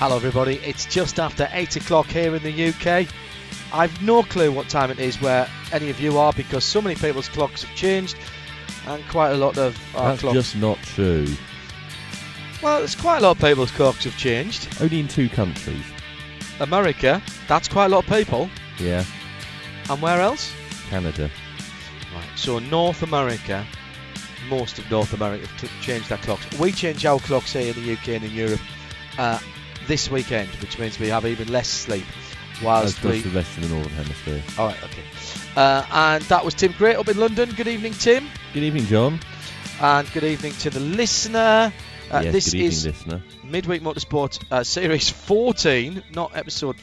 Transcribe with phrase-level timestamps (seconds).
[0.00, 0.56] Hello, everybody.
[0.64, 3.06] It's just after 8 o'clock here in the UK.
[3.70, 6.96] I've no clue what time it is where any of you are because so many
[6.96, 8.16] people's clocks have changed
[8.86, 10.34] and quite a lot of our That's clocks.
[10.34, 11.26] just not true.
[12.62, 14.68] Well, there's quite a lot of people's clocks have changed.
[14.80, 15.84] Only in two countries.
[16.60, 18.48] America, that's quite a lot of people.
[18.78, 19.04] Yeah,
[19.90, 20.50] And where else?
[20.88, 21.30] Canada.
[22.14, 22.24] Right.
[22.36, 23.66] So North America,
[24.48, 26.58] most of North America have changed their clocks.
[26.58, 28.60] We change our clocks here in the UK and in Europe
[29.18, 29.38] uh,
[29.90, 32.04] this weekend, which means we have even less sleep.
[32.62, 34.40] Whilst we the rest of the Northern Hemisphere.
[34.56, 35.02] All right, okay.
[35.56, 37.50] Uh, and that was Tim Gray up in London.
[37.56, 38.28] Good evening, Tim.
[38.54, 39.18] Good evening, John.
[39.80, 41.72] And good evening to the listener.
[42.08, 43.22] Uh, yes, this good evening, is listener.
[43.42, 46.76] Midweek Motorsport uh, Series 14, not episode,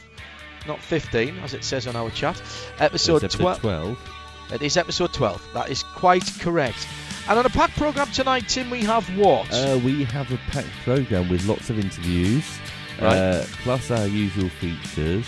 [0.66, 2.36] not 15, as it says on our chat.
[2.78, 3.60] Episode, episode 12.
[3.60, 4.52] 12.
[4.52, 5.48] It is episode 12.
[5.54, 6.86] That is quite correct.
[7.28, 9.52] And on a packed programme tonight, Tim, we have what?
[9.52, 12.58] Uh, we have a packed programme with lots of interviews,
[13.00, 13.16] Right.
[13.16, 15.26] uh, plus our usual features,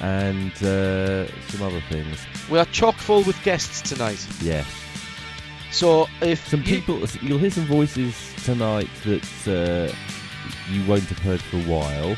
[0.00, 2.18] and uh, some other things.
[2.50, 4.24] we are chock full with guests tonight.
[4.42, 4.66] Yes.
[5.70, 8.14] So if Some you- people, you'll hear some voices
[8.44, 9.94] tonight that uh,
[10.72, 12.16] you won't have heard for a while,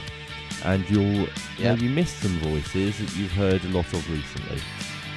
[0.64, 1.74] and you'll Yeah.
[1.74, 4.60] maybe miss some voices that you've heard a lot of recently.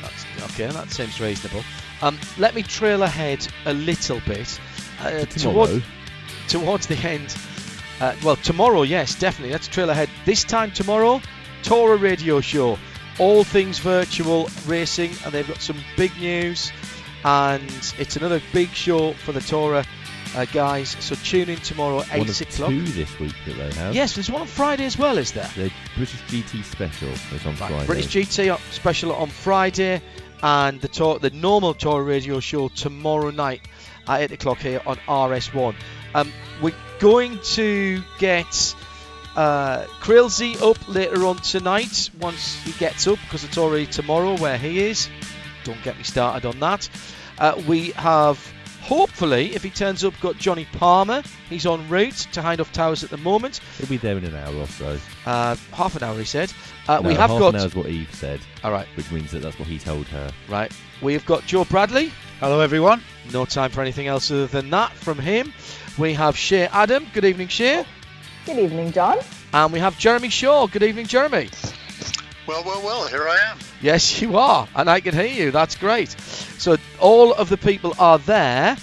[0.02, 1.64] That's, okay, that seems reasonable.
[2.02, 4.60] Um, let me trail ahead a little bit.
[5.00, 5.84] Uh, toward-
[6.48, 7.36] towards the end.
[8.02, 9.52] Uh, well, tomorrow, yes, definitely.
[9.52, 10.10] Let's trail ahead.
[10.26, 11.22] This time tomorrow,
[11.62, 12.80] Tora Radio Show.
[13.20, 16.72] All things virtual racing, and they've got some big news.
[17.24, 17.62] And
[18.00, 19.86] it's another big show for the Tora
[20.36, 20.98] uh, guys.
[21.00, 22.70] So tune in tomorrow, one 8 of o'clock.
[22.70, 23.94] two this week that they have.
[23.94, 25.48] Yes, there's one on Friday as well, is there?
[25.56, 27.86] The British GT special is on Right, Friday.
[27.86, 30.02] British GT special on Friday,
[30.42, 33.62] and the tour, the normal tour radio show tomorrow night
[34.08, 35.76] at eight o'clock here on RS1.
[36.14, 38.76] Um, we're going to get
[39.36, 44.58] uh, Krilzy up later on tonight once he gets up because it's already tomorrow where
[44.58, 45.10] he is.
[45.64, 46.90] Don't get me started on that.
[47.38, 48.38] Uh, we have
[48.82, 51.24] hopefully, if he turns up, got Johnny Palmer.
[51.50, 53.62] He's en route to Hindhaugh Towers at the moment.
[53.78, 55.00] He'll be there in an hour or so.
[55.26, 56.52] Uh, half an hour, he said.
[56.88, 57.54] Uh, no, we have half got.
[57.56, 58.88] an hour is what Eve said, All right.
[58.96, 60.32] which means that that's what he told her.
[60.50, 60.72] Right.
[61.02, 62.12] We've got Joe Bradley.
[62.40, 63.02] Hello, everyone.
[63.32, 65.54] No time for anything else other than that from him.
[65.98, 67.06] We have Shea Adam.
[67.14, 67.86] Good evening, Shea.
[68.46, 69.18] Good evening, John.
[69.54, 70.68] And we have Jeremy Shaw.
[70.68, 71.50] Good evening, Jeremy.
[72.48, 73.58] Well, well, well, here I am.
[73.82, 74.68] Yes, you are.
[74.76, 75.52] And I can hear you.
[75.52, 76.10] That's great.
[76.58, 78.78] So all of the people are there,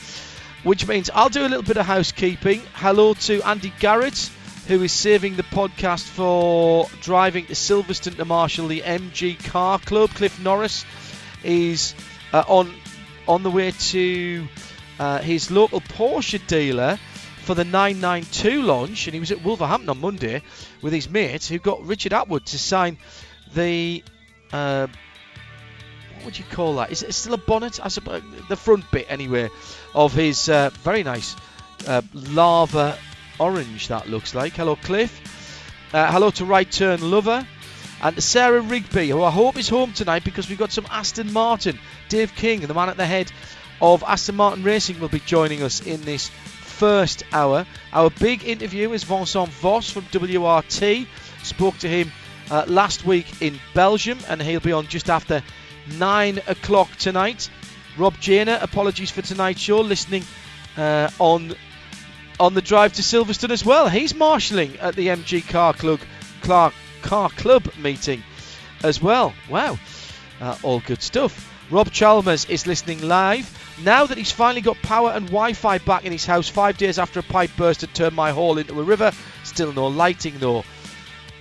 [0.62, 2.62] which means I'll do a little bit of housekeeping.
[2.74, 4.30] Hello to Andy Garrett,
[4.66, 10.10] who is saving the podcast for driving to Silverstone to marshal the MG Car Club.
[10.10, 10.84] Cliff Norris
[11.42, 11.94] is
[12.32, 12.74] uh, on
[13.26, 14.46] on the way to
[14.98, 16.98] uh, his local Porsche dealer
[17.42, 20.42] for the 992 launch, and he was at Wolverhampton on Monday
[20.82, 22.98] with his mate, who got Richard Attwood to sign
[23.54, 24.02] the
[24.52, 24.86] uh,
[26.16, 26.90] what would you call that?
[26.90, 27.84] Is it still a bonnet?
[27.84, 29.50] I suppose the front bit anyway
[29.94, 31.36] of his uh, very nice
[31.86, 32.98] uh, lava
[33.38, 34.54] orange that looks like.
[34.54, 35.22] Hello, Cliff.
[35.92, 37.46] Uh, hello to Right Turn Lover.
[38.02, 41.78] And Sarah Rigby, who I hope is home tonight because we've got some Aston Martin.
[42.08, 43.32] Dave King, the man at the head
[43.80, 47.66] of Aston Martin Racing, will be joining us in this first hour.
[47.92, 51.06] Our big interview is Vincent Vosse from WRT.
[51.42, 52.12] Spoke to him
[52.50, 55.42] uh, last week in Belgium, and he'll be on just after
[55.98, 57.50] nine o'clock tonight.
[57.96, 60.22] Rob Jana, apologies for tonight's show, listening
[60.76, 61.54] uh, on
[62.40, 63.88] on the drive to Silverstone as well.
[63.88, 65.98] He's marshalling at the MG Car Club
[66.40, 68.22] Clark Car Club meeting
[68.84, 69.34] as well.
[69.50, 69.78] Wow,
[70.40, 71.47] uh, all good stuff.
[71.70, 76.12] Rob Chalmers is listening live now that he's finally got power and Wi-Fi back in
[76.12, 76.48] his house.
[76.48, 79.12] Five days after a pipe burst and turned my hall into a river.
[79.44, 80.64] Still no lighting though.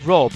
[0.04, 0.34] Rob,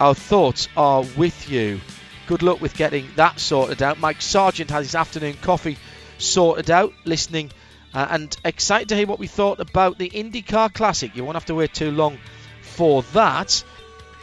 [0.00, 1.80] our thoughts are with you
[2.28, 3.98] good luck with getting that sorted out.
[3.98, 5.78] Mike Sargent has his afternoon coffee
[6.18, 7.50] sorted out, listening
[7.94, 11.16] uh, and excited to hear what we thought about the IndyCar Classic.
[11.16, 12.18] You won't have to wait too long
[12.60, 13.64] for that.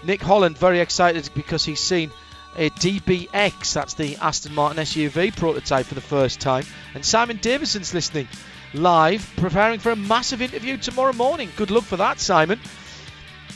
[0.04, 2.12] Nick Holland very excited because he's seen
[2.58, 6.66] a DBX, that's the Aston Martin SUV prototype for the first time.
[6.94, 8.28] And Simon Davison's listening
[8.74, 11.50] live, preparing for a massive interview tomorrow morning.
[11.56, 12.60] Good luck for that, Simon.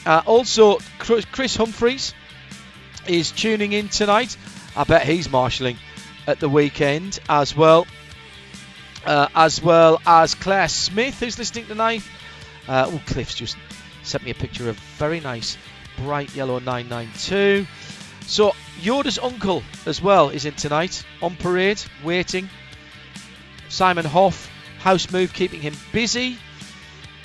[0.05, 2.13] Uh, also, Chris Humphreys
[3.07, 4.37] is tuning in tonight.
[4.75, 5.77] I bet he's marshalling
[6.27, 7.87] at the weekend as well.
[9.05, 12.03] Uh, as well as Claire Smith, who's listening tonight.
[12.67, 13.57] Uh, oh, Cliff's just
[14.03, 15.57] sent me a picture of very nice
[15.97, 17.65] bright yellow 992.
[18.29, 22.47] So Yoda's uncle as well is in tonight on parade, waiting.
[23.69, 24.47] Simon Hoff,
[24.77, 26.37] house move keeping him busy.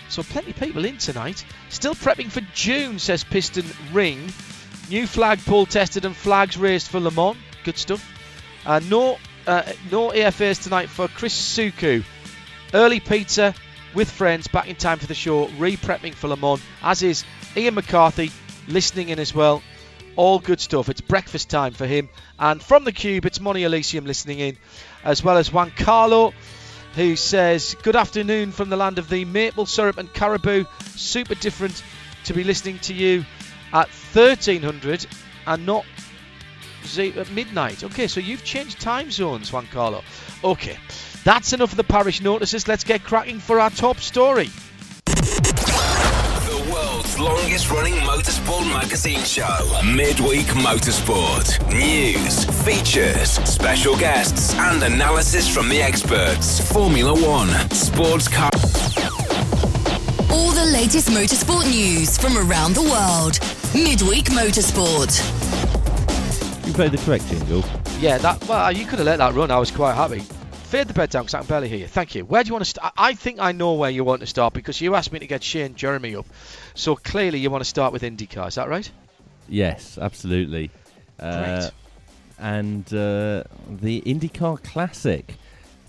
[0.08, 1.44] So plenty of people in tonight.
[1.68, 4.32] Still prepping for June, says Piston Ring.
[4.88, 7.36] New flagpole tested and flags raised for Le Mans.
[7.64, 8.02] Good stuff.
[8.64, 12.02] Uh, no, uh, no AFAs tonight for Chris Suku.
[12.72, 13.54] Early pizza
[13.92, 15.48] with friends back in time for the show.
[15.48, 17.24] Re-prepping for Le Mans, as is
[17.58, 18.32] Ian McCarthy
[18.68, 19.62] listening in as well.
[20.16, 20.88] All good stuff.
[20.88, 22.08] It's breakfast time for him.
[22.38, 24.56] And from the Cube, it's Money Elysium listening in,
[25.02, 26.32] as well as Juan Carlo,
[26.94, 30.64] who says, Good afternoon from the land of the maple syrup and caribou.
[30.94, 31.82] Super different
[32.24, 33.24] to be listening to you
[33.72, 35.06] at 1300
[35.46, 35.84] and not
[36.98, 37.82] at uh, midnight.
[37.82, 40.02] Okay, so you've changed time zones, Juan Carlo.
[40.44, 40.76] Okay,
[41.24, 42.68] that's enough of the parish notices.
[42.68, 44.50] Let's get cracking for our top story
[46.74, 51.46] world's longest running motorsport magazine show, Midweek Motorsport.
[51.72, 56.60] News, features, special guests, and analysis from the experts.
[56.72, 58.50] Formula One, sports car.
[60.32, 63.38] All the latest motorsport news from around the world.
[63.72, 65.12] Midweek Motorsport.
[66.66, 67.62] You played the correct jingle.
[68.00, 68.44] Yeah, that.
[68.48, 69.52] Well, you could have let that run.
[69.52, 70.24] I was quite happy
[70.64, 71.86] fade the bed down because I can barely hear you.
[71.86, 72.24] Thank you.
[72.24, 72.92] Where do you want to start?
[72.96, 75.42] I think I know where you want to start because you asked me to get
[75.42, 76.26] Shane Jeremy up.
[76.74, 78.48] So clearly you want to start with IndyCar.
[78.48, 78.90] Is that right?
[79.48, 80.70] Yes, absolutely.
[81.18, 81.70] Uh,
[82.38, 85.34] and uh, the IndyCar Classic.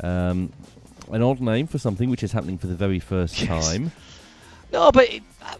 [0.01, 0.51] Um,
[1.11, 3.67] an odd name for something which is happening for the very first yes.
[3.67, 3.91] time.
[4.71, 5.55] No, but it, uh,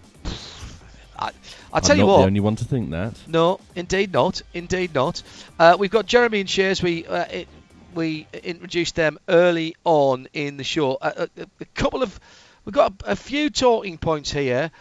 [1.17, 1.31] I,
[1.73, 2.17] will tell I'm you not what.
[2.17, 3.17] the only one to think that.
[3.27, 4.41] No, indeed not.
[4.53, 5.21] Indeed not.
[5.57, 6.81] Uh, we've got Jeremy and Shares.
[6.81, 7.47] We uh, it,
[7.95, 10.97] we introduced them early on in the show.
[11.01, 12.19] A, a, a couple of,
[12.63, 14.71] we've got a, a, few talking points here.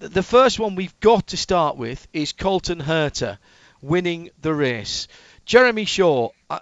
[0.00, 3.38] The first one we've got to start with is Colton Herta
[3.80, 5.08] winning the race.
[5.46, 6.30] Jeremy Shaw.
[6.50, 6.58] Uh,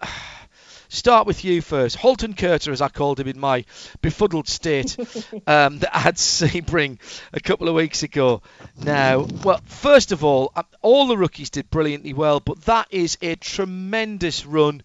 [0.92, 1.96] start with you first.
[1.96, 3.64] Holton Curter, as I called him in my
[4.02, 4.96] befuddled state
[5.46, 6.98] um, that I had Sebring
[7.32, 8.42] a couple of weeks ago.
[8.76, 13.16] Now, well, first of all, uh, all the rookies did brilliantly well, but that is
[13.22, 14.82] a tremendous run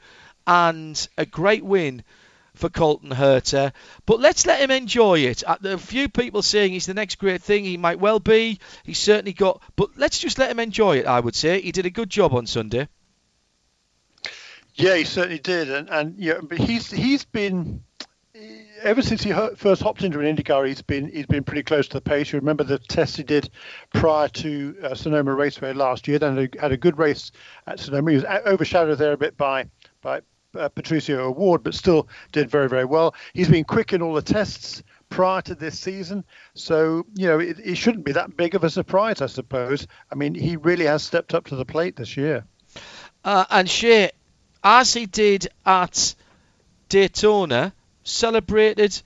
[0.47, 2.03] and a great win
[2.55, 3.73] for Colton Herta.
[4.05, 5.43] But let's let him enjoy it.
[5.45, 7.63] Uh, a few people saying he's the next great thing.
[7.63, 8.59] He might well be.
[8.83, 9.61] He's certainly got.
[9.75, 11.05] But let's just let him enjoy it.
[11.05, 12.87] I would say he did a good job on Sunday.
[14.73, 17.83] Yeah, he certainly did, and and yeah, but he's he's been
[18.83, 21.95] ever since he first hopped into an IndyCar, he's been he's been pretty close to
[21.95, 22.31] the pace.
[22.31, 23.49] You remember the test he did
[23.93, 27.31] prior to uh, Sonoma Raceway last year, then had a good race
[27.65, 28.11] at Sonoma.
[28.11, 29.65] He was overshadowed there a bit by
[30.01, 30.21] by
[30.57, 33.15] uh, Patricio O'Ward, but still did very, very well.
[33.33, 37.59] He's been quick in all the tests prior to this season, so you know it,
[37.63, 39.87] it shouldn't be that big of a surprise, I suppose.
[40.11, 42.45] I mean, he really has stepped up to the plate this year.
[43.23, 44.11] Uh, and Shea,
[44.63, 46.15] as he did at
[46.89, 47.73] Daytona,
[48.03, 49.01] celebrated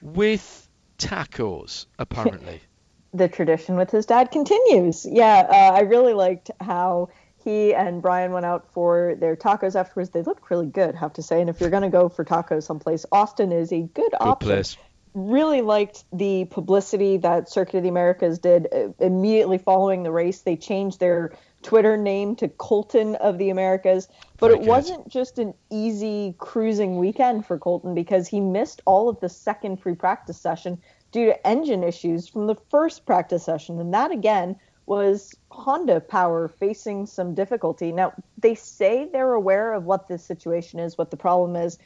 [0.00, 0.68] with
[0.98, 2.60] tacos, apparently.
[3.14, 5.06] the tradition with his dad continues.
[5.06, 7.10] Yeah, uh, I really liked how
[7.44, 10.10] he and Brian went out for their tacos afterwards.
[10.10, 11.40] They looked really good, have to say.
[11.40, 14.48] And if you're going to go for tacos someplace, Austin is a good, good option.
[14.48, 14.76] Place.
[15.14, 20.40] Really liked the publicity that Circuit of the Americas did uh, immediately following the race.
[20.40, 21.32] They changed their
[21.62, 24.08] Twitter name to Colton of the Americas.
[24.38, 24.68] But Very it good.
[24.68, 29.80] wasn't just an easy cruising weekend for Colton because he missed all of the second
[29.80, 30.80] pre practice session
[31.12, 33.78] due to engine issues from the first practice session.
[33.80, 37.92] And that, again, was Honda Power facing some difficulty.
[37.92, 41.78] Now, they say they're aware of what this situation is, what the problem is,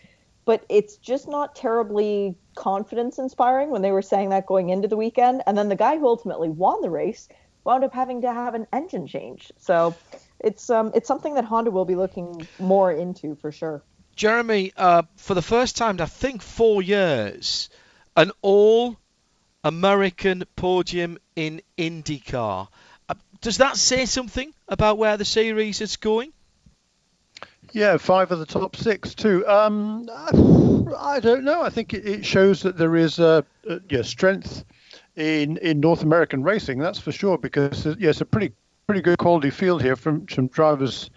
[0.45, 4.97] but it's just not terribly confidence inspiring when they were saying that going into the
[4.97, 5.43] weekend.
[5.47, 7.29] And then the guy who ultimately won the race
[7.65, 9.53] wound up having to have an engine change.
[9.59, 9.95] So
[10.41, 13.83] it's um, it's something that Honda will be looking more into for sure.
[14.15, 17.69] Jeremy, uh, for the first time, I think four years,
[18.17, 18.97] an all
[19.63, 22.69] American podium in IndyCar.
[23.41, 26.33] Does that say something about where the series is going?
[27.73, 29.47] Yeah, five of the top six too.
[29.47, 31.63] Um, I don't know.
[31.63, 34.65] I think it, shows that there is a, a yeah, strength
[35.17, 36.79] in in North American racing.
[36.79, 37.39] That's for sure.
[37.39, 38.55] Because yeah, it's a pretty
[38.87, 41.11] pretty good quality field here from some drivers,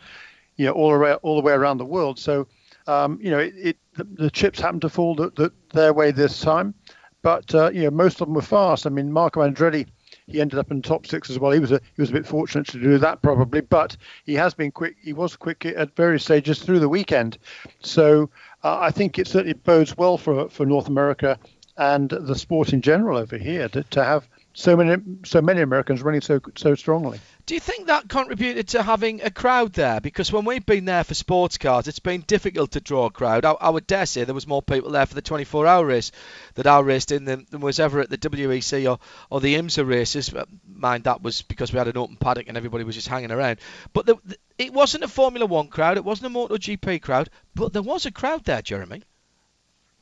[0.57, 2.19] you know, all around all the way around the world.
[2.19, 2.47] So,
[2.87, 6.11] um, you know, it, it the, the, chips happen to fall the, the, their way
[6.11, 6.73] this time,
[7.21, 8.87] but uh, you know, most of them were fast.
[8.87, 9.87] I mean, Marco Andretti
[10.29, 11.51] he ended up in top six as well.
[11.51, 14.53] He was a he was a bit fortunate to do that probably, but he has
[14.53, 14.95] been quick.
[15.01, 17.37] He was quick at various stages through the weekend.
[17.81, 18.29] So
[18.63, 21.37] uh, I think it certainly bodes well for for North America
[21.77, 26.01] and the sport in general over here to, to have so many so many Americans
[26.01, 27.19] running so so strongly.
[27.45, 29.99] Do you think that contributed to having a crowd there?
[29.99, 33.43] Because when we've been there for sports cars, it's been difficult to draw a crowd.
[33.43, 36.11] I, I would dare say there was more people there for the 24-hour race
[36.53, 38.99] that I raced in than, than was ever at the WEC or,
[39.31, 40.31] or the IMSA races.
[40.71, 43.57] Mind that was because we had an open paddock and everybody was just hanging around.
[43.93, 47.73] But the, the, it wasn't a Formula One crowd, it wasn't a MotoGP crowd, but
[47.73, 49.01] there was a crowd there, Jeremy.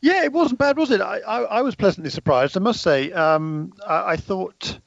[0.01, 1.01] Yeah, it wasn't bad, was it?
[1.01, 3.11] I, I, I was pleasantly surprised, I must say.
[3.11, 4.79] Um, I, I thought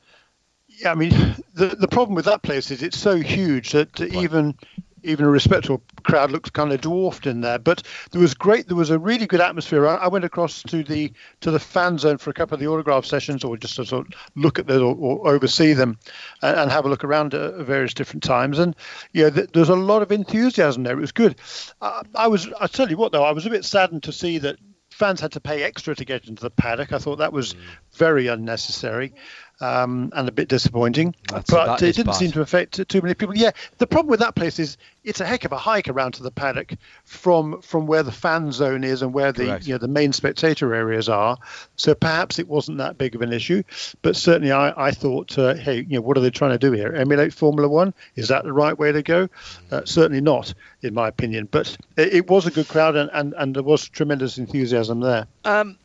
[0.81, 1.11] yeah, I mean,
[1.55, 4.55] the the problem with that place is it's so huge that even
[5.03, 7.59] even a respectable crowd looks kind of dwarfed in there.
[7.59, 8.69] But there was great.
[8.69, 9.87] There was a really good atmosphere.
[9.87, 12.67] I, I went across to the to the fan zone for a couple of the
[12.67, 15.99] autograph sessions, or just to sort of look at them or, or oversee them,
[16.43, 18.59] and, and, have a look around at various different times.
[18.59, 18.77] And
[19.13, 20.99] yeah, th- there's a lot of enthusiasm there.
[20.99, 21.37] It was good.
[21.81, 22.49] I, I was.
[22.61, 24.59] I tell you what, though, I was a bit saddened to see that
[25.01, 26.93] fans had to pay extra to get into the paddock.
[26.93, 27.55] I thought that was
[27.95, 29.15] very unnecessary
[29.61, 31.15] um, and a bit disappointing.
[31.29, 32.17] That's, but it didn't bad.
[32.17, 33.37] seem to affect too many people.
[33.37, 36.23] Yeah, the problem with that place is it's a heck of a hike around to
[36.23, 36.75] the paddock
[37.05, 39.67] from from where the fan zone is and where the Correct.
[39.67, 41.39] you know the main spectator areas are.
[41.77, 43.63] So perhaps it wasn't that big of an issue,
[44.03, 46.73] but certainly I, I thought, uh, hey, you know, what are they trying to do
[46.73, 46.95] here?
[46.95, 47.95] Emulate Formula One?
[48.17, 49.29] Is that the right way to go?
[49.71, 51.49] Uh, certainly not, in my opinion.
[51.51, 55.27] But it, it was a good crowd and, and, and there was tremendous enthusiasm there.
[55.45, 55.77] Um,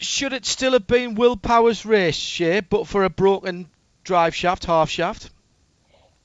[0.00, 3.68] should it still have been Will Power's race, yeah, but for a broken
[4.04, 5.30] drive shaft, half shaft?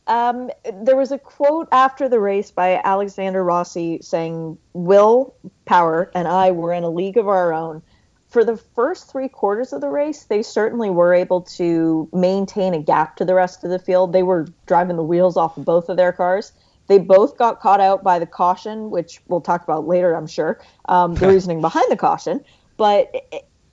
[0.07, 0.49] Um,
[0.81, 5.33] there was a quote after the race by Alexander Rossi saying, Will
[5.65, 7.81] Power and I were in a league of our own.
[8.29, 12.81] For the first three quarters of the race, they certainly were able to maintain a
[12.81, 14.13] gap to the rest of the field.
[14.13, 16.53] They were driving the wheels off of both of their cars.
[16.87, 20.59] They both got caught out by the caution, which we'll talk about later, I'm sure,
[20.85, 22.43] um, the reasoning behind the caution.
[22.77, 23.13] But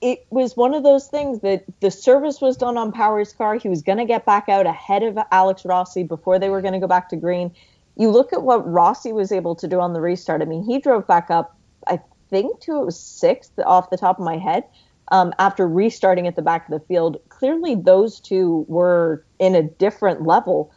[0.01, 3.55] it was one of those things that the service was done on Power's car.
[3.55, 6.73] He was going to get back out ahead of Alex Rossi before they were going
[6.73, 7.51] to go back to green.
[7.97, 10.41] You look at what Rossi was able to do on the restart.
[10.41, 14.19] I mean, he drove back up, I think, to it was sixth off the top
[14.19, 14.63] of my head
[15.11, 17.17] um, after restarting at the back of the field.
[17.27, 20.71] Clearly, those two were in a different level,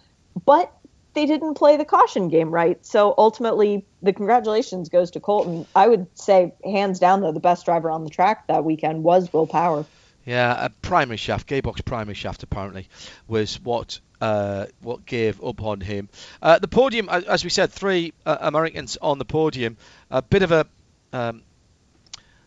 [0.45, 0.73] but
[1.15, 2.85] they didn't play the caution game right.
[2.85, 5.67] So ultimately, the congratulations goes to Colton.
[5.75, 9.33] I would say, hands down, though, the best driver on the track that weekend was
[9.33, 9.85] Will Power.
[10.25, 12.89] Yeah, a primary shaft, gearbox primary shaft apparently
[13.27, 16.09] was what uh, what gave up on him.
[16.41, 19.77] Uh, the podium, as we said, three uh, Americans on the podium.
[20.11, 20.67] A bit of a
[21.13, 21.43] um,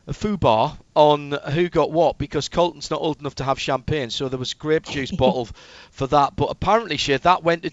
[0.07, 4.29] a foobar on who got what because Colton's not old enough to have champagne, so
[4.29, 5.51] there was grape juice bottled
[5.91, 6.35] for that.
[6.35, 7.71] But apparently, shit, that went to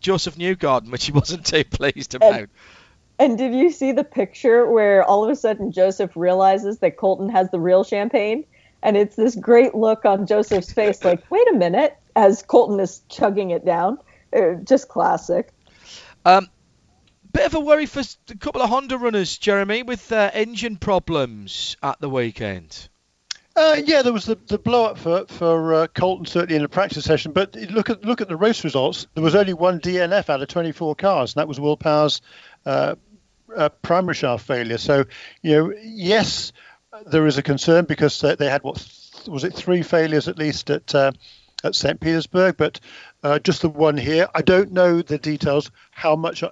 [0.00, 2.34] Josef Newgarden, which he wasn't too pleased about.
[2.34, 2.48] And,
[3.18, 7.28] and did you see the picture where all of a sudden Josef realizes that Colton
[7.28, 8.44] has the real champagne?
[8.82, 13.02] And it's this great look on Josef's face, like, wait a minute, as Colton is
[13.08, 13.98] chugging it down.
[14.36, 15.52] Uh, just classic.
[16.24, 16.48] Um,
[17.32, 21.76] bit of a worry for a couple of Honda runners, Jeremy, with uh, engine problems
[21.82, 22.88] at the weekend.
[23.54, 26.68] Uh, yeah, there was the, the blow up for for uh, Colton certainly in the
[26.68, 27.32] practice session.
[27.32, 29.06] But look at look at the race results.
[29.14, 32.22] There was only one DNF out of 24 cars, and that was Will Power's
[32.64, 32.94] uh,
[33.54, 34.78] uh, primary shaft failure.
[34.78, 35.04] So
[35.42, 36.52] you know, yes,
[37.06, 38.86] there is a concern because they had what
[39.26, 41.12] was it three failures at least at uh,
[41.62, 42.00] at St.
[42.00, 42.80] Petersburg, but
[43.22, 44.28] uh, just the one here.
[44.34, 46.42] I don't know the details how much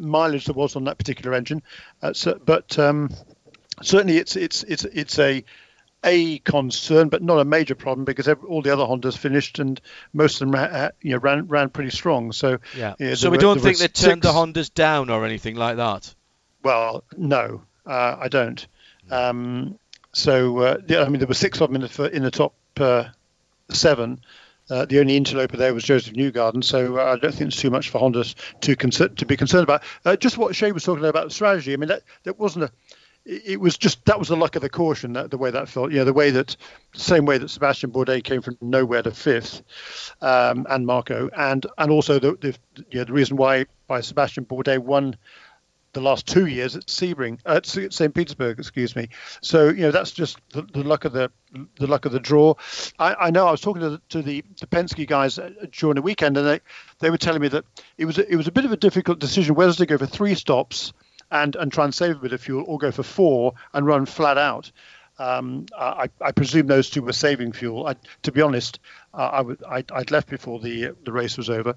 [0.00, 1.62] mileage there was on that particular engine,
[2.12, 3.10] so, but um,
[3.82, 5.42] certainly it's it's it's it's a
[6.02, 9.80] a concern, but not a major problem because every, all the other Hondas finished and
[10.12, 12.32] most of them ran, you know, ran ran pretty strong.
[12.32, 12.94] So yeah.
[13.14, 16.14] so we were, don't think they turned the Hondas down or anything like that.
[16.62, 18.66] Well, no, uh, I don't.
[19.10, 19.78] Um,
[20.12, 22.54] so uh, yeah, I mean, there were six of them in the, in the top
[22.78, 23.04] uh,
[23.70, 24.20] seven.
[24.70, 27.70] Uh, the only interloper there was Josef Newgarden, so uh, I don't think it's too
[27.70, 28.24] much for Honda
[28.60, 29.82] to, concern, to be concerned about.
[30.04, 31.72] Uh, just what Shea was talking about the strategy.
[31.72, 32.70] I mean, that, that wasn't a
[33.24, 35.92] it was just that was the luck of the caution that the way that felt
[35.92, 36.56] you know the way that
[36.94, 39.62] same way that Sebastian Bourdais came from nowhere to fifth
[40.22, 45.16] um, and Marco and and also the the, the reason why why Sebastian Bourdais won
[45.92, 48.14] the last two years at Sebring, at St.
[48.14, 49.08] Petersburg, excuse me.
[49.40, 51.30] So you know that's just the, the luck of the
[51.76, 52.54] the luck of the draw.
[52.98, 55.96] I, I know I was talking to the, to the, the Penske guys uh, during
[55.96, 56.60] the weekend, and they,
[57.00, 57.64] they were telling me that
[57.98, 60.34] it was it was a bit of a difficult decision whether to go for three
[60.34, 60.92] stops
[61.30, 64.06] and and try and save a bit of fuel, or go for four and run
[64.06, 64.70] flat out.
[65.18, 67.86] Um, I, I, presume those two were saving fuel.
[67.86, 68.80] I, to be honest,
[69.12, 71.74] uh, I would, I, would left before the the race was over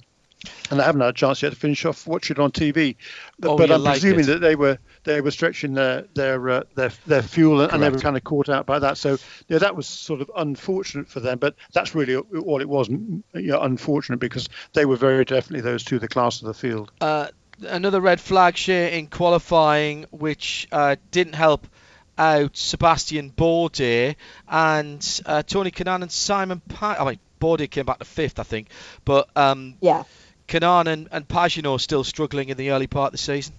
[0.71, 2.95] and I haven't had a chance yet to finish off watching it on TV.
[3.39, 4.27] But, oh, but I'm like presuming it.
[4.27, 7.89] that they were they were stretching their their uh, their, their fuel and, and they
[7.89, 8.97] were kind of caught out by that.
[8.97, 9.17] So
[9.47, 11.37] yeah, that was sort of unfortunate for them.
[11.37, 12.89] But that's really all it was.
[12.89, 16.91] You know, unfortunate because they were very definitely those two the class of the field.
[16.99, 17.27] Uh,
[17.61, 21.67] another red flag share in qualifying, which uh, didn't help
[22.17, 24.15] out Sebastian Bourdais
[24.47, 26.61] and uh, Tony Kanaan and Simon.
[26.69, 28.69] Pa- I mean, Bourdais came back to fifth, I think,
[29.03, 30.03] but um, yeah
[30.47, 33.53] Kanaan and, and Pagenaud still struggling in the early part of the season?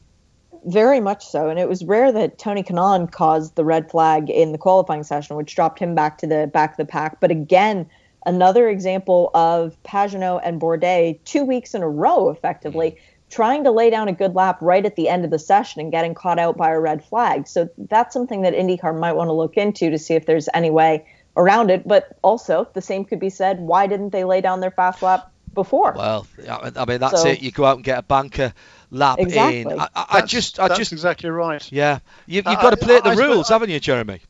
[0.64, 1.48] Very much so.
[1.48, 5.36] And it was rare that Tony Kanaan caused the red flag in the qualifying session,
[5.36, 7.20] which dropped him back to the back of the pack.
[7.20, 7.90] But again,
[8.24, 12.96] another example of Pagenaud and Bourdais two weeks in a row, effectively,
[13.34, 15.90] trying to lay down a good lap right at the end of the session and
[15.90, 17.48] getting caught out by a red flag.
[17.48, 20.70] So that's something that IndyCar might want to look into to see if there's any
[20.70, 21.04] way
[21.36, 21.86] around it.
[21.86, 25.32] But also, the same could be said why didn't they lay down their fast lap
[25.54, 25.94] before.
[25.96, 27.42] Well, I mean that's so, it.
[27.42, 28.52] You go out and get a banker
[28.90, 29.60] lap exactly.
[29.62, 29.80] in.
[29.80, 31.66] I, I, I just, I that's just exactly right.
[31.72, 34.20] Yeah, you, have uh, got to play the rules, haven't you, Jeremy?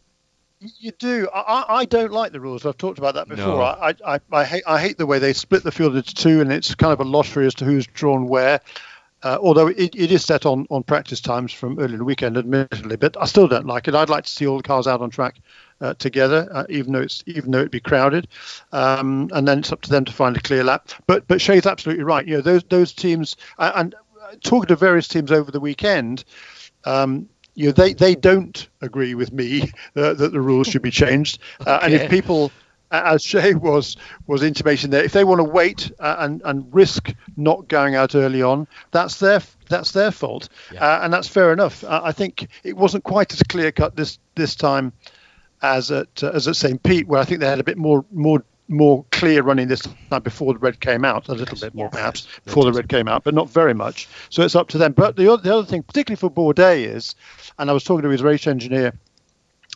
[0.78, 1.28] You do.
[1.34, 2.64] I, I don't like the rules.
[2.64, 3.46] I've talked about that before.
[3.46, 3.62] No.
[3.62, 6.52] I, I, I, hate I hate the way they split the field into two, and
[6.52, 8.60] it's kind of a lottery as to who's drawn where.
[9.24, 12.36] Uh, although it, it is set on, on practice times from early in the weekend,
[12.36, 13.94] admittedly, but I still don't like it.
[13.94, 15.36] I'd like to see all the cars out on track
[15.80, 18.28] uh, together, uh, even though it's even though it be crowded,
[18.72, 20.90] um, and then it's up to them to find a clear lap.
[21.06, 22.26] But but Shea's absolutely right.
[22.26, 23.94] You know those those teams uh, and
[24.42, 26.24] talking to various teams over the weekend.
[26.84, 29.62] Um, you know, they, they don't agree with me
[29.96, 31.38] uh, that the rules should be changed.
[31.66, 31.86] Uh, okay.
[31.86, 32.50] And if people,
[32.90, 37.14] as Shea was was intimation there, if they want to wait uh, and and risk
[37.36, 40.84] not going out early on, that's their that's their fault, yeah.
[40.84, 41.82] uh, and that's fair enough.
[41.84, 44.92] Uh, I think it wasn't quite as clear cut this this time
[45.62, 48.04] as at uh, as at St Pete, where I think they had a bit more
[48.12, 51.90] more more clear running this time before the red came out, a little bit more
[51.90, 54.08] perhaps before the red came out, but not very much.
[54.30, 54.92] So it's up to them.
[54.92, 57.14] But the other, the other thing, particularly for Bourdais, is,
[57.58, 58.98] and I was talking to his race engineer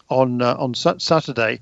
[0.08, 1.60] on uh, on Saturday,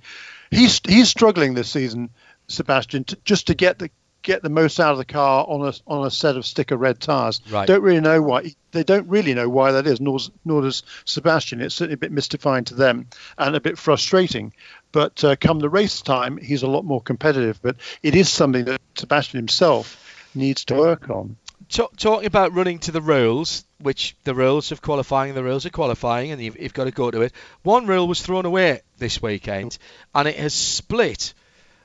[0.50, 2.10] he's he's struggling this season,
[2.48, 3.90] Sebastian, to, just to get the
[4.22, 7.00] get the most out of the car on a on a set of sticker red
[7.00, 7.40] tires.
[7.48, 7.66] Right.
[7.66, 8.54] Don't really know why.
[8.72, 10.00] They don't really know why that is.
[10.00, 11.60] Nor nor does Sebastian.
[11.60, 13.06] It's certainly a bit mystifying to them
[13.38, 14.52] and a bit frustrating.
[14.92, 17.60] But uh, come the race time, he's a lot more competitive.
[17.62, 20.02] But it is something that Sebastian himself
[20.34, 21.36] needs to work on.
[21.68, 26.30] Talking about running to the rules, which the rules of qualifying, the rules of qualifying,
[26.30, 27.32] and you've, you've got to go to it.
[27.62, 29.78] One rule was thrown away this weekend,
[30.14, 31.34] and it has split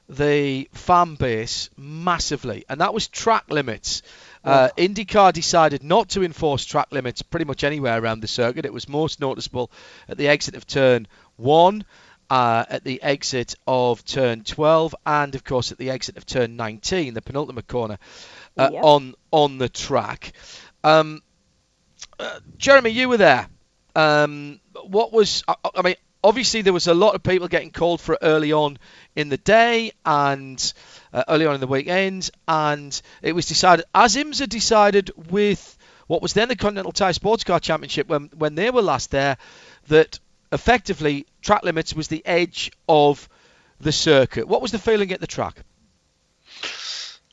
[0.07, 4.01] the fan base massively, and that was track limits.
[4.43, 8.65] Uh, IndyCar decided not to enforce track limits pretty much anywhere around the circuit.
[8.65, 9.71] It was most noticeable
[10.09, 11.85] at the exit of turn one,
[12.31, 16.55] uh, at the exit of turn 12, and of course at the exit of turn
[16.55, 17.97] 19, the penultimate corner
[18.57, 18.83] uh, yep.
[18.83, 20.33] on on the track.
[20.83, 21.21] Um,
[22.19, 23.47] uh, Jeremy, you were there.
[23.95, 25.95] Um, what was I, I mean?
[26.23, 28.77] obviously there was a lot of people getting called for early on
[29.15, 30.73] in the day and
[31.13, 36.21] uh, early on in the weekend, and it was decided, as IMSA decided with what
[36.21, 39.37] was then the Continental Tire Sports Car Championship when when they were last there,
[39.87, 40.19] that
[40.51, 43.27] effectively track limits was the edge of
[43.79, 44.47] the circuit.
[44.47, 45.63] What was the feeling at the track?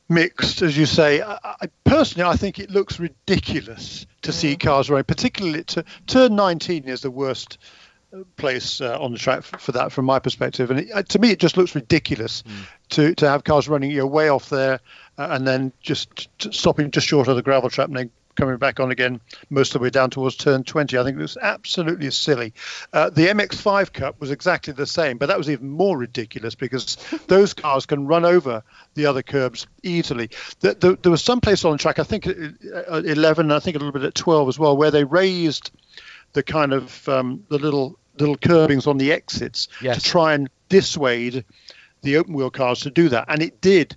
[0.09, 1.21] Mixed, as you say.
[1.21, 6.35] I, I, personally, I think it looks ridiculous to see cars running, particularly to turn
[6.35, 7.59] 19 is the worst
[8.37, 10.71] place uh, on the track for, for, that from my perspective.
[10.71, 12.65] And it, uh, to me, it just looks ridiculous mm.
[12.89, 14.79] to, to have cars running you know, way off there
[15.17, 18.79] uh, and then just stopping just short of the gravel trap and then coming back
[18.79, 20.97] on again most of the way down towards turn 20.
[20.97, 22.53] I think it was absolutely silly.
[22.93, 26.97] Uh, the MX5 Cup was exactly the same, but that was even more ridiculous because
[27.27, 28.63] those cars can run over
[28.95, 30.29] the other curbs easily.
[30.61, 33.79] The, the, there was some place on track, I think uh, 11, I think a
[33.79, 35.71] little bit at 12 as well, where they raised
[36.33, 40.03] the kind of um, the little little curbings on the exits yes.
[40.03, 41.45] to try and dissuade
[42.01, 43.95] the open wheel cars to do that, and it did.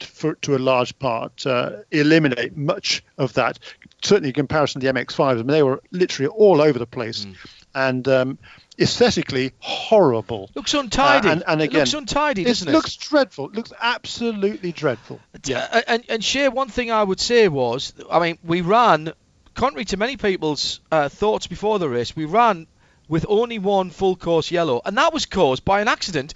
[0.00, 3.58] For, to a large part, uh, eliminate much of that.
[4.02, 7.24] Certainly, in comparison to the MX-5s, I mean, they were literally all over the place,
[7.24, 7.34] mm.
[7.74, 8.38] and um,
[8.78, 10.50] aesthetically horrible.
[10.54, 11.28] Looks untidy.
[11.28, 12.72] Uh, and, and, again, it looks untidy, doesn't it?
[12.72, 13.46] Looks dreadful.
[13.46, 15.20] It looks absolutely dreadful.
[15.44, 15.82] Yeah.
[15.88, 19.12] And and Shea, one thing I would say was, I mean, we ran
[19.58, 22.66] contrary to many people's uh, thoughts before the race, we ran
[23.08, 26.32] with only one full course yellow, and that was caused by an accident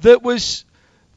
[0.00, 0.64] that was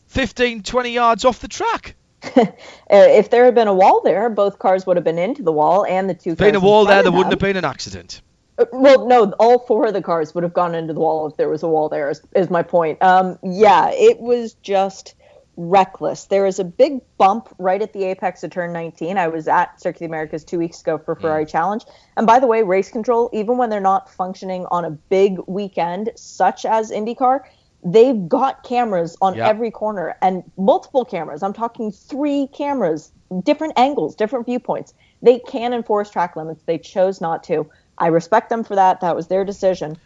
[0.08, 1.96] 15, 20 yards off the track.
[2.24, 2.46] Uh,
[2.90, 5.86] if there had been a wall there, both cars would have been into the wall,
[5.86, 6.36] and the two.
[6.36, 8.22] Cars a wall there, there wouldn't have been an accident.
[8.58, 11.38] Uh, Well, no, all four of the cars would have gone into the wall if
[11.38, 12.10] there was a wall there.
[12.10, 13.02] Is, is my point.
[13.02, 15.16] Um, yeah, it was just
[15.60, 16.26] reckless.
[16.26, 19.18] There is a big bump right at the apex of turn 19.
[19.18, 21.84] I was at Circuit of the Americas two weeks ago for Ferrari Challenge,
[22.16, 26.12] and by the way, race control, even when they're not functioning on a big weekend
[26.16, 27.42] such as IndyCar,
[27.84, 29.48] they've got cameras on Yeah.
[29.48, 31.44] every corner and multiple cameras.
[31.44, 33.12] I'm talking three cameras,
[33.44, 34.94] different angles, different viewpoints.
[35.22, 36.64] They can enforce track limits.
[36.66, 37.70] They chose not to.
[37.98, 39.02] I respect them for that.
[39.02, 39.98] That was their decision.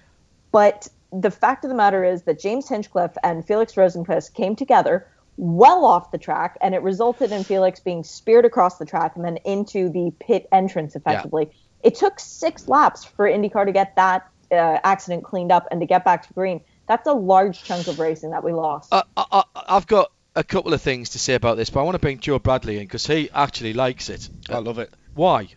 [0.52, 5.08] But the fact of the matter is that James Hinchcliffe and Felix Rosenqvist came together
[5.38, 9.26] well off the track, and it resulted in Felix being speared across the track and
[9.26, 11.50] then into the pit entrance effectively.
[11.84, 15.88] It took six laps for IndyCar to get that uh, accident cleaned up and to
[15.88, 16.62] get back to green.
[16.88, 18.94] That's a large chunk of racing that we lost.
[18.94, 21.96] I, I, I've got a couple of things to say about this, but I want
[21.96, 24.30] to bring Joe Bradley in because he actually likes it.
[24.50, 24.92] I love it.
[25.16, 25.48] Why?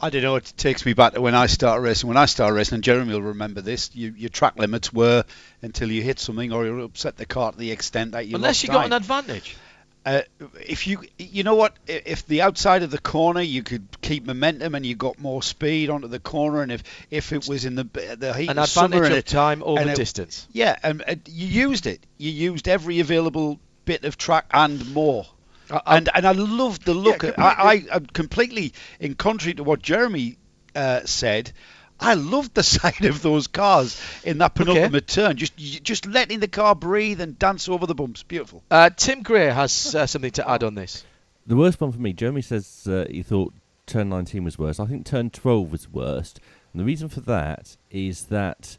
[0.00, 0.36] I don't know.
[0.36, 2.08] It takes me back to when I started racing.
[2.08, 3.90] When I started racing, and Jeremy will remember this.
[3.94, 5.24] You, your track limits were
[5.62, 8.56] until you hit something or you upset the car to the extent that you Unless
[8.56, 8.86] lost you got time.
[8.86, 9.56] an advantage.
[10.06, 10.20] Uh,
[10.60, 14.74] if you, you know what, if the outside of the corner you could keep momentum
[14.74, 17.84] and you got more speed onto the corner, and if if it was in the
[18.18, 20.46] the heat An of summer and of it, time over and it- distance.
[20.52, 22.04] yeah, and, and you used it.
[22.18, 25.24] You used every available bit of track and more.
[25.70, 27.22] I- I- and and I loved the look.
[27.22, 30.36] Yeah, I, I I'm completely in contrary to what Jeremy
[30.76, 31.50] uh, said.
[31.98, 35.36] I loved the sight of those cars in that penultimate turn.
[35.36, 38.22] Just just letting the car breathe and dance over the bumps.
[38.22, 38.62] Beautiful.
[38.70, 41.04] Uh, Tim Gray has uh, something to add on this.
[41.46, 43.52] The worst one for me, Jeremy says uh, he thought
[43.86, 44.80] turn 19 was worse.
[44.80, 46.40] I think turn 12 was worst.
[46.72, 48.78] And the reason for that is that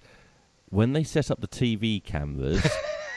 [0.69, 2.65] when they set up the TV cameras,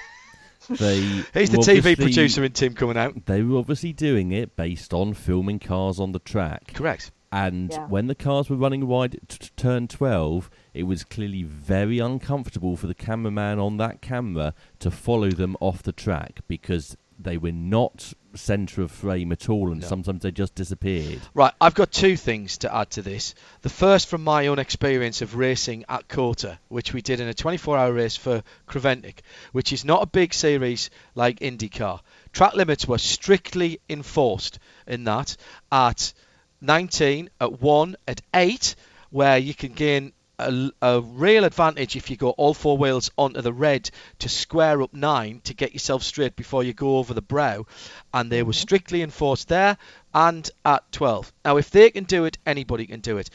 [0.69, 1.01] they.
[1.35, 3.27] He's the TV producer in Tim coming out.
[3.27, 6.73] They were obviously doing it based on filming cars on the track.
[6.75, 7.11] Correct.
[7.31, 7.87] And Yeah.
[7.87, 12.77] when the cars were running wide at t- turn 12, it was clearly very uncomfortable
[12.77, 17.53] for the cameraman on that camera to follow them off the track because they were
[17.53, 19.87] not centre of frame at all and No.
[19.89, 21.21] sometimes they just disappeared.
[21.35, 23.35] Right, I've got two things to add to this.
[23.63, 27.35] The first from my own experience of racing at COTA, which we did in a
[27.35, 29.21] 24-hour race for Creventic,
[29.53, 32.01] which is not a big series like IndyCar.
[32.33, 35.37] Track limits were strictly enforced in that
[35.73, 36.13] at
[36.61, 38.75] 19, at 1, at 8,
[39.11, 43.41] where you can gain a, a real advantage if you go all four wheels onto
[43.41, 43.91] the red
[44.21, 47.67] to square up 9 to get yourself straight before you go over the brow.
[48.15, 49.77] And they were strictly enforced there
[50.15, 51.33] and at 12.
[51.45, 53.31] Now, if they can do it, anybody can do it.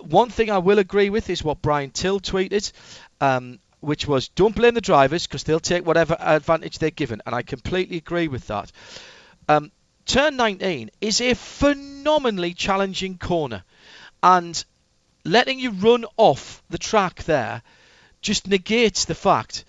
[0.00, 2.70] One thing I will agree with is what Brian Till tweeted,
[3.20, 7.20] um, which was don't blame the drivers because they'll take whatever advantage they're given.
[7.26, 8.70] And I completely agree with that.
[9.48, 9.72] Um,
[10.08, 13.62] turn 19 is a phenomenally challenging corner.
[14.22, 14.64] And
[15.24, 17.62] letting you run off the track there
[18.20, 19.64] just negates the fact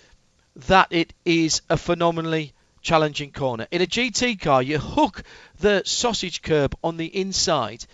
[0.67, 3.67] that it is a phenomenally challenging corner.
[3.69, 5.23] In a GT car, you hook
[5.59, 7.85] the sausage curb on the inside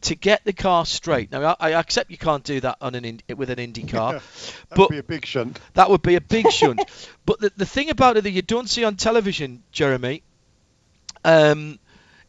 [0.00, 1.30] to get the car straight.
[1.30, 4.12] Now, I, I accept you can't do that on an in, with an Indy car,
[4.12, 5.58] That'd but be a big shunt.
[5.74, 6.82] that would be a big shunt.
[7.26, 10.22] But the, the thing about it that you don't see on television, Jeremy,
[11.24, 11.78] um,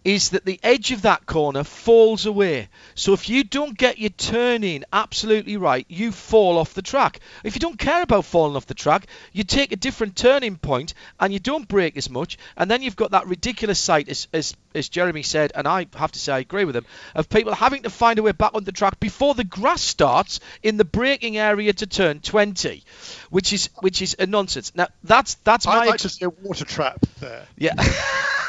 [0.06, 2.70] is that the edge of that corner falls away.
[2.94, 7.20] So if you don't get your turn in absolutely right, you fall off the track.
[7.44, 10.94] If you don't care about falling off the track, you take a different turning point
[11.20, 14.56] and you don't brake as much, and then you've got that ridiculous sight, as, as,
[14.76, 17.82] as Jeremy said, and I have to say I agree with him, of people having
[17.84, 21.38] to find a way back on the track before the grass starts in the braking
[21.38, 22.84] area to turn 20,
[23.32, 24.72] which is which is a nonsense.
[24.76, 27.48] Now that's that's my I'd like ex- to see a water trap there.
[27.58, 27.74] yeah.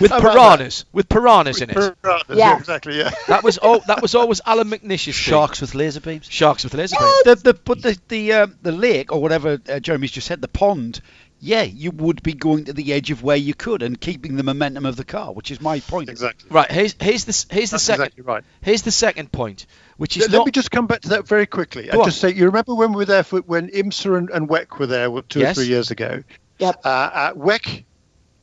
[0.00, 1.74] with How about piranhas, with piranhas in it.
[1.74, 2.36] Piranhas, Yeah.
[2.36, 2.98] yeah, exactly.
[2.98, 3.10] Yeah.
[3.28, 5.12] That was oh, that was always Allan McNish's thing.
[5.12, 6.26] Sharks with laser beams.
[6.28, 7.22] Sharks with laser beams.
[7.24, 10.48] The, the, but the the um, the lake or whatever uh, Jeremy's just said, the
[10.48, 11.00] pond.
[11.44, 14.44] Yeah, you would be going to the edge of where you could and keeping the
[14.44, 16.08] momentum of the car, which is my point.
[16.08, 16.48] Exactly.
[16.50, 18.44] Right, here's here's the s- here's the That's second exactly right.
[18.60, 21.26] here's the second point, which is Let, not let me just come back to that
[21.26, 21.86] very quickly.
[21.86, 22.04] Go and on.
[22.06, 24.86] just say, you remember when we were there for when IMSA and, and WEC were
[24.86, 25.58] there two Yes.
[25.58, 26.22] or three years ago?
[26.60, 26.80] Yep.
[26.84, 27.82] Uh, uh, WEC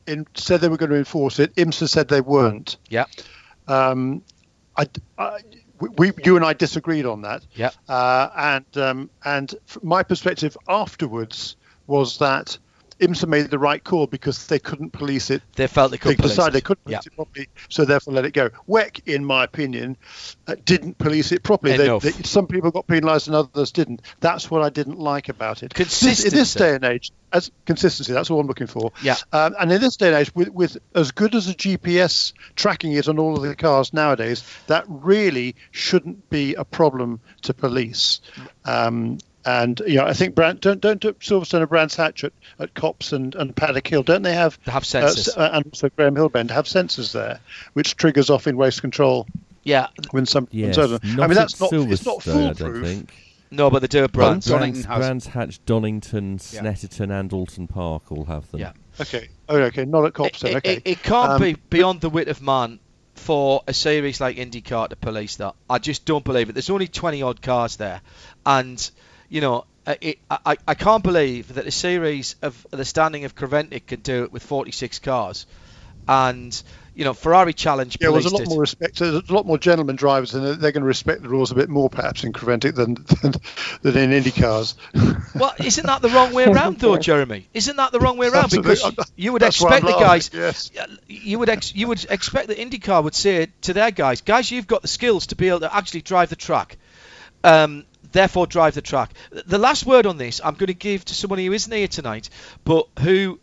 [0.10, 1.56] in, said they were going to enforce it.
[1.56, 2.78] IMSA said they weren't.
[2.89, 3.06] yeah
[3.67, 4.24] Um,
[4.76, 5.39] I, I,
[5.80, 7.45] we, you and I disagreed on that.
[7.54, 11.56] yeah Uh, and um, and my perspective afterwards
[11.88, 12.58] was that
[12.99, 15.41] IMSA made the right call because they couldn't police it.
[15.55, 16.53] They felt they couldn't They police decided it.
[16.53, 17.12] they couldn't police Yeah.
[17.12, 18.49] it properly, so therefore let it go.
[18.67, 19.97] WEC, in my opinion,
[20.47, 21.77] uh, didn't police it properly.
[21.77, 24.01] They, they, some people got penalised and others didn't.
[24.19, 25.73] That's what I didn't like about it.
[25.73, 28.91] This, in this day and age, as consistency, that's all I'm looking for.
[29.03, 29.15] Yeah.
[29.31, 32.93] Um, and in this day and age, with, with as good as the GPS tracking
[32.93, 38.21] is on all of the cars nowadays, that really shouldn't be a problem to police.
[38.65, 39.19] Um,
[39.62, 43.13] and you know, I think Brand, don't don't Silverstone and Brands Hatch at, at Copse
[43.13, 45.38] and, and Paddock Hill don't they have They have uh, sensors.
[45.38, 47.39] uh, and also Graham Hill Bend have sensors there,
[47.73, 49.27] which triggers off in waste control
[49.63, 49.88] Yeah.
[50.12, 50.47] when some.
[50.51, 53.03] Yes, so- I mean, that's not it's not Silverstone, I don't foolproof.
[53.51, 54.47] No, but they do at Brands.
[54.47, 56.62] Brands, has- Brands Hatch, Donington, Yeah.
[56.62, 58.59] Snetterton, and Oulton Park all have them.
[58.59, 58.73] Yeah.
[59.01, 59.29] Okay.
[59.47, 59.85] Oh, okay.
[59.85, 60.43] Not at Copse.
[60.43, 60.73] It, it- okay.
[60.75, 62.79] it- it can't Um, be beyond the wit of man
[63.15, 65.55] for a series like IndyCar to police that.
[65.69, 66.53] I just don't believe it.
[66.53, 68.01] There's only 20 odd cars there,
[68.45, 68.91] and
[69.29, 73.35] you know, uh, it, I, I can't believe that a series of the standing of
[73.35, 75.45] Creventic could do it with 46 cars,
[76.07, 76.61] and
[76.95, 78.49] you know, Ferrari Challenge Yeah, well, there's a lot it.
[78.49, 78.99] more respect.
[78.99, 81.55] There's a lot more gentleman drivers, and they're, they're going to respect the rules a
[81.55, 83.33] bit more, perhaps, in Creventic than than,
[83.81, 84.75] than in Indy cars.
[85.33, 87.47] Well, isn't that the wrong way around, though, Jeremy?
[87.53, 88.45] Isn't that the wrong way around?
[88.45, 88.75] Absolutely.
[88.75, 90.71] Because you would That's expect the guys, yes.
[91.07, 94.67] You would ex- you would expect that IndyCar would say to their guys, guys, you've
[94.67, 96.77] got the skills to be able to actually drive the track.
[97.45, 99.13] Um, therefore, drive the track.
[99.32, 102.30] The last word on this, I'm going to give to someone who isn't here tonight,
[102.63, 103.39] but who,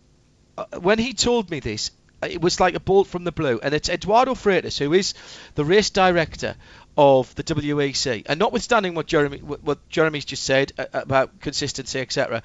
[0.57, 1.91] uh, when he told me this,
[2.23, 3.61] it was like a bolt from the blue.
[3.63, 5.15] And it's Eduardo Freitas, who is
[5.55, 6.57] the race director
[6.97, 8.25] of the WEC.
[8.27, 12.43] And notwithstanding what Jeremy what Jeremy's just said uh, about consistency, etc.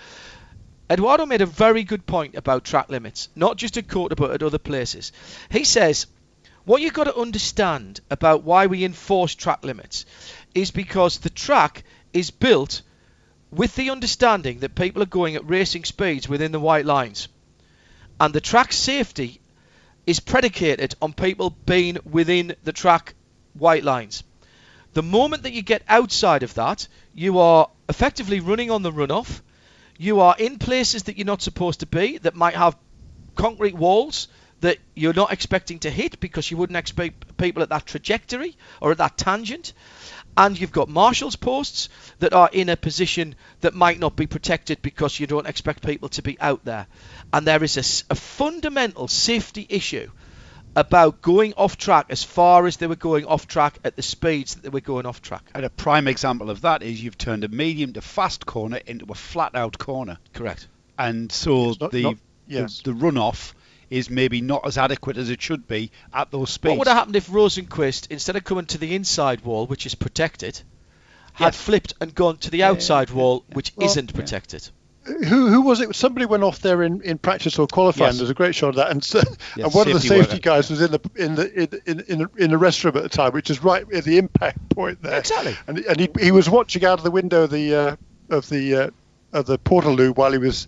[0.89, 4.43] Eduardo made a very good point about track limits, not just at COTA but at
[4.43, 5.13] other places.
[5.49, 6.07] He says,
[6.65, 10.05] what you've got to understand about why we enforce track limits
[10.53, 12.81] is because the track is built
[13.51, 17.27] with the understanding that people are going at racing speeds within the white lines.
[18.19, 19.41] And the track safety
[20.07, 23.13] is predicated on people being within the track
[23.53, 24.23] white lines.
[24.93, 29.41] The moment that you get outside of that, you are effectively running on the runoff.
[29.97, 32.75] You are in places that you're not supposed to be, that might have
[33.35, 34.27] concrete walls
[34.61, 38.91] that you're not expecting to hit because you wouldn't expect people at that trajectory or
[38.91, 39.73] at that tangent.
[40.37, 41.89] And you've got marshals posts
[42.19, 46.09] that are in a position that might not be protected because you don't expect people
[46.09, 46.87] to be out there.
[47.33, 50.09] And there is a fundamental safety issue
[50.75, 54.55] about going off track as far as they were going off track at the speeds
[54.55, 55.43] that they were going off track.
[55.53, 59.05] And a prime example of that is you've turned a medium to fast corner into
[59.09, 60.17] a flat out corner.
[60.33, 60.67] Correct.
[60.97, 62.17] And so not- the, not-
[62.47, 62.81] yes.
[62.81, 63.53] the the runoff
[63.91, 66.71] is maybe not as adequate as it should be at those speeds.
[66.71, 69.93] What would have happened if Rosenqvist, instead of coming to the inside wall, which is
[69.93, 70.59] protected,
[71.33, 71.61] had Yes.
[71.61, 74.15] flipped and gone to the outside wall, which Well, isn't yeah.
[74.15, 74.67] protected?
[75.03, 75.95] who who was it?
[75.95, 78.09] Somebody went off there in, in practice or qualifying.
[78.11, 78.17] Yes.
[78.19, 79.19] There's a great shot of that, and, so,
[79.57, 80.39] Yes, and one of the safety safety worker.
[80.41, 83.09] guys was in the in the in in, in, the, in the restroom at the
[83.09, 85.17] time, which is right at the impact point there.
[85.19, 85.55] Exactly.
[85.67, 87.95] And and he, he was watching out of the window of the uh,
[88.29, 88.89] of the uh,
[89.33, 90.67] of the portaloo while he was.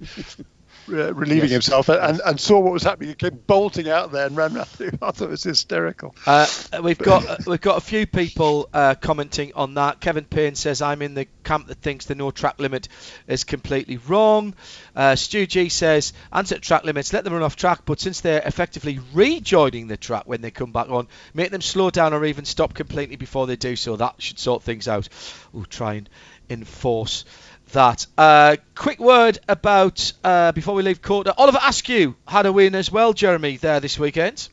[0.90, 1.52] Uh, relieving Yes.
[1.52, 3.10] himself and, and saw what was happening.
[3.10, 4.68] He came bolting out there and ran round.
[5.02, 6.14] I thought it was hysterical.
[6.28, 6.46] Uh,
[6.82, 10.02] we've got uh, we've got a few people uh, commenting on that.
[10.02, 12.90] Kevin Payne says I'm in the camp that thinks the no track limit
[13.28, 14.56] is completely wrong.
[14.96, 18.42] Uh, Stu G says answer track limits, let them run off track, but since they're
[18.46, 22.44] effectively rejoining the track when they come back on, make them slow down or even
[22.44, 23.96] stop completely before they do so.
[23.96, 25.08] That should sort things out.
[25.54, 26.10] We'll try and
[26.50, 27.24] enforce
[27.74, 28.08] that.
[28.18, 31.36] Uh, quick word about uh, before we leave COTA.
[31.38, 34.50] Oliver Askew had a win as well, Jeremy, there this weekend.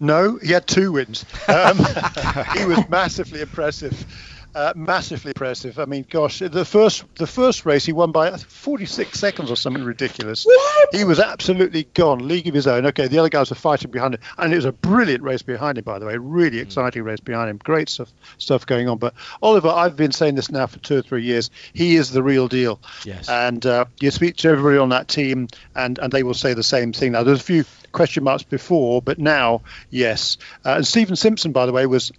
[0.00, 1.24] No, he had two wins.
[1.46, 1.76] Um,
[2.56, 4.31] he was massively impressive.
[4.54, 5.78] Uh, massively impressive.
[5.78, 9.82] I mean, gosh, the first the first race he won by 46 seconds or something
[9.82, 10.46] ridiculous.
[10.92, 12.84] He was absolutely gone, league of his own.
[12.86, 15.78] Okay, the other guys were fighting behind him, and it was a brilliant race behind
[15.78, 16.18] him, by the way.
[16.18, 17.56] Really exciting race behind him.
[17.58, 18.98] Great stuff stuff going on.
[18.98, 21.50] But Oliver, I've been saying this now for two or three years.
[21.72, 22.78] He is the real deal.
[23.04, 23.30] Yes.
[23.30, 26.62] And uh, you speak to everybody on that team, and, and they will say the
[26.62, 27.12] same thing.
[27.12, 30.36] Now, there's a few question marks before, but now, yes.
[30.64, 32.12] Uh, and Stephen Simpson, by the way, was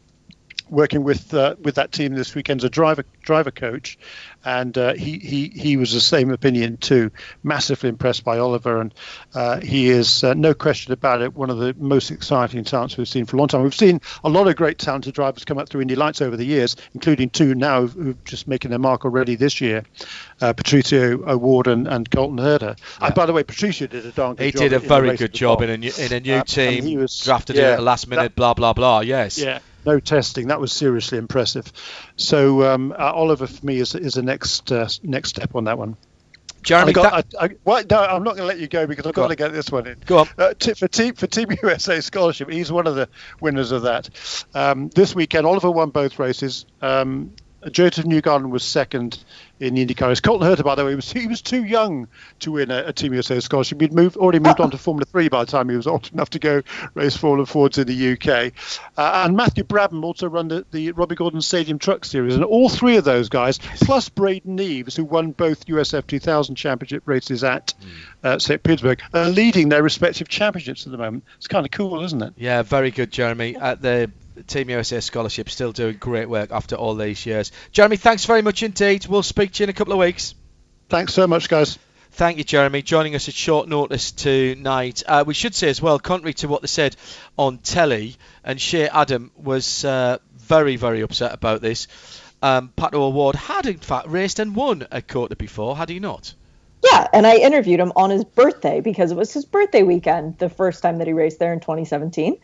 [0.74, 3.98] working with uh, with that team this weekend as a driver driver coach,
[4.46, 7.12] and uh, he he he was the same opinion too.
[7.44, 8.94] Massively impressed by Oliver, and
[9.34, 13.08] uh, he is uh, no question about it one of the most exciting talents we've
[13.08, 13.64] seen for a long time.
[13.64, 16.46] We've seen a lot of great talented drivers come up through Indy Lights over the
[16.46, 19.84] years, including two now who've just making their mark already this year,
[20.42, 22.78] uh, Patricio O'Ward and, and Colton Herta.
[23.02, 24.60] And by the way, Patricio did a darn good He job.
[24.62, 27.56] did a very good job in a new, in a new team, he was- drafted
[27.56, 29.00] in yeah, at the last minute, that- blah blah blah.
[29.02, 29.38] Yes.
[29.38, 30.48] Yeah, no testing.
[30.48, 31.72] That was seriously impressive.
[32.16, 35.78] So um, uh, Oliver for me is is the next uh, next step on that
[35.78, 35.96] one.
[36.64, 37.42] Jeremy, got, that...
[37.42, 39.36] I, I, well, no, I'm not going to let you go because I've got to
[39.36, 39.98] get this one in.
[40.06, 40.30] Go on.
[40.38, 43.10] Uh, t- for, team, for Team USA scholarship, he's one of the
[43.42, 44.10] winners of that.
[44.54, 46.66] Um, this weekend, Oliver won both races.
[46.82, 47.34] Um,
[47.70, 49.24] Josef Newgarden was second
[49.64, 50.22] in the IndyCar.
[50.22, 52.08] Colton Herta, by the way, he was he was too young
[52.40, 53.80] to win a, a Team USA scholarship.
[53.80, 56.30] He'd moved already moved on to Formula Three by the time he was old enough
[56.32, 56.62] to go
[56.94, 58.54] race Formula Fords in the UK.
[58.98, 62.70] Uh, and Matthew Brabham also run the, the Robby Gordon Stadium Truck Series, and all
[62.70, 67.74] three of those guys, plus Braden Eves, who won both USF 2000 championship races at
[67.82, 67.90] mm.
[68.24, 71.24] uh, St Petersburg, are leading their respective championships at the moment.
[71.38, 72.34] It's kind of cool, isn't it?
[72.38, 73.56] Yeah, very good, Jeremy.
[73.56, 74.12] At the
[74.48, 77.52] Team USA Scholarship still doing great work after all these years.
[77.72, 79.06] Jeremy, thanks very much indeed.
[79.08, 80.36] We'll speak to you in a couple of weeks.
[80.90, 81.78] Thanks so much, guys.
[82.12, 85.02] Thank you, Jeremy, joining us at short notice tonight.
[85.08, 86.96] Uh, we should say as well, contrary to what they said
[87.38, 91.88] on telly, and Shea Adam was uh, very, very upset about this.
[92.44, 96.36] Um, Pato O'Ward had in fact raced and won at COTA before, had he not?
[96.84, 100.50] Yeah, and I interviewed him on his birthday because it was his birthday weekend, the
[100.50, 102.38] first time that he raced there in 2017.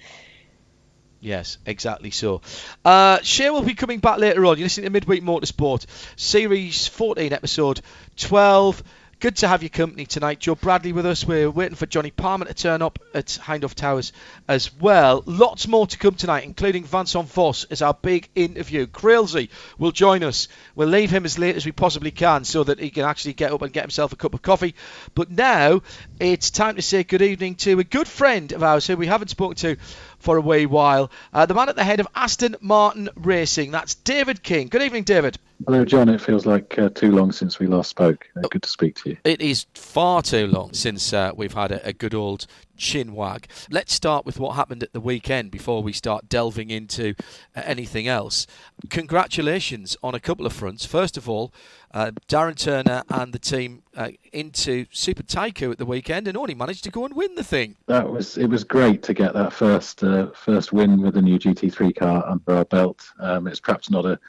[1.21, 2.41] Yes, exactly so.
[2.85, 4.57] Uh, Shea will be coming back later on.
[4.57, 7.81] You're listening to Midweek Motorsport, Series 14, Episode
[8.15, 8.83] 12.
[9.19, 10.39] Good to have your company tonight.
[10.39, 11.27] Joe Bradley with us.
[11.27, 14.13] We're waiting for Johnny Palmer to turn up at Hindhaugh Towers
[14.47, 15.23] as well.
[15.25, 18.87] Lots more to come tonight, including Vincent Vosse as our big interview.
[18.87, 20.47] Crailsey will join us.
[20.73, 23.51] We'll leave him as late as we possibly can so that he can actually get
[23.51, 24.73] up and get himself a cup of coffee.
[25.15, 25.81] But now
[26.21, 29.31] it's time to say good evening to a good friend of ours who we haven't
[29.31, 29.75] spoken to
[30.19, 31.09] for a wee while.
[31.33, 34.67] Uh, the man at the head of Aston Martin Racing, that's David King.
[34.67, 35.37] Good evening, David.
[35.65, 36.07] Hello, John.
[36.07, 38.29] It feels like uh, too long since we last spoke.
[38.37, 39.17] Uh, good to speak to you.
[39.25, 43.49] It is far too long since uh, we've had a, a, good old chin wag.
[43.69, 47.13] Let's start with what happened at the weekend before we start delving into
[47.57, 48.47] uh, anything else.
[48.89, 50.85] Congratulations on a couple of fronts.
[50.85, 51.53] First of all,
[51.93, 56.53] uh, Darren Turner and the team uh, into Super Taikyu at the weekend, and only
[56.53, 57.75] managed to go and win the thing.
[57.87, 58.47] That was it.
[58.47, 62.55] Was great to get that first uh, first win with the new GT3 car under
[62.55, 63.09] our belt.
[63.19, 64.19] Um, it's perhaps not a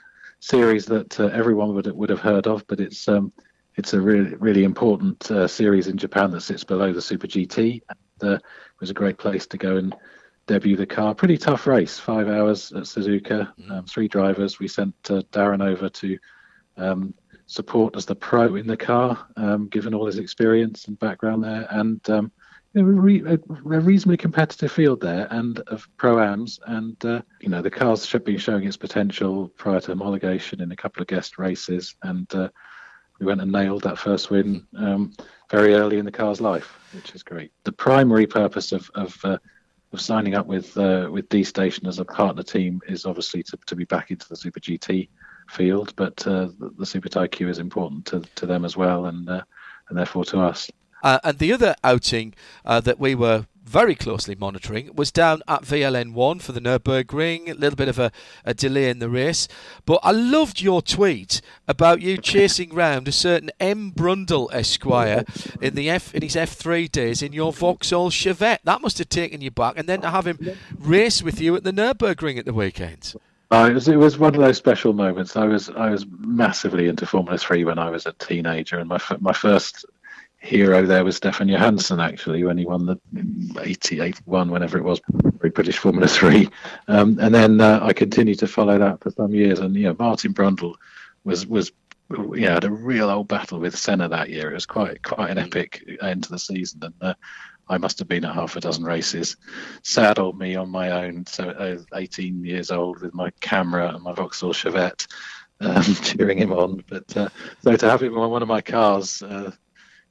[0.40, 3.32] series that uh, everyone would would have heard of, but it's um,
[3.76, 7.82] it's a really really important uh, series in Japan that sits below the Super GT.
[7.88, 9.94] And, uh, it was a great place to go and
[10.46, 11.14] debut the car.
[11.14, 13.70] Pretty tough race, five hours at Suzuka, mm.
[13.70, 14.58] um, three drivers.
[14.58, 16.18] We sent Darren over to
[16.76, 17.14] um,
[17.50, 21.66] support as the pro in the car, um, given all his experience and background there,
[21.70, 22.30] and um,
[22.74, 23.38] you know, a,
[23.80, 28.38] reasonably competitive field there, and of pro-ams, and uh, you know the car's should be
[28.38, 32.48] showing its potential prior to homologation in a couple of guest races, and uh,
[33.18, 35.12] we went and nailed that first win um,
[35.50, 37.52] very early in the car's life, which is great.
[37.64, 39.38] The primary purpose of of, uh,
[39.92, 43.58] of signing up with uh, with D Station as a partner team is obviously to,
[43.66, 45.08] to be back into the Super GT
[45.50, 49.28] field, but uh, the, the, Super Taikyu is important to, to them as well, and
[49.28, 49.42] uh,
[49.88, 50.70] and therefore to us.
[51.02, 52.34] Uh, and the other outing
[52.64, 57.48] uh, that we were very closely monitoring was down at VLN1 for the Nürburgring.
[57.48, 58.10] A little bit of a,
[58.44, 59.46] a, delay in the race,
[59.86, 65.24] but I loved your tweet about you chasing round a certain M Brundle Esquire
[65.60, 68.58] in the F in his F3 days in your Vauxhall Chevette.
[68.64, 70.38] That must have taken you back, and then to have him
[70.78, 73.14] race with you at the Nürburgring at the weekend.
[73.52, 75.36] Uh, it was it was one of those special moments.
[75.36, 78.98] I was I was massively into Formula Three when I was a teenager, and my
[79.18, 79.84] my first
[80.38, 82.98] hero there was Stefan Johansson actually when he won the
[83.60, 84.98] 80, 81, whenever it was,
[85.52, 86.48] British Formula Three,
[86.88, 89.58] um, and then uh, I continued to follow that for some years.
[89.58, 90.74] And you know, Martin Brundle
[91.24, 91.72] was was
[92.34, 94.50] yeah had a real old battle with Senna that year.
[94.50, 97.14] It was quite quite an epic end to the season, and uh,
[97.70, 99.36] I must have been at half a dozen races.
[99.84, 104.12] Saddled me on my own, so was 18 years old with my camera and my
[104.12, 105.06] Vauxhall Chevette,
[105.60, 106.82] um, cheering him on.
[106.88, 107.28] But uh,
[107.62, 109.52] so to have him on one of my cars uh,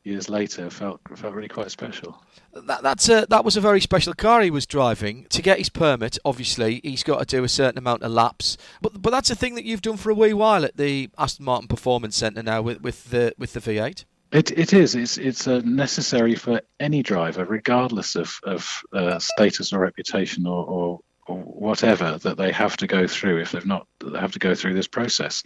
[0.04, 2.24] years later felt felt really quite special.
[2.54, 5.26] That that's a, that was a very special car he was driving.
[5.30, 8.56] To get his permit, obviously, he's got to do a certain amount of laps.
[8.82, 11.44] But but that's a thing that you've done for a wee while at the Aston
[11.44, 14.06] Martin Performance Centre now with, with the with the V8.
[14.32, 14.94] It it is.
[14.94, 20.66] It's it's uh, necessary for any driver, regardless of of uh, status or reputation or,
[20.66, 24.40] or, or whatever, that they have to go through if they've not they have to
[24.40, 25.42] go through this process,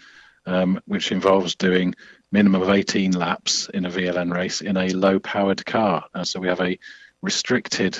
[0.45, 1.95] um, which involves doing
[2.31, 6.05] minimum of 18 laps in a VLN race in a low-powered car.
[6.13, 6.77] Uh, so we have a
[7.21, 7.97] restricted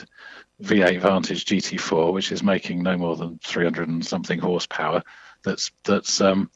[0.61, 5.01] V8 Vantage GT4, which is making no more than 300 and something horsepower.
[5.43, 6.49] That's that's um,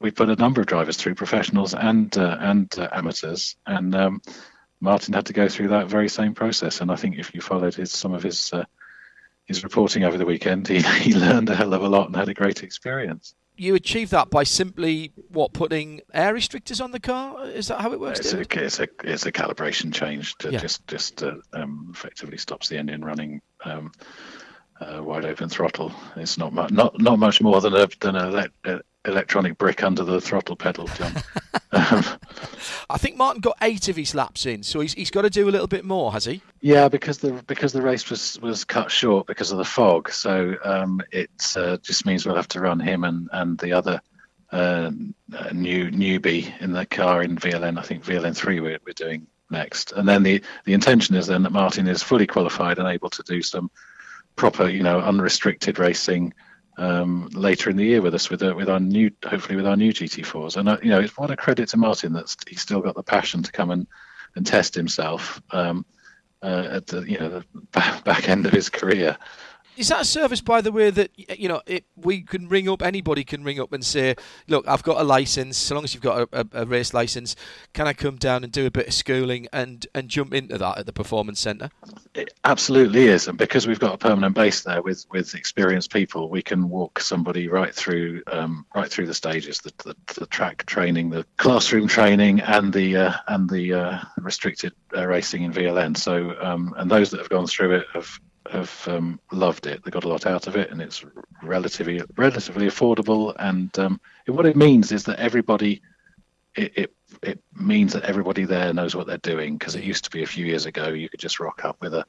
[0.00, 4.22] we put a number of drivers through, professionals and uh, and uh, amateurs, and um,
[4.80, 6.80] Martin had to go through that very same process.
[6.80, 8.64] And I think if you followed his some of his uh,
[9.46, 12.28] his reporting over the weekend, he, he learned a hell of a lot and had
[12.28, 13.34] a great experience.
[13.56, 17.46] you achieve that by simply what putting air restrictors on the car.
[17.46, 18.20] Is that how it works?
[18.20, 20.58] It's a, it's a it's a calibration change to Yeah.
[20.58, 23.92] just just uh, um, effectively stops the engine running um,
[24.78, 25.90] uh, wide open throttle.
[26.16, 30.04] It's not much not not much more than a than a uh, electronic brick under
[30.04, 31.12] the throttle pedal, John.
[31.72, 32.04] um,
[32.90, 35.48] I think Martin got eight of his laps in, so he's, he's got to do
[35.48, 36.42] a little bit more, has he?
[36.60, 40.54] Yeah, because the because the race was was cut short because of the fog, so
[40.64, 44.00] um, it uh, just means we'll have to run him and and the other
[44.52, 44.90] uh,
[45.36, 47.78] uh, new newbie in the car in VLN.
[47.78, 51.42] I think VLN three we're, we're doing next, and then the the intention is then
[51.44, 53.70] that Martin is fully qualified and able to do some
[54.36, 56.32] proper, you know, unrestricted racing
[56.76, 59.76] um, later in the year with us with uh, with our new hopefully with our
[59.76, 60.56] new GT4s.
[60.56, 63.02] And uh, you know, it's what a credit to Martin that he's still got the
[63.02, 63.86] passion to come and
[64.34, 65.40] and test himself.
[65.50, 65.86] Um,
[66.42, 69.16] uh, at the you know the back, back end of his career.
[69.76, 72.82] Is that a service, by the way, that you know it, we can ring up?
[72.82, 74.14] Anybody can ring up and say,
[74.48, 75.58] "Look, I've got a license.
[75.58, 77.36] So long as you've got a, a, a race license,
[77.74, 80.78] can I come down and do a bit of schooling and and jump into that
[80.78, 81.70] at the performance centre?"
[82.14, 86.30] It absolutely is, and because we've got a permanent base there with with experienced people,
[86.30, 90.64] we can walk somebody right through um, right through the stages, the, the, the track
[90.64, 95.96] training, the classroom training, and the uh, and the uh, restricted uh, racing in VLN.
[95.96, 98.18] So, um, and those that have gone through it have
[98.50, 99.82] have um, loved it.
[99.84, 101.04] They got a lot out of it, and it's
[101.42, 103.34] relatively relatively affordable.
[103.38, 105.82] And um, what it means is that everybody,
[106.54, 106.92] it, it
[107.22, 109.56] it means that everybody there knows what they're doing.
[109.56, 111.94] Because it used to be a few years ago, you could just rock up with
[111.94, 112.04] a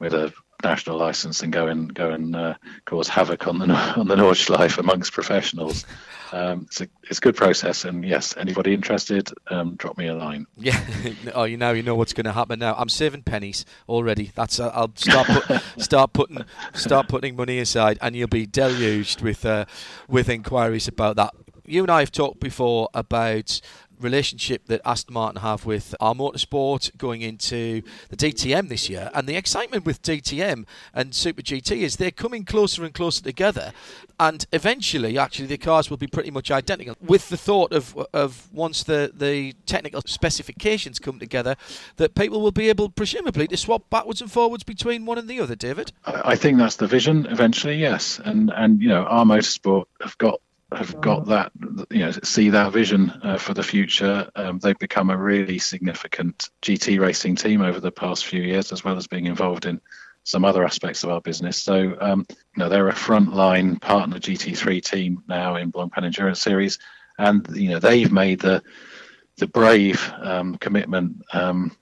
[0.00, 0.32] with a
[0.62, 4.78] national license and go and go and uh, cause havoc on the on the Nordschleife
[4.78, 5.86] amongst professionals.
[6.32, 10.14] Um, it's a it's a good process, and yes, anybody interested, um, drop me a
[10.14, 10.46] line.
[10.56, 10.78] Yeah.
[11.34, 12.58] oh, you know, you know what's going to happen.
[12.58, 14.30] Now I'm saving pennies already.
[14.34, 16.44] That's uh, I'll start put, start putting
[16.74, 19.64] start putting money aside, and you'll be deluged with uh,
[20.08, 21.34] with inquiries about that.
[21.66, 23.60] You and I have talked before about
[24.00, 29.36] relationship that Aston Martin have with R-Motorsport going into the DTM this year and the
[29.36, 33.72] excitement with DTM and Super GT is they're coming closer and closer together.
[34.18, 36.96] And eventually actually the cars will be pretty much identical.
[37.00, 41.56] With the thought of of once the the technical specifications come together
[41.96, 45.40] that people will be able presumably to swap backwards and forwards between one and the
[45.40, 45.92] other David?
[46.04, 47.26] I think that's the vision.
[47.26, 50.40] Eventually, yes, and and you know R-Motorsport have got
[50.72, 51.52] have got that
[51.90, 54.28] you know see that vision uh, for the future.
[54.36, 58.84] Um, they've become a really significant GT racing team over the past few years, as
[58.84, 59.80] well as being involved in
[60.24, 61.56] some other aspects of our business.
[61.56, 66.78] So um, you know they're a frontline partner GT3 team now in Blancpain Endurance Series,
[67.18, 68.62] and you know they've made the
[69.38, 71.76] the brave um, commitment um,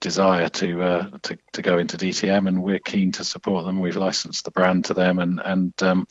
[0.00, 3.80] desire to, uh, to to go into DTM, and we're keen to support them.
[3.80, 6.06] We've licensed the brand to them, and and um,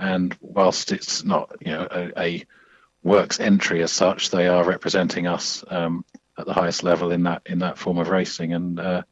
[0.00, 2.46] and whilst it's not you know a, a
[3.02, 6.04] works entry as such, they are representing us um,
[6.38, 8.52] at the highest level in that in that form of racing.
[8.52, 9.02] And uh,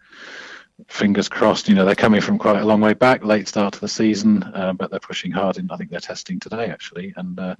[0.88, 3.80] fingers crossed, you know they're coming from quite a long way back, late start to
[3.80, 5.58] the season, uh, but they're pushing hard.
[5.58, 7.38] In I think they're testing today actually, and.
[7.38, 7.56] Uh,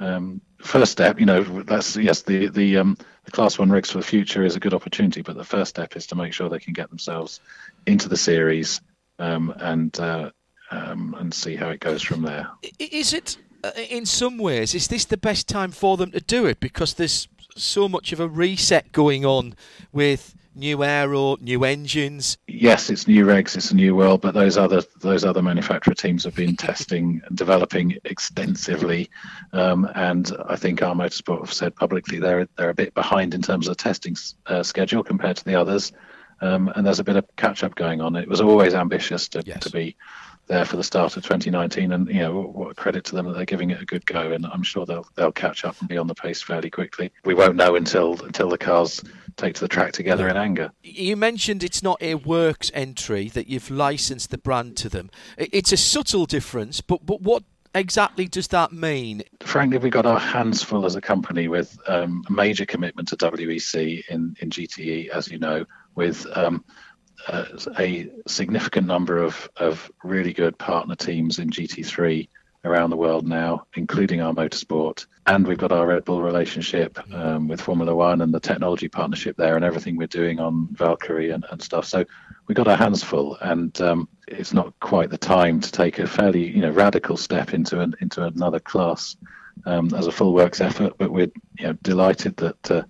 [0.00, 3.98] um, first step, you know, that's yes, the the um, the class one rigs for
[3.98, 6.58] the future is a good opportunity, but the first step is to make sure they
[6.58, 7.38] can get themselves
[7.86, 8.80] into the series
[9.20, 10.30] um, and uh,
[10.74, 12.48] um, and see how it goes from there.
[12.78, 16.46] Is it, uh, in some ways, is this the best time for them to do
[16.46, 16.60] it?
[16.60, 19.54] Because there's so much of a reset going on
[19.92, 22.38] with new aero, new engines.
[22.46, 26.24] Yes, it's new regs, it's a new world, but those other those other manufacturer teams
[26.24, 29.10] have been testing and developing extensively,
[29.52, 33.68] um, and I think R-Motorsport have said publicly they're they're a bit behind in terms
[33.68, 34.16] of the testing
[34.46, 35.92] uh, schedule compared to the others,
[36.40, 38.16] um, and there's a bit of catch up going on.
[38.16, 39.60] It was always ambitious to, Yes.
[39.60, 39.96] to be
[40.46, 43.34] there for the start of 2019, and you know what what credit to them that
[43.34, 45.98] they're giving it a good go, and I'm sure they'll they'll catch up and be
[45.98, 47.10] on the pace fairly quickly.
[47.24, 49.02] We won't know until until the cars
[49.36, 50.70] take to the track together in anger.
[50.82, 55.10] You mentioned it's not a works entry that you've licensed the brand to them.
[55.36, 57.42] It's a subtle difference, but but what
[57.74, 59.22] exactly does that mean?
[59.42, 63.16] frankly, we got our hands full as a company with um, a major commitment to
[63.16, 65.64] WEC in, in GTE, as you know,
[65.94, 66.64] with um,
[67.28, 72.28] a significant number of, of really good partner teams in GT3
[72.64, 75.06] around the world now, including R-Motorsport.
[75.26, 79.36] And we've got our Red Bull relationship um, with Formula One and the technology partnership
[79.36, 81.86] there and everything we're doing on Valkyrie and, and stuff.
[81.86, 82.04] So
[82.46, 86.06] we've got our hands full, and um, it's not quite the time to take a
[86.06, 89.16] fairly you know radical step into an, into another class
[89.64, 90.94] um, as a full works effort.
[90.98, 92.82] But we're you know, delighted that uh,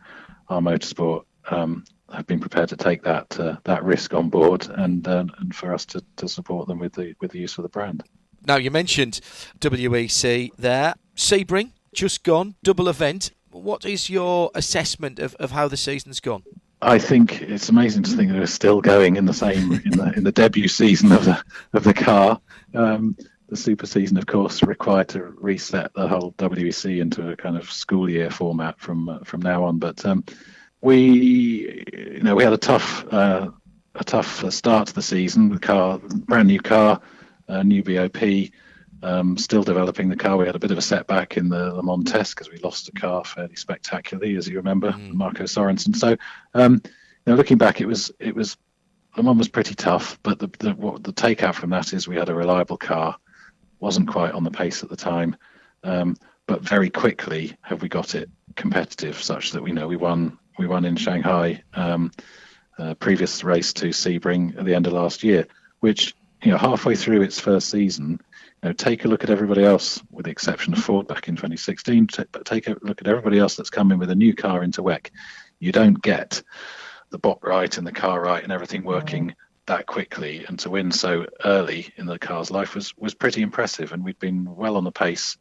[0.48, 5.24] R-Motorsport um, have been prepared to take that uh, that risk on board, and uh,
[5.38, 8.02] and for us to, to support them with the with the use of the brand.
[8.46, 9.20] Now, you mentioned
[9.60, 10.94] WEC there.
[11.16, 13.30] Sebring, just gone, double event.
[13.50, 16.42] What is your assessment of, of how the season's gone?
[16.82, 20.12] I think it's amazing to think that we're still going in the same in the
[20.16, 21.42] in the debut season of the
[21.72, 22.40] of the car.
[22.74, 23.16] Um,
[23.48, 27.70] the super season, of course, required to reset the whole WEC into a kind of
[27.70, 29.78] school year format from uh, from now on.
[29.78, 30.24] But um,
[30.84, 33.48] we, you know, we had a tough uh,
[33.94, 35.48] a tough start to the season.
[35.48, 37.00] The car, brand new car,
[37.48, 38.50] uh, new BOP.
[39.02, 40.36] Um, still developing the car.
[40.36, 42.86] We had a bit of a setback in the Le Mans test because we lost
[42.86, 45.12] the car fairly spectacularly, as you remember, mm.
[45.12, 45.94] Marco Sorensen.
[45.94, 46.16] So,
[46.54, 46.90] um, you
[47.26, 48.56] know, looking back, it was it was
[49.16, 52.16] Le Mans was pretty tough, but the the, what, the takeout from that is we
[52.16, 53.16] had a reliable car,
[53.80, 55.36] wasn't quite on the pace at the time,
[55.82, 56.16] um,
[56.46, 60.66] but very quickly have we got it competitive, such that we know we won we
[60.66, 62.12] won in Shanghai, um,
[62.78, 65.46] uh, previous race to Sebring at the end of last year,
[65.80, 68.20] which you know halfway through its first season
[68.64, 71.36] you know, take a look at everybody else, with the exception of Ford back in
[71.36, 72.08] 2016.
[72.32, 75.10] But take a look at everybody else that's coming with a new car into WEC.
[75.58, 76.42] You don't get
[77.10, 79.34] the BOP right and the car right and everything working
[79.66, 83.92] that quickly, and to win so early in the car's life was was pretty impressive.
[83.92, 85.36] And we'd been well on the pace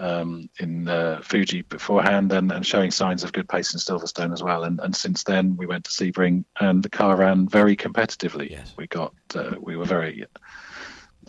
[0.00, 4.42] um, in uh, Fuji beforehand and, and showing signs of good pace in Silverstone as
[4.42, 4.64] well.
[4.64, 8.50] And, and since then, we went to Sebring and the car ran very competitively.
[8.50, 8.74] Yes.
[8.76, 10.24] We got uh, we were very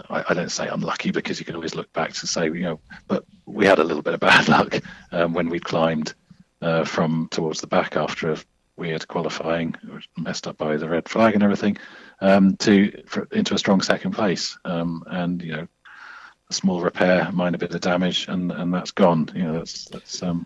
[0.10, 2.80] I, I, don't say unlucky because you can always look back to say, you know,
[3.08, 4.80] but we had a little bit of bad luck
[5.12, 6.14] um, when we climbed
[6.62, 8.38] uh, from towards the back after a
[8.78, 9.76] weird qualifying,
[10.18, 11.78] messed up by the red flag and everything,
[12.22, 14.58] um, to for, into a strong second place.
[14.64, 15.68] Um, and you know,
[16.52, 19.30] a small repair, minor bit of damage, and and that's gone.
[19.34, 20.22] You know, that's that's.
[20.22, 20.46] Um,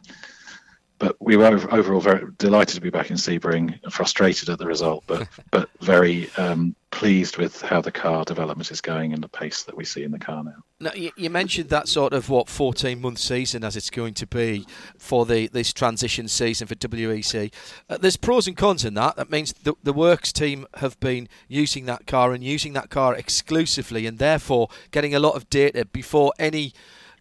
[0.98, 5.04] but we were overall very delighted to be back in Sebring, frustrated at the result,
[5.08, 9.64] but but very um, pleased with how the car development is going and the pace
[9.64, 10.64] that we see in the car now.
[10.80, 14.66] Now, you, mentioned that sort of what 14 month season as it's going to be
[14.98, 17.52] for the this transition season for WEC.
[17.90, 19.18] Uh, there's pros and cons in that.
[19.18, 23.14] That means the, the works team have been using that car and using that car
[23.14, 26.72] exclusively, and therefore getting a lot of data before any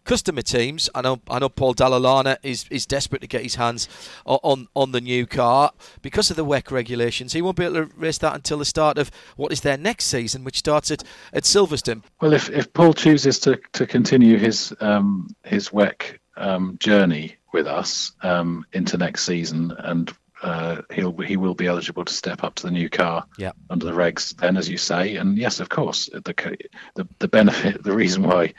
[0.05, 0.89] customer teams.
[0.95, 3.89] I know I know Paul Dalla Lana is, is desperate to get his hands
[4.25, 7.33] on on the new car because of the WEC regulations.
[7.33, 10.05] He won't be able to race that until the start of what is their next
[10.05, 11.03] season, which starts at,
[11.33, 12.03] at Silverstone.
[12.21, 17.67] Well, if, if Paul chooses to, to continue his um, his WEC um, journey with
[17.67, 22.55] us um, into next season and uh, he'll he will be eligible to step up
[22.55, 23.51] to the new car yeah.
[23.69, 26.57] under the regs then as you say and yes of course the
[26.95, 28.53] the, the benefit the reason why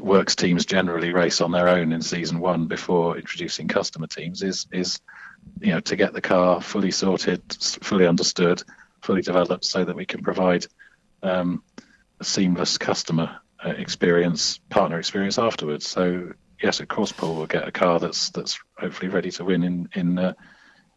[0.00, 4.66] works teams generally race on their own in season one before introducing customer teams is
[4.72, 5.00] is
[5.60, 7.42] you know to get the car fully sorted,
[7.82, 8.62] fully understood,
[9.00, 10.66] fully developed, so that we can provide
[11.22, 11.62] um,
[12.20, 15.86] a seamless customer uh, experience, partner experience afterwards.
[15.86, 16.32] So
[16.62, 19.88] yes, of course, Paul will get a car that's that's hopefully ready to win in
[19.94, 20.34] in uh,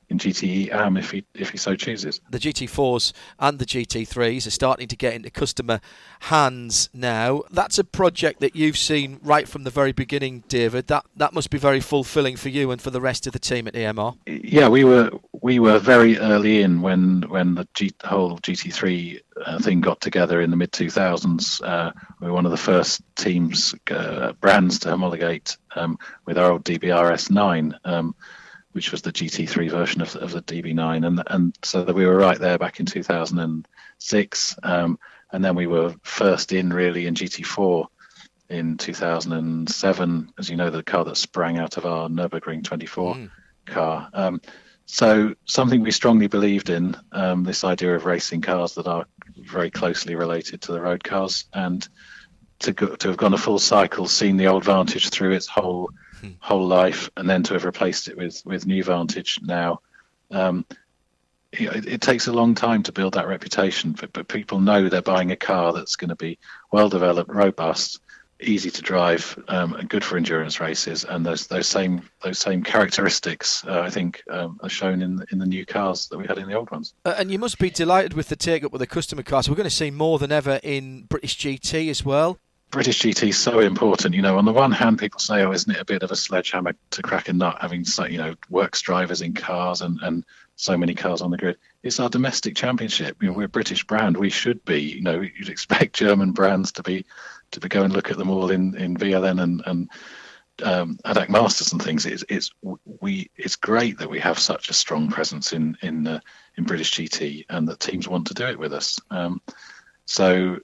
[0.10, 2.22] in GTE AM if he if he so chooses.
[2.30, 5.80] The GT4s and the GT3s are starting to get into customer
[6.22, 7.44] hands now.
[7.52, 10.88] That's a project that you've seen right from the very beginning, David.
[10.88, 13.68] That that must be very fulfilling for you and for the rest of the team
[13.68, 14.14] at AMR.
[14.26, 19.20] Yeah, we were we were very early in when when the, G, the whole GT3
[19.46, 21.62] uh, thing got together in the mid 2000s.
[21.64, 26.52] Uh, we were one of the first teams uh, brands to homologate um, with our
[26.52, 27.76] old DBRS 9.
[27.84, 28.16] Um,
[28.76, 32.18] which was the GT3 version of, of the DB9, and and so that we were
[32.18, 35.00] right there back in 2006, um,
[35.32, 37.88] and then we were first in really in GT4
[38.50, 43.30] in 2007, as you know, the car that sprang out of our Nurburgring 24 mm.
[43.66, 44.10] car.
[44.14, 44.42] Um,
[44.86, 49.06] so something we strongly believed in, um, this idea of racing cars that are
[49.38, 51.88] very closely related to the road cars, and
[52.60, 55.90] to go, to have gone a full cycle, seen the old Vantage through its whole
[56.40, 59.82] whole life, and then to have replaced it with with New Vantage now.
[60.32, 60.66] Um,
[61.52, 65.02] it, it, takes a long time to build that reputation, but, but people know they're
[65.02, 66.38] buying a car that's going to be
[66.72, 68.02] well developed, robust,
[68.42, 71.06] easy to drive, um, and good for endurance races.
[71.06, 75.40] And those those same those same characteristics, uh, I think, um, are shown in in
[75.40, 76.94] the new cars that we had in the old ones.
[77.06, 79.50] Uh, and you must be delighted with the take up with the customer cars.
[79.50, 82.40] We're going to see more than ever in British GT as well.
[82.76, 84.16] British GT is so important.
[84.16, 86.16] You know, on the one hand, people say, "Oh, isn't it a bit of a
[86.18, 90.26] sledgehammer to crack a nut having so you know works drivers in cars and and
[90.58, 93.24] so many cars on the grid?" It's our domestic championship.
[93.24, 94.18] You know, we're a British brand.
[94.18, 94.82] We should be.
[94.82, 97.06] You know, you'd expect German brands to be
[97.52, 99.90] to be go and look at them all in in VLN and and
[100.62, 102.06] um, ADAC Masters and things.
[102.06, 102.52] It's it's
[103.00, 106.20] we it's great that we have such a strong presence in in uh,
[106.58, 109.00] in British GT and that teams want to do it with us.
[109.10, 109.42] Um,
[110.04, 110.60] so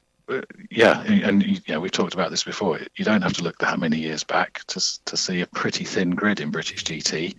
[0.69, 2.79] yeah, and yeah, we've talked about this before.
[2.95, 6.11] You don't have to look that many years back to to see a pretty thin
[6.11, 7.35] grid in British GT,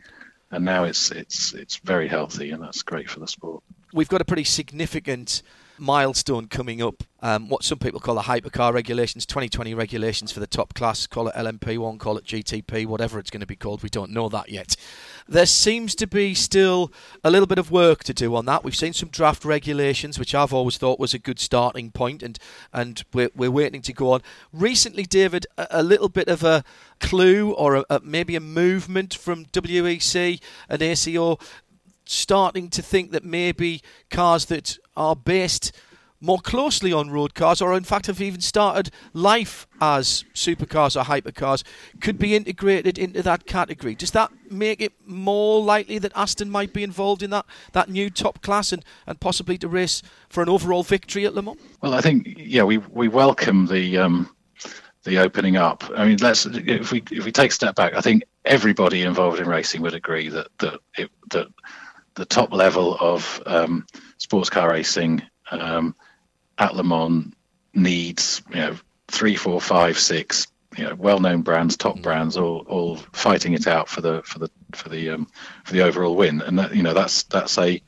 [0.50, 3.62] and now it's it's it's very healthy, and that's great for the sport.
[3.92, 5.42] We've got a pretty significant
[5.78, 7.02] milestone coming up.
[7.20, 11.06] Um, what some people call the hypercar regulations, 2020 regulations for the top class.
[11.06, 13.82] Call it LMP1, call it GTP, whatever it's going to be called.
[13.82, 14.76] We don't know that yet.
[15.28, 16.92] There seems to be still
[17.22, 18.64] a little bit of work to do on that.
[18.64, 22.38] We've seen some draft regulations, which I've always thought was a good starting point, and
[22.72, 24.22] and we're, we're waiting to go on.
[24.52, 26.64] Recently, David, a, a little bit of a
[27.00, 31.38] clue or a, a, maybe a movement from WEC and ACO
[32.04, 35.72] starting to think that maybe cars that are based
[36.22, 41.04] more closely on road cars, or in fact have even started life as supercars or
[41.04, 41.64] hypercars,
[42.00, 43.96] could be integrated into that category.
[43.96, 48.08] Does that make it more likely that Aston might be involved in that, that new
[48.08, 51.58] top class and, and possibly to race for an overall victory at Le Mans?
[51.80, 54.34] Well, I think yeah, we we welcome the um,
[55.02, 55.82] the opening up.
[55.96, 59.40] I mean, let's if we if we take a step back, I think everybody involved
[59.40, 61.48] in racing would agree that that it, that
[62.14, 63.86] the top level of um,
[64.18, 65.96] sports car racing um,
[66.58, 67.32] at Le Mans
[67.74, 68.76] needs you know
[69.08, 70.46] three, four, five, six
[70.76, 72.02] you know well-known brands, top mm.
[72.02, 75.28] brands, all all fighting it out for the for the for the um,
[75.64, 77.82] for the overall win, and that you know that's that's a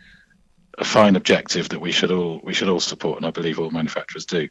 [0.76, 3.70] a fine objective that we should all we should all support, and I believe all
[3.70, 4.48] manufacturers do.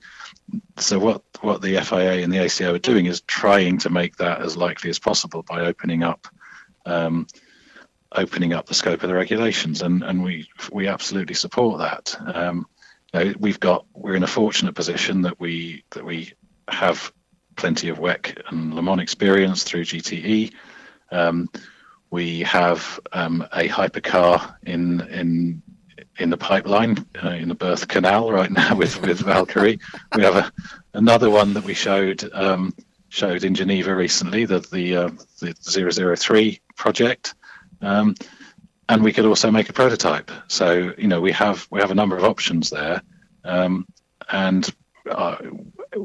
[0.78, 4.42] So what what the FIA and the ACO are doing is trying to make that
[4.42, 6.28] as likely as possible by opening up
[6.86, 7.28] um,
[8.16, 12.16] opening up the scope of the regulations, and, and we we absolutely support that.
[12.36, 12.68] Um,
[13.40, 16.34] we've got we're in a fortunate position that we that we
[16.68, 17.12] have
[17.56, 20.54] plenty of WEC and Le Mans experience through GTE.
[21.12, 21.50] Um,
[22.10, 25.62] we have um, a hypercar in in
[26.18, 29.80] in the pipeline uh, in the Birth Canal right now with with Valkyrie.
[30.16, 30.52] we have a,
[30.94, 32.74] another one that we showed um,
[33.10, 35.10] showed in Geneva recently, the the uh,
[35.40, 37.36] the 003 project.
[37.82, 38.16] Um,
[38.90, 40.32] and we could also make a prototype.
[40.48, 43.02] So you know we have we have a number of options there,
[43.44, 43.88] um,
[44.30, 44.70] and
[45.10, 45.38] uh,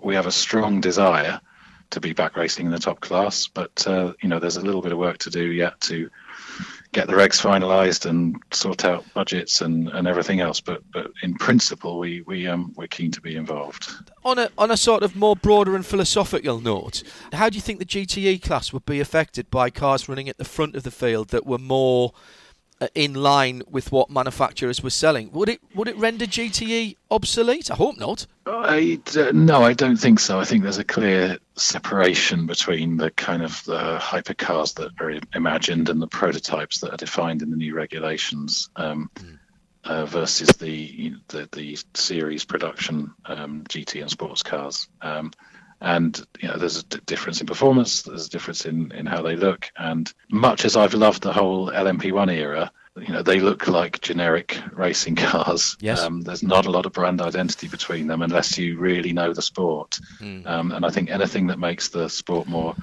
[0.03, 1.41] we have a strong desire
[1.91, 3.49] to be back racing in the top class.
[3.49, 6.11] But uh, you know there's a little bit of work to do yet to
[6.93, 10.61] get the regs finalised and sort out budgets and, and everything else.
[10.61, 13.91] But but in principle, we we um we're keen to be involved.
[14.25, 17.03] On a on a sort of more broader and philosophical note,
[17.33, 20.45] how do you think the GTE class would be affected by cars running at the
[20.45, 22.13] front of the field that were more
[22.95, 25.31] in line with what manufacturers were selling.
[25.33, 27.71] Would it would it render GTE obsolete?
[27.71, 28.27] I hope not.
[28.47, 30.39] I uh, no, I don't think so.
[30.39, 35.89] I think there's a clear separation between the kind of the hypercars that are imagined
[35.89, 38.71] and the prototypes that are defined in the new regulations.
[38.77, 39.39] Um, mm.
[39.85, 44.89] uh, versus the, the, the series production um, GT and sports cars.
[45.01, 45.33] Um,
[45.81, 49.23] and you know there's a d- difference in performance there's a difference in in how
[49.23, 53.69] they look and much as i've loved the whole lmp1 era you know they look
[53.69, 56.01] like generic racing cars yes.
[56.01, 59.43] Um, there's not a lot of brand identity between them unless you really know the
[59.43, 60.45] sport mm.
[60.47, 62.75] um, and i think anything that makes the sport more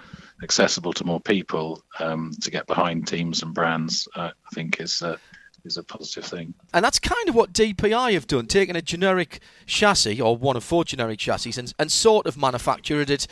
[0.44, 5.02] accessible to more people um, to get behind teams and brands uh, i think is
[5.02, 5.18] uh,
[5.66, 6.54] is a positive thing.
[6.74, 10.64] And that's kind of what DPI have done, taken a generic chassis or one of
[10.64, 13.28] four generic chassis and, and sort of manufactured it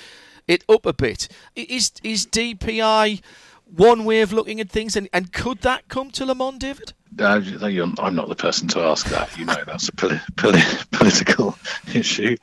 [0.48, 1.28] it up a bit.
[1.56, 3.22] Is is DPI
[3.66, 6.94] one way of looking at things, and, and could that come to Le Mans, David?
[7.20, 7.42] Uh,
[8.00, 9.38] I'm not the person to ask that.
[9.38, 10.62] You know, that's a poli- poli-
[10.92, 11.58] political
[11.94, 12.38] issue.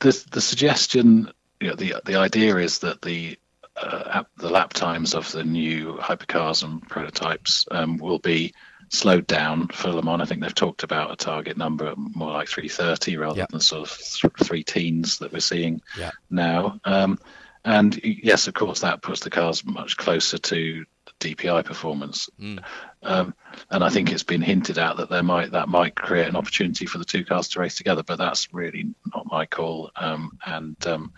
[0.00, 1.30] The the suggestion,
[1.60, 3.38] you know, the the idea is that the
[3.76, 8.54] uh, the lap times of the new hypercars and prototypes um, will be
[8.94, 10.22] slowed down for Le Mans.
[10.22, 13.48] I think they've talked about a target number more like 330 rather yep.
[13.50, 16.14] than sort of th- three teens that we're seeing yep.
[16.30, 16.80] now.
[16.84, 17.18] Um,
[17.64, 20.84] and yes, of course, that puts the cars much closer to
[21.20, 22.28] DPI performance.
[22.38, 22.62] Mm.
[23.02, 23.34] Um,
[23.70, 26.86] and I think it's been hinted at that there might that might create an opportunity
[26.86, 29.90] for the two cars to race together, but that's really not my call.
[29.96, 31.12] Um, and um,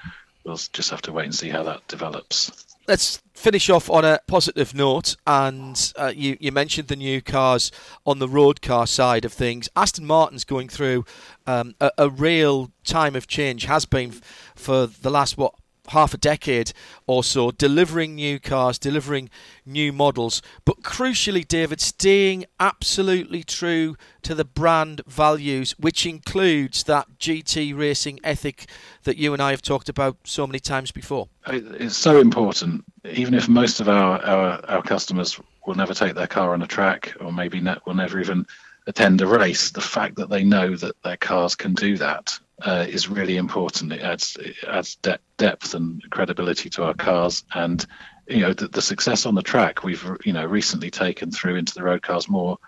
[0.45, 4.21] we'll just have to wait and see how that develops let's finish off on a
[4.27, 5.17] positive note.
[5.27, 7.71] And uh, you, you mentioned the new cars
[8.05, 9.69] on the road car side of things.
[9.77, 11.05] Aston Martin's going through
[11.47, 14.13] um, a, a, real time of change, has been
[14.55, 15.55] for the last, what,
[15.91, 16.73] half a decade
[17.07, 19.31] or so, delivering new cars, delivering
[19.65, 27.19] new models, but crucially, David, staying absolutely true to the brand values, which includes that
[27.19, 28.67] GT racing ethic
[29.05, 31.29] that you and I have talked about so many times before.
[31.47, 36.27] It's so important, even if most of our, our, our customers will never take their
[36.27, 38.47] car on a track or maybe ne- will never even
[38.87, 42.87] attend a race, the fact that they know that their cars can do that uh,
[42.89, 43.93] is really important.
[43.93, 47.85] It adds it adds de- depth and credibility to our cars, and
[48.27, 51.75] you know the, the, success on the track we've you know recently taken through into
[51.75, 52.59] the road cars more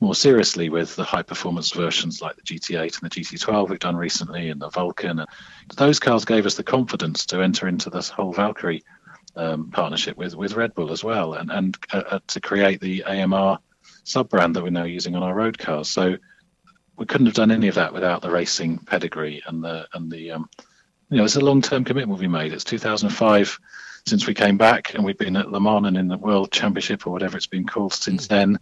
[0.00, 3.96] more seriously with the high performance versions like the GT8 and the GT12 we've done
[3.96, 5.20] recently and the Vulcan.
[5.20, 5.28] And
[5.76, 8.84] those cars gave us the confidence to enter into this whole Valkyrie
[9.36, 13.04] um, partnership with with Red Bull as well, and and uh, uh to create the
[13.04, 13.58] AMR
[14.04, 15.88] sub brand that we're now using on our road cars.
[15.88, 16.16] So
[16.96, 20.32] we couldn't have done any of that without the racing pedigree and the and the
[20.32, 20.48] um,
[21.10, 22.52] you know it's a long term commitment we made.
[22.52, 23.58] It's 2005
[24.06, 27.06] since we came back, and we've been at Le Mans and in the World Championship
[27.06, 28.28] or whatever it's been called since mm.
[28.28, 28.58] then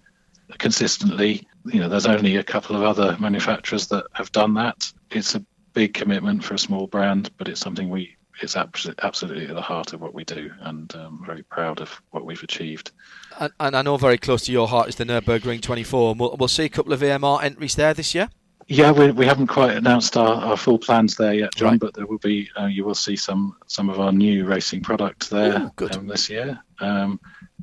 [0.59, 1.47] consistently.
[1.67, 4.93] You know, there's only a couple of other manufacturers that have done that.
[5.11, 9.55] It's a big commitment for a small brand, but it's something we it's absolutely at
[9.55, 12.91] the heart of what we do, and I'm um, very proud of what we've achieved.
[13.39, 16.37] And, and, I know very close to your heart is the Nurburgring 24, and we'll,
[16.39, 18.29] we'll see a couple of AMR entries there this year.
[18.67, 21.73] Yeah, we, we haven't quite announced our, our full plans there yet, John.
[21.73, 21.81] Right.
[21.81, 25.29] But there will be uh, you will see some some of our new racing product
[25.29, 26.59] there Ooh, um, this year.
[26.81, 27.21] Um,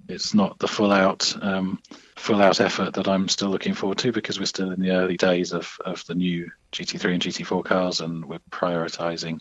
[0.07, 1.81] it's not the full out um,
[2.17, 5.17] full out effort that I'm still looking forward to because we're still in the early
[5.17, 9.39] days of, of the new GT3 and GT4 cars, and we're prioritising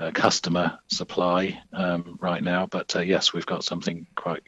[0.00, 2.66] uh, customer supply um, right now.
[2.66, 4.42] But uh, yes, we've got something quite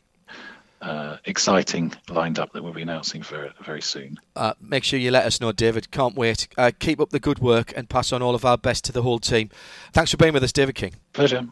[0.83, 4.19] uh, exciting lined up that we'll be announcing very, very soon.
[4.35, 5.91] Uh, make sure you let us know, David.
[5.91, 6.49] Can't wait.
[6.59, 9.03] Uh, keep up the good work and pass on all of our best to the
[9.03, 9.51] whole team.
[9.93, 10.95] Thanks for being with us, David King.
[11.13, 11.47] Pleasure.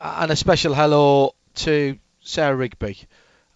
[0.00, 2.98] And a special hello to Sarah Rigby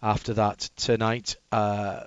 [0.01, 1.35] after that tonight.
[1.51, 2.03] Uh,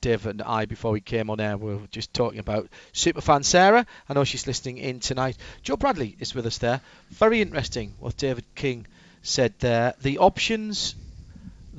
[0.00, 3.86] Dave and I, before we came on air, we were just talking about superfan Sarah.
[4.08, 5.36] I know she's listening in tonight.
[5.62, 6.80] Joe Bradley is with us there.
[7.10, 8.88] Very interesting what David King
[9.22, 9.94] said there.
[10.02, 10.96] The options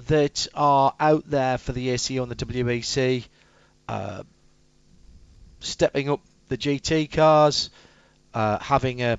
[0.07, 3.25] that are out there for the ACO and the WEC,
[3.87, 4.23] uh,
[5.59, 7.69] stepping up the GT cars,
[8.33, 9.17] uh, having a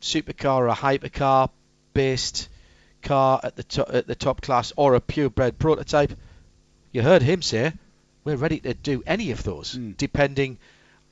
[0.00, 1.50] supercar or a hypercar
[1.94, 2.48] based
[3.02, 6.12] car at the to- at the top class or a purebred prototype.
[6.92, 7.72] You heard him say
[8.24, 9.96] we're ready to do any of those, mm.
[9.96, 10.58] depending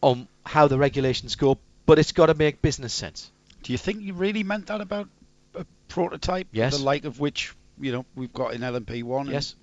[0.00, 1.58] on how the regulations go.
[1.86, 3.30] But it's got to make business sense.
[3.62, 5.08] Do you think you really meant that about
[5.54, 6.48] a prototype?
[6.52, 6.78] Yes.
[6.78, 9.30] The like of which you know we've got in LMP1.
[9.30, 9.54] Yes.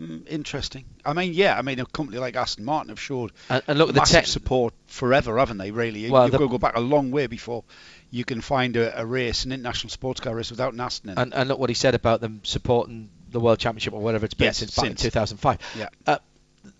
[0.00, 0.86] Mm, interesting.
[1.04, 1.58] I mean, yeah.
[1.58, 4.20] I mean, a company like Aston Martin have showed and, and look at massive the
[4.22, 5.72] te- support forever, haven't they?
[5.72, 7.64] Really, well, you've the, got to go back a long way before
[8.10, 11.18] you can find a, a, race, an international sports car race, without an Aston in
[11.18, 14.34] and, and, look what he said about them supporting the World Championship or whatever it's
[14.34, 15.58] been yes, since, since in 2005.
[15.76, 15.88] Yeah.
[16.06, 16.18] Uh,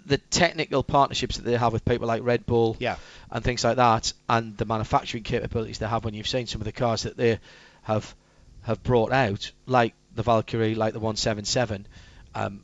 [0.07, 2.97] the technical partnerships that they have with people like Red Bull yeah.
[3.31, 6.65] and things like that, and the manufacturing capabilities they have when you've seen some of
[6.65, 7.39] the cars that they
[7.83, 8.15] have
[8.63, 11.87] have brought out, like the Valkyrie, like the 177,
[12.35, 12.63] um,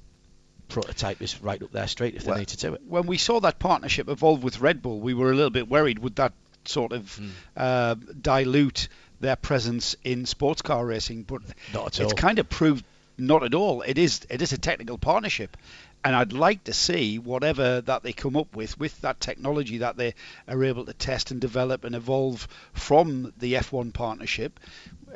[0.69, 2.83] prototype is right up there straight if they well, need to do it.
[2.87, 5.99] When we saw that partnership evolve with Red Bull, we were a little bit worried
[5.99, 6.35] would that
[6.67, 7.31] sort of mm.
[7.57, 8.89] uh, dilute
[9.21, 11.41] their presence in sports car racing, but
[11.73, 12.11] it's all.
[12.11, 12.85] kind of proved
[13.19, 13.83] not at all.
[13.83, 15.57] It is it is a technical partnership,
[16.05, 19.97] and I'd like to see whatever that they come up with with that technology that
[19.97, 20.15] they
[20.47, 24.61] are able to test and develop and evolve from the F1 partnership.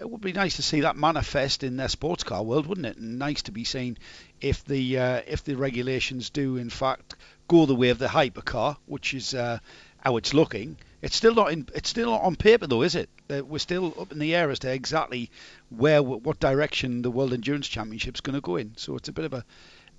[0.00, 2.96] It would be nice to see that manifest in their sports car world, wouldn't it?
[2.96, 3.98] And nice to be seen
[4.40, 7.16] if the uh, if the regulations do in fact
[7.48, 9.58] go the way of the hypercar, which is uh,
[9.98, 10.76] how it's looking.
[11.02, 11.66] It's still not in.
[11.74, 13.08] It's still not on paper though, is it?
[13.30, 15.30] Uh, we're still up in the air as to exactly
[15.70, 18.76] where, what direction the World Endurance Championship is going to go in.
[18.76, 19.44] So it's a bit of a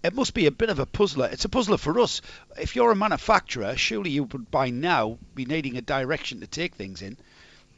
[0.03, 1.29] it must be a bit of a puzzler.
[1.31, 2.21] It's a puzzler for us.
[2.59, 6.75] If you're a manufacturer, surely you would by now be needing a direction to take
[6.75, 7.17] things in,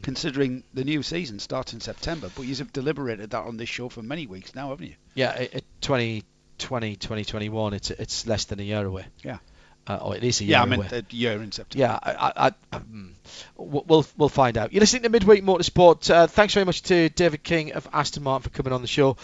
[0.02, 2.30] considering the new season starts in September.
[2.34, 4.96] But you've deliberated that on this show for many weeks now, haven't you?
[5.16, 9.06] Yeah, it, 2020, 2021, it's it's less than a year away.
[9.22, 9.40] Yeah.
[9.86, 10.52] Uh, oh, it is a year.
[10.52, 11.82] Yeah, I meant a year in September.
[11.82, 13.16] Yeah, I, I, I, um,
[13.58, 14.72] we'll we'll find out.
[14.72, 16.10] You're listening to Midweek Motorsport.
[16.10, 19.18] Uh, thanks very much to David King of Aston Martin for coming on the show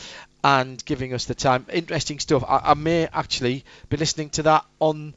[0.43, 1.65] and giving us the time.
[1.71, 2.43] Interesting stuff.
[2.45, 5.13] I, I may actually be listening to that on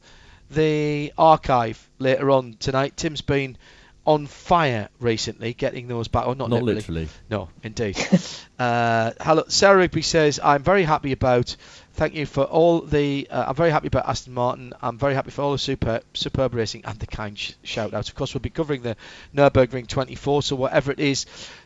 [0.49, 2.95] the archive later on tonight.
[2.95, 3.57] Tim's been
[4.05, 6.25] on fire recently, getting those back.
[6.25, 6.75] Oh, not, not literally.
[6.75, 7.09] literally.
[7.29, 7.97] No, indeed.
[8.59, 11.55] uh, hello, Sarah Rigby says, I'm very happy about
[11.93, 13.27] thank you for all the.
[13.29, 14.73] Uh, I'm very happy about Aston Martin.
[14.81, 18.09] I'm very happy for all the super superb racing and the kind sh- shout outs.
[18.09, 18.95] Of course, we'll be covering the
[19.35, 20.43] Nurburgring 24.
[20.43, 21.25] So whatever it is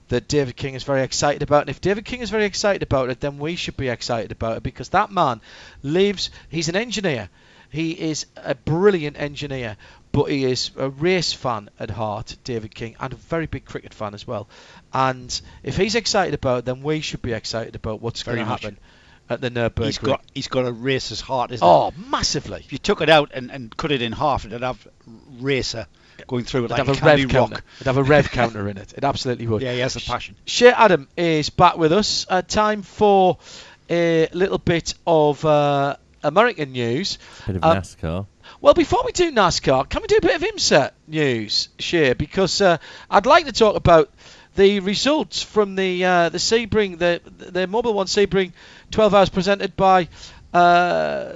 [0.09, 3.09] that David King is very excited about, and if David King is very excited about
[3.09, 5.41] it, then we should be excited about it because that man
[5.83, 6.29] lives.
[6.49, 7.29] He's an engineer.
[7.69, 9.75] He is a brilliant engineer,
[10.13, 13.93] but he is a race fan at heart, David King, and a very big cricket
[13.93, 14.47] fan as well.
[14.93, 18.45] And if he's excited about it, then we should be excited about what's going to
[18.45, 18.77] happen
[19.29, 19.85] at the Nurburgring.
[19.85, 22.59] He's got he's got a racer's heart, isn't oh, massively.
[22.59, 24.87] If you took it out and, and cut it in half, it'd have
[25.39, 25.87] racer
[26.27, 27.49] going through it It'd like have a candy rev rock.
[27.51, 27.63] counter.
[27.77, 28.93] It'd have a rev counter in it.
[28.97, 29.61] It absolutely would.
[29.61, 30.35] Yeah, he has a passion.
[30.45, 32.25] Shea Adam is back with us.
[32.29, 33.37] Uh, time for
[33.89, 37.17] a little bit of uh, American news.
[37.45, 38.25] Bit of Uh, NASCAR.
[38.61, 42.13] Well, before we do NASCAR, can we do a bit of IMSA news, Shea?
[42.13, 42.77] Because uh,
[43.09, 44.09] I'd like to talk about
[44.57, 48.51] the results from the uh, the Sebring, the the Mobil One Sebring
[48.91, 50.09] 12 hours presented by.
[50.53, 51.33] Uh,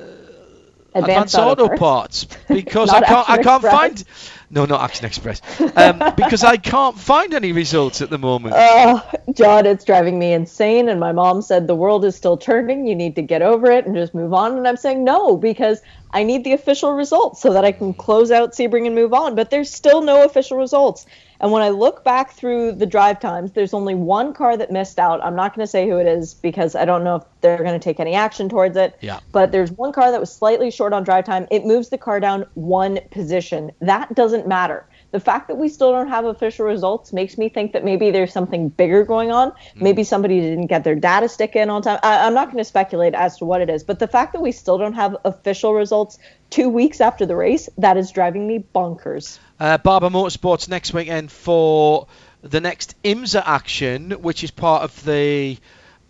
[0.93, 3.73] Advanced, Auto, Parts, because I can't I can't Express.
[3.73, 4.03] find
[4.49, 5.41] no not Action Express
[5.77, 8.55] um, because I can't find any results at the moment.
[8.57, 10.89] Oh, John, it's driving me insane.
[10.89, 12.87] And my mom said the world is still turning.
[12.87, 14.57] You need to get over it and just move on.
[14.57, 18.31] And I'm saying no because I need the official results so that I can close
[18.31, 19.35] out Sebring and move on.
[19.35, 21.05] But there's still no official results.
[21.41, 24.99] And when I look back through the drive times, there's only one car that missed
[24.99, 25.23] out.
[25.23, 27.77] I'm not going to say who it is because I don't know if they're going
[27.77, 28.95] to take any action towards it.
[29.01, 29.19] Yeah.
[29.31, 31.47] But there's one car that was slightly short on drive time.
[31.49, 33.71] It moves the car down one position.
[33.81, 34.85] That doesn't matter.
[35.11, 38.31] The fact that we still don't have official results makes me think that maybe there's
[38.31, 39.51] something bigger going on.
[39.73, 39.83] Hmm.
[39.83, 41.99] Maybe somebody didn't get their data stick in on time.
[42.03, 44.41] I, I'm not going to speculate as to what it is, but the fact that
[44.41, 46.19] we still don't have official results
[46.51, 49.39] two weeks after the race, that is driving me bonkers.
[49.59, 52.07] Uh, Barber Motorsports next weekend for
[52.43, 55.57] the next IMSA action, which is part of the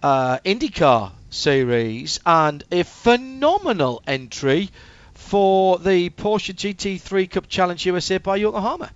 [0.04, 4.70] uh, IndyCar series, and a phenomenal entry
[5.14, 8.92] for the Porsche GT3 Cup Challenge USA by Yokohama.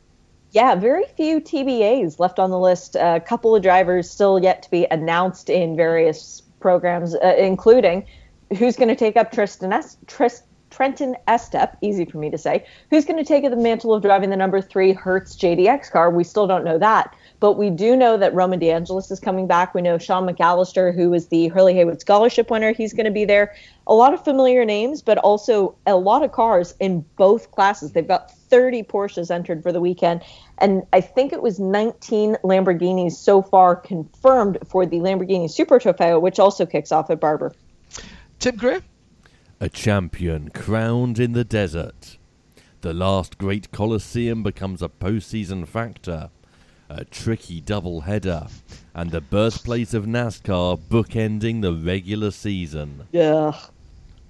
[0.52, 2.96] Yeah, very few TBAs left on the list.
[2.96, 8.06] A couple of drivers still yet to be announced in various programs, uh, including
[8.58, 10.44] who's going to take up Tristan es- Trist-
[10.76, 14.30] Trenton Estep, easy for me to say, who's going to take the mantle of driving
[14.30, 16.12] the number three Hertz JDX car.
[16.12, 17.16] We still don't know that.
[17.40, 19.74] But we do know that Roman DeAngelis is coming back.
[19.74, 23.24] We know Sean McAllister, who was the Hurley Haywood Scholarship winner, he's going to be
[23.24, 23.56] there.
[23.88, 27.94] A lot of familiar names, but also a lot of cars in both classes.
[27.94, 30.24] They've got 30 Porsches entered for the weekend,
[30.58, 36.20] and I think it was 19 Lamborghinis so far confirmed for the Lamborghini Super Trofeo,
[36.20, 37.54] which also kicks off at Barber.
[38.40, 38.82] Tim Gray?
[39.60, 42.18] A champion crowned in the desert.
[42.82, 46.30] The last great Colosseum becomes a postseason factor.
[46.90, 48.48] A tricky double header.
[48.94, 53.08] And the birthplace of NASCAR bookending the regular season.
[53.18, 53.56] Ugh.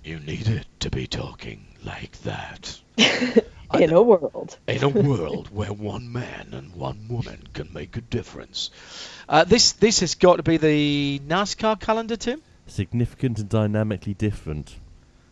[0.03, 2.79] You needed to be talking like that.
[3.73, 4.57] In a world.
[4.67, 8.69] in a world where one man and one woman can make a difference.
[9.27, 12.41] Uh, this this has got to be the NASCAR calendar, Tim.
[12.67, 14.75] Significant and dynamically different.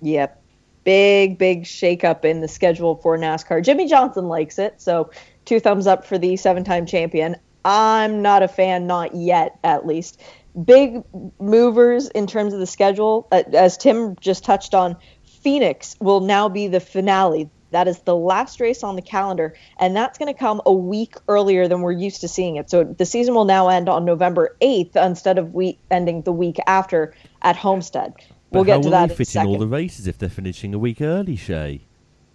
[0.04, 0.42] Yep.
[0.84, 3.64] Big, big shakeup in the schedule for NASCAR.
[3.64, 5.12] Jimmie Johnson likes it, so
[5.46, 7.38] two thumbs up for the seven time champion.
[7.64, 10.22] I'm not a fan, not yet, at least.
[10.66, 11.02] Big
[11.40, 16.50] movers in terms of the schedule, uh, as Tim just touched on, Phoenix will now
[16.50, 17.50] be the finale.
[17.72, 21.16] That is the last race on the calendar, and that's going to come a week
[21.28, 22.70] earlier than we're used to seeing it.
[22.70, 26.58] So the season will now end on November 8th instead of we ending the week
[26.68, 28.14] after at Homestead.
[28.54, 30.18] We'll how get to will that they in a fit in all the races if
[30.18, 31.82] they're finishing a week early, Shea?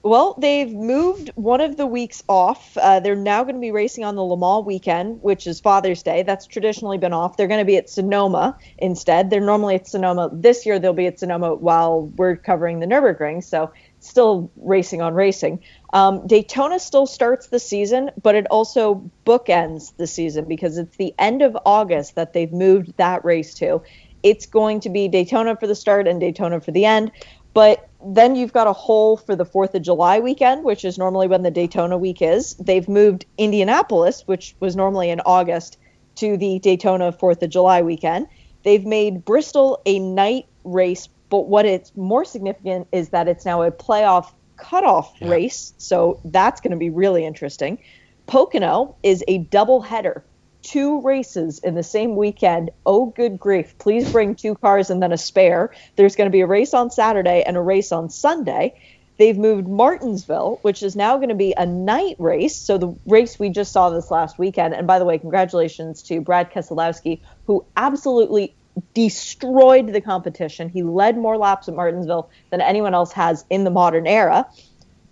[0.05, 2.79] Well, they've moved one of the weeks off.
[2.79, 6.05] Uh, they're now going to be racing on the Le Mans weekend, which is Father's
[6.05, 6.23] Day.
[6.23, 7.37] That's traditionally been off.
[7.37, 9.29] They're going to be at Sonoma instead.
[9.29, 10.31] They're normally at Sonoma.
[10.33, 13.43] This year, they'll be at Sonoma while we're covering the Nürburgring.
[13.43, 15.61] So, still racing on racing.
[15.93, 21.13] Um, Daytona still starts the season, but it also bookends the season because it's the
[21.19, 23.83] end of August that they've moved that race to.
[24.29, 27.13] It's going to be Daytona for the start and Daytona for the end.
[27.55, 31.29] But then you've got a hole for the 4th of July weekend, which is normally
[31.29, 32.55] when the Daytona week is.
[32.57, 35.79] They've moved Indianapolis, which was normally in August,
[36.17, 38.27] to the Daytona 4th of July weekend.
[38.65, 43.63] They've made Bristol a night race, but what it's more significant is that it's now
[43.63, 45.73] a playoff cutoff race.
[45.79, 47.79] So that's going to be really interesting.
[48.27, 50.23] Pocono is a double header
[50.69, 52.71] two races in the same weekend.
[52.85, 53.79] Oh, good grief.
[53.79, 55.73] Please bring two cars and then a spare.
[55.97, 58.79] There's going to be a race on Saturday and a race on Sunday.
[59.17, 62.55] They've moved Martinsville, which is now going to be a night race.
[62.55, 64.75] So the race we just saw this last weekend.
[64.75, 68.55] And by the way, congratulations to Brad Keselowski, who absolutely
[68.95, 70.69] destroyed the competition.
[70.69, 74.47] He led more laps at Martinsville than anyone else has in the modern era.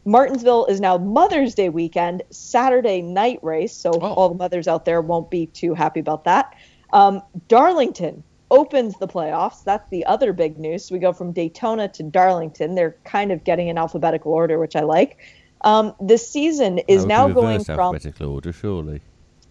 [0.07, 3.77] Martinsville is now Mother's Day weekend, Saturday night race.
[3.77, 6.55] So all the mothers out there won't be too happy about that.
[6.93, 9.65] Um, Darlington opens the playoffs.
[9.65, 10.85] That's the other big news.
[10.85, 12.77] So we go from Daytona to Darlington.
[12.77, 15.19] They're kind of getting in alphabetical order, which I like.
[15.63, 19.01] Um, the season is now going from alphabetical order, surely.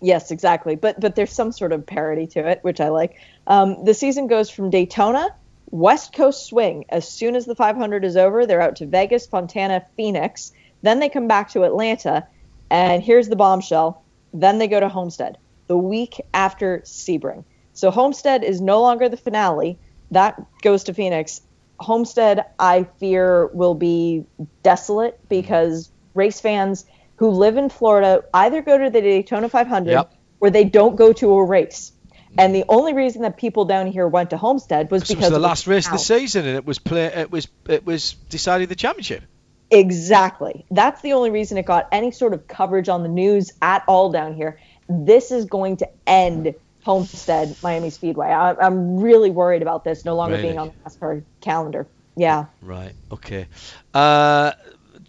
[0.01, 0.75] Yes, exactly.
[0.75, 3.17] But but there's some sort of parody to it, which I like.
[3.47, 5.35] Um, the season goes from Daytona,
[5.71, 6.85] West Coast swing.
[6.89, 10.51] As soon as the 500 is over, they're out to Vegas, Fontana, Phoenix.
[10.81, 12.27] Then they come back to Atlanta,
[12.69, 14.03] And here's the bombshell.
[14.33, 15.37] Then they go to Homestead
[15.67, 17.43] the week after Sebring.
[17.73, 19.77] So Homestead is no longer the finale.
[20.11, 21.41] That goes to Phoenix.
[21.79, 24.25] Homestead, I fear, will be
[24.63, 25.27] desolate mm-hmm.
[25.29, 26.85] because race fans
[27.17, 30.13] who live in Florida either go to the Daytona 500 Yep.
[30.39, 31.91] or they don't go to a race.
[32.37, 35.31] And the only reason that people down here went to Homestead was This was because
[35.31, 37.05] the last race of the season, and it was play.
[37.05, 39.23] It was it was deciding the championship.
[39.71, 40.65] Exactly.
[40.69, 44.11] That's the only reason it got any sort of coverage on the news at all
[44.11, 44.59] down here.
[44.87, 48.27] This is going to end Homestead Miami Speedway.
[48.27, 51.87] I, I'm really worried about this no longer being on the NASCAR calendar.
[52.15, 52.45] Yeah.
[52.61, 52.93] Right.
[53.11, 53.47] Okay.
[53.93, 54.51] Uh,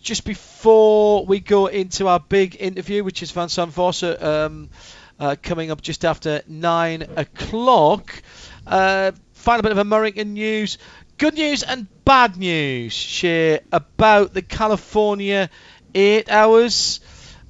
[0.01, 4.71] just before we go into our big interview, which is Van Vosse, um,
[5.19, 8.23] uh, coming up just after nine o'clock.
[8.67, 10.79] Uh, final bit of American news.
[11.19, 15.49] Good news and bad news, Shea about the California
[15.95, 17.01] eight hours.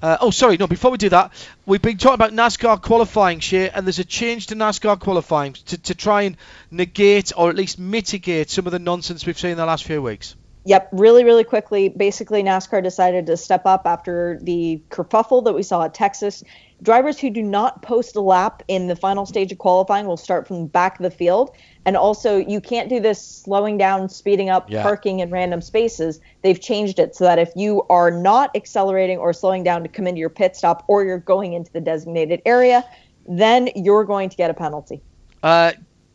[0.01, 0.67] Uh, oh, sorry, no.
[0.67, 1.33] Before we do that,
[1.65, 5.79] we've been talking about NASCAR qualifying, Shea, and there's a change to NASCAR qualifying to,
[5.79, 6.37] to try and
[6.71, 10.03] negate or at least mitigate some of the nonsense we've seen in the last few
[10.03, 10.37] weeks.
[10.67, 11.89] Yep, really, really quickly.
[11.89, 16.45] Basically, NASCAR decided to step up after the kerfuffle that we saw at Texas.
[16.83, 20.47] Drivers who do not post a lap in the final stage of qualifying will start
[20.47, 21.57] from the back of the field.
[21.87, 24.83] And also, you can't do this slowing down, speeding up, Yeah.
[24.83, 26.21] parking in random spaces.
[26.43, 30.07] They've changed it so that if you are not accelerating or slowing down to come
[30.07, 32.85] into your pit stop or you're going into the designated area,
[33.27, 35.01] then you're going to get a penalty.
[35.43, 35.73] Uh,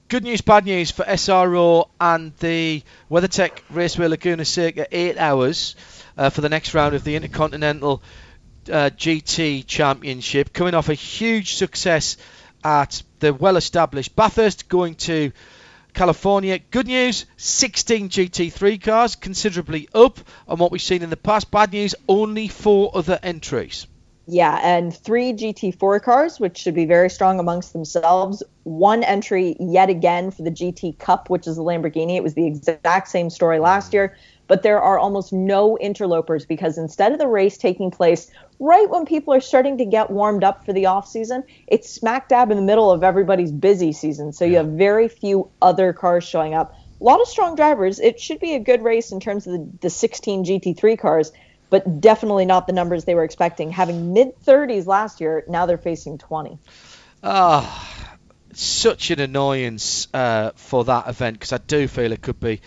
[0.09, 5.76] good news, bad news for SRO and the WeatherTech Raceway Laguna Seca eight hours
[6.18, 8.03] uh, for the next round of the Intercontinental
[8.70, 12.18] uh, GT Championship, coming off a huge success
[12.64, 15.32] at the well-established Bathurst, going to
[15.93, 16.59] California.
[16.59, 21.51] Good news, 16 GT3 cars, considerably up on what we've seen in the past.
[21.51, 23.88] Bad news, only four other entries.
[24.28, 28.43] Yeah, and three GT4 cars, which should be very strong amongst themselves.
[28.64, 32.16] One entry yet again for the GT Cup, which is the Lamborghini.
[32.16, 34.16] It was the exact same story last year,
[34.47, 38.29] but there are almost no interlopers because instead of the race taking place
[38.59, 42.29] right when people are starting to get warmed up for the off season, it's smack
[42.29, 44.33] dab in the middle of everybody's busy season.
[44.33, 46.75] So you have very few other cars showing up.
[46.99, 47.99] A lot of strong drivers.
[47.99, 51.31] It should be a good race in terms of the, the 16 GT3 cars
[51.71, 53.71] but definitely not the numbers they were expecting.
[53.71, 56.59] Having mid 30s last year, now they're facing 20.
[57.23, 58.09] Ah,
[58.53, 62.61] such an annoyance uh, for that event because I do feel it could be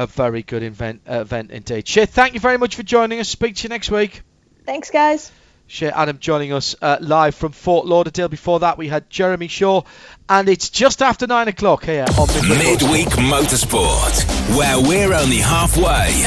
[0.00, 1.86] a very good event, uh, event indeed.
[1.86, 3.28] Shea, thank you very much for joining us.
[3.28, 4.22] Speak to you next week.
[4.64, 5.30] Thanks, guys.
[5.66, 8.28] Shea Adam joining us uh, live from Fort Lauderdale.
[8.28, 9.82] Before that, we had Jeremy Shaw,
[10.28, 12.80] and it's just after nine o'clock here on Midweek.
[12.80, 16.24] Midweek Motorsport, where we're only halfway.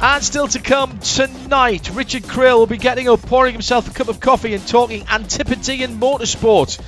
[0.00, 4.08] And still to come tonight, Richard Krill will be getting up, pouring himself a cup
[4.08, 6.78] of coffee, and talking Antipodean motorsport.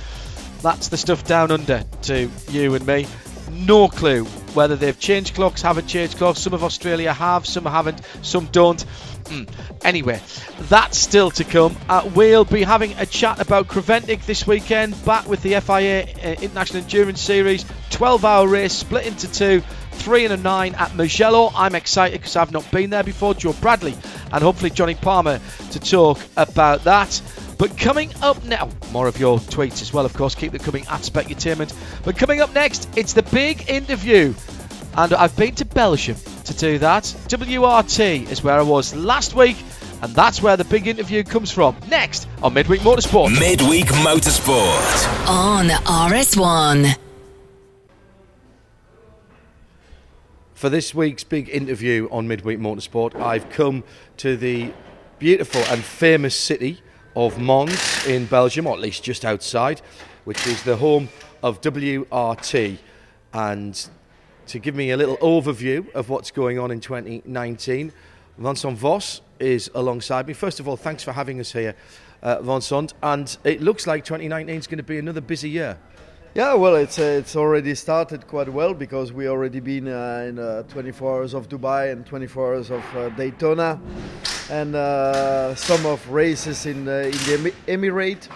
[0.61, 3.07] That's the stuff down under to you and me.
[3.51, 6.39] No clue whether they've changed clocks, haven't changed clocks.
[6.39, 8.83] Some of Australia have, some haven't, some don't.
[9.25, 9.47] Mm.
[9.83, 10.21] Anyway,
[10.61, 11.75] that's still to come.
[11.87, 16.41] Uh, we'll be having a chat about Creventic this weekend, back with the FIA uh,
[16.41, 17.65] International Endurance Series.
[17.91, 21.51] 12 hour race split into two, three and a nine at Mugello.
[21.55, 23.33] I'm excited because I've not been there before.
[23.33, 23.95] Joe Bradley
[24.31, 25.39] and hopefully Johnny Palmer
[25.71, 27.21] to talk about that.
[27.61, 30.33] But coming up now, more of your tweets as well, of course.
[30.33, 31.71] Keep them coming at Specutainment.
[32.03, 34.33] But coming up next, it's the big interview.
[34.97, 37.03] And I've been to Belgium to do that.
[37.03, 39.57] WRT is where I was last week,
[40.01, 41.75] and that's where the big interview comes from.
[41.87, 43.39] Next on Midweek Motorsport.
[43.39, 45.27] Midweek Motorsport.
[45.29, 46.97] On RS1.
[50.55, 53.83] For this week's big interview on Midweek Motorsport, I've come
[54.17, 54.73] to the
[55.19, 56.81] beautiful and famous city
[57.15, 59.81] of Mons in Belgium, or at least just outside,
[60.23, 61.09] which is the home
[61.43, 62.77] of WRT.
[63.33, 63.89] And
[64.47, 67.91] to give me a little overview of what's going on in 2019,
[68.37, 70.33] Vincent Vosse is alongside me.
[70.33, 71.75] First of all, thanks for having us here,
[72.21, 72.93] uh, Vincent.
[73.01, 75.77] And it looks like 2019 is going to be another busy year.
[76.33, 80.39] Yeah, well, it's uh, it's already started quite well because we already been uh, in
[80.39, 83.81] uh, 24 hours of Dubai and 24 hours of uh, Daytona,
[84.51, 88.27] and uh, some of races in uh, in the Emirate,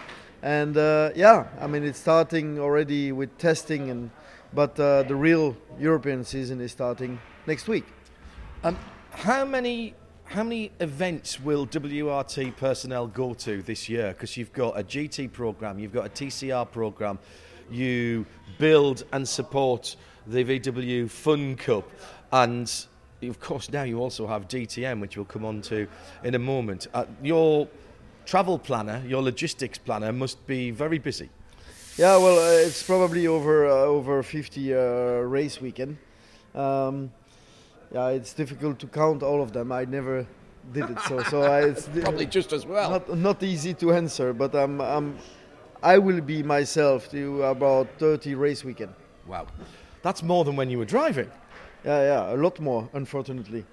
[0.41, 4.09] and uh, yeah, I mean it's starting already with testing, and
[4.53, 7.83] but uh, the real European season is starting next week.
[8.63, 8.77] Um,
[9.11, 9.93] how many
[10.23, 14.13] how many events will WRT personnel go to this year?
[14.13, 17.19] Because you've got a GT program, you've got a TCR program,
[17.69, 18.25] you
[18.57, 19.97] build and support
[20.27, 21.91] the VW Fun Cup,
[22.31, 22.87] and
[23.29, 25.87] of course, now you also have DTM, which we'll come on to
[26.23, 26.87] in a moment.
[26.93, 27.67] Uh, your
[28.25, 31.29] travel planner, your logistics planner, must be very busy.
[31.97, 34.77] Yeah, well, uh, it's probably over uh, over 50 uh,
[35.21, 35.97] race weekend.
[36.53, 37.11] Um,
[37.93, 39.71] yeah, it's difficult to count all of them.
[39.71, 40.27] I never
[40.73, 42.89] did it, so so I, it's probably just as well.
[42.89, 45.17] Not, not easy to answer, but I'm, I'm
[45.81, 48.93] I will be myself to about 30 race weekend.
[49.27, 49.47] Wow,
[50.01, 51.31] that's more than when you were driving.
[51.85, 53.63] Yeah, yeah, a lot more, unfortunately.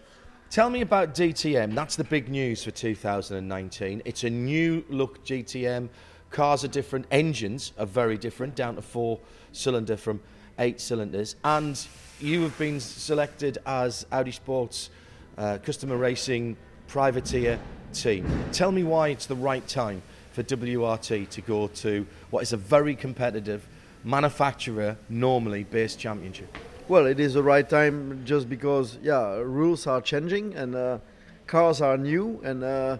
[0.50, 1.74] Tell me about DTM.
[1.74, 4.02] That's the big news for 2019.
[4.04, 5.88] It's a new look DTM.
[6.30, 9.18] Cars are different, engines are very different, down to four
[9.52, 10.20] cylinder from
[10.58, 11.36] eight cylinders.
[11.42, 11.80] And
[12.20, 14.90] you have been selected as Audi Sports
[15.38, 16.58] uh, Customer Racing
[16.88, 17.58] Privateer
[17.94, 18.30] team.
[18.52, 20.02] Tell me why it's the right time
[20.32, 23.66] for WRT to go to what is a very competitive
[24.04, 26.54] manufacturer normally based championship.
[26.92, 30.98] Well, it is the right time just because, yeah, rules are changing and uh,
[31.46, 32.38] cars are new.
[32.44, 32.98] And uh,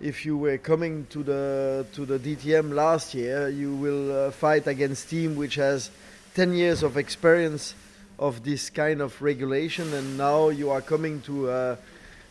[0.00, 4.66] if you were coming to the to the DTM last year, you will uh, fight
[4.66, 5.92] against team which has
[6.34, 7.76] 10 years of experience
[8.18, 11.76] of this kind of regulation, and now you are coming to uh,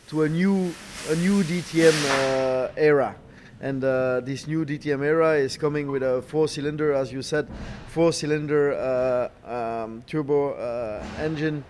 [0.10, 0.76] to a new
[1.08, 3.16] a new DTM uh, era
[3.60, 7.48] and uh, this new DTM era is coming with a four-cylinder, as you said,
[7.88, 11.64] four-cylinder uh, um, turbo uh, engine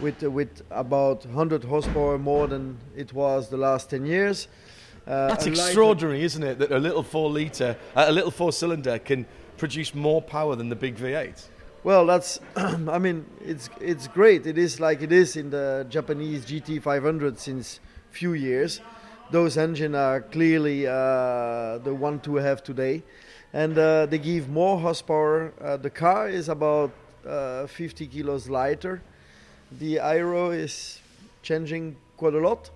[0.00, 4.48] with with about 100 horsepower more than it was the last 10 years.
[5.06, 6.58] Uh, That's extraordinary, isn't it?
[6.58, 9.26] That a little four-liter, uh, a little four-cylinder can
[9.56, 11.48] produce more power than the big V8.
[11.84, 14.46] Well, that's, I mean, it's it's great.
[14.46, 17.80] It is like it is in the Japanese GT500 since
[18.10, 18.80] few years
[19.30, 23.02] those engines are clearly uh, the one to have today,
[23.52, 25.52] and uh, they give more horsepower.
[25.60, 26.90] Uh, the car is about
[27.26, 29.02] uh, 50 kilos lighter.
[29.78, 31.00] The aero is
[31.42, 32.70] changing quite a lot,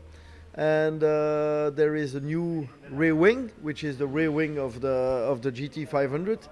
[0.55, 4.88] and uh, there is a new rear wing, which is the rear wing of the
[4.88, 6.48] of the GT500,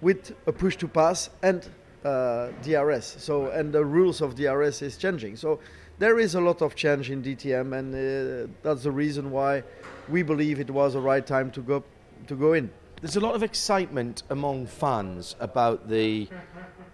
[0.00, 1.68] with a push to pass and
[2.04, 3.16] uh, DRS.
[3.18, 5.36] So and the rules of DRS is changing.
[5.36, 5.58] So
[6.00, 9.62] there is a lot of change in DTM, and uh, that's the reason why
[10.08, 11.84] we believe it was the right time to go
[12.26, 12.70] to go in.
[13.02, 16.26] There's a lot of excitement among fans about the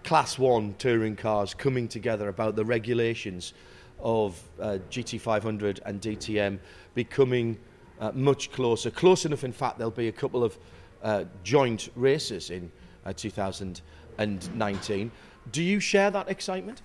[0.03, 3.53] Class One touring cars coming together, about the regulations
[3.99, 6.59] of uh, GT500 and DTM
[6.93, 7.57] becoming
[8.01, 8.91] uh, much closer.
[8.91, 10.57] Close enough, in fact, there'll be a couple of
[11.01, 12.69] uh, joint races in
[13.05, 15.11] uh, 2019.
[15.53, 16.81] Do you share that excitement?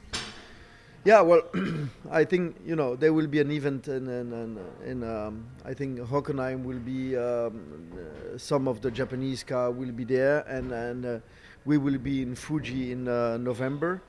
[1.04, 1.42] Yeah, well,
[2.12, 5.74] I think you know there will be an event, and in, in, in um, I
[5.74, 7.60] think Hockenheim will be um,
[7.92, 11.18] uh, some of the Japanese car will be there, and and uh,
[11.64, 14.00] we will be in Fuji in uh, November,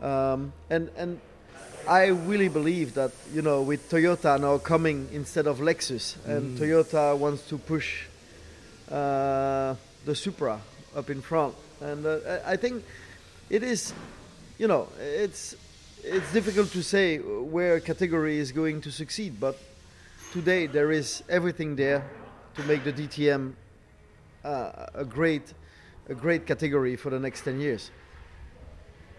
[0.00, 1.20] um, and and
[1.86, 6.58] I really believe that you know with Toyota now coming instead of Lexus, and mm.
[6.58, 8.06] Toyota wants to push
[8.90, 9.74] uh,
[10.06, 10.58] the Supra
[10.96, 12.82] up in front, and uh, I think
[13.50, 13.92] it is,
[14.58, 15.54] you know, it's
[16.04, 19.58] it's difficult to say where a category is going to succeed, but
[20.32, 22.08] today there is everything there
[22.54, 23.52] to make the DTM
[24.44, 25.52] uh, a great,
[26.08, 27.90] a great category for the next 10 years.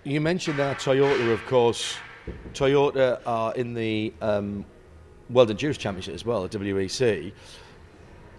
[0.03, 1.95] You mentioned that Toyota, of course.
[2.53, 4.65] Toyota are in the um,
[5.29, 7.31] World Endurance Championship as well, the WEC.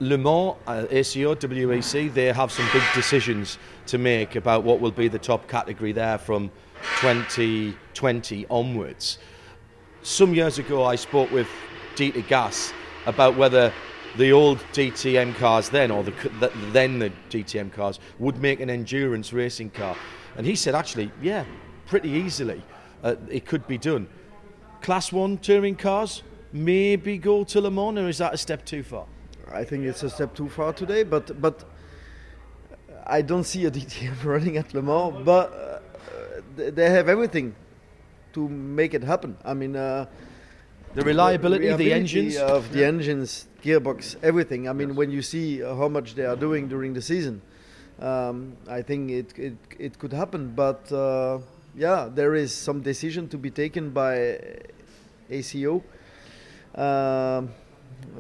[0.02, 4.90] Le Mans, uh, ACO, WEC, they have some big decisions to make about what will
[4.90, 6.50] be the top category there from
[7.02, 9.18] 2020 onwards.
[10.02, 11.46] Some years ago, I spoke with
[11.94, 12.72] Dieter Gass
[13.06, 13.72] about whether
[14.16, 16.10] the old DTM cars then, or the,
[16.40, 19.96] the, then the DTM cars, would make an endurance racing car.
[20.36, 21.44] And he said, actually, yeah,
[21.86, 22.60] pretty easily,
[23.04, 24.08] uh, it could be done.
[24.80, 28.82] Class 1 touring cars, maybe go to Le Mans, or is that a step too
[28.82, 29.06] far?
[29.50, 31.64] I think it's a step too far today, but but
[33.06, 35.24] I don't see a DTM running at Le Mans.
[35.24, 35.52] But
[36.56, 37.54] uh, they have everything
[38.32, 39.36] to make it happen.
[39.44, 40.06] I mean, uh,
[40.94, 42.86] the reliability, of the engines, of the yeah.
[42.86, 44.68] engines, gearbox, everything.
[44.68, 44.96] I mean, yes.
[44.96, 47.40] when you see how much they are doing during the season,
[47.98, 50.52] um, I think it, it it could happen.
[50.54, 51.38] But uh,
[51.74, 54.38] yeah, there is some decision to be taken by
[55.30, 55.82] ACO.
[56.74, 57.50] Um,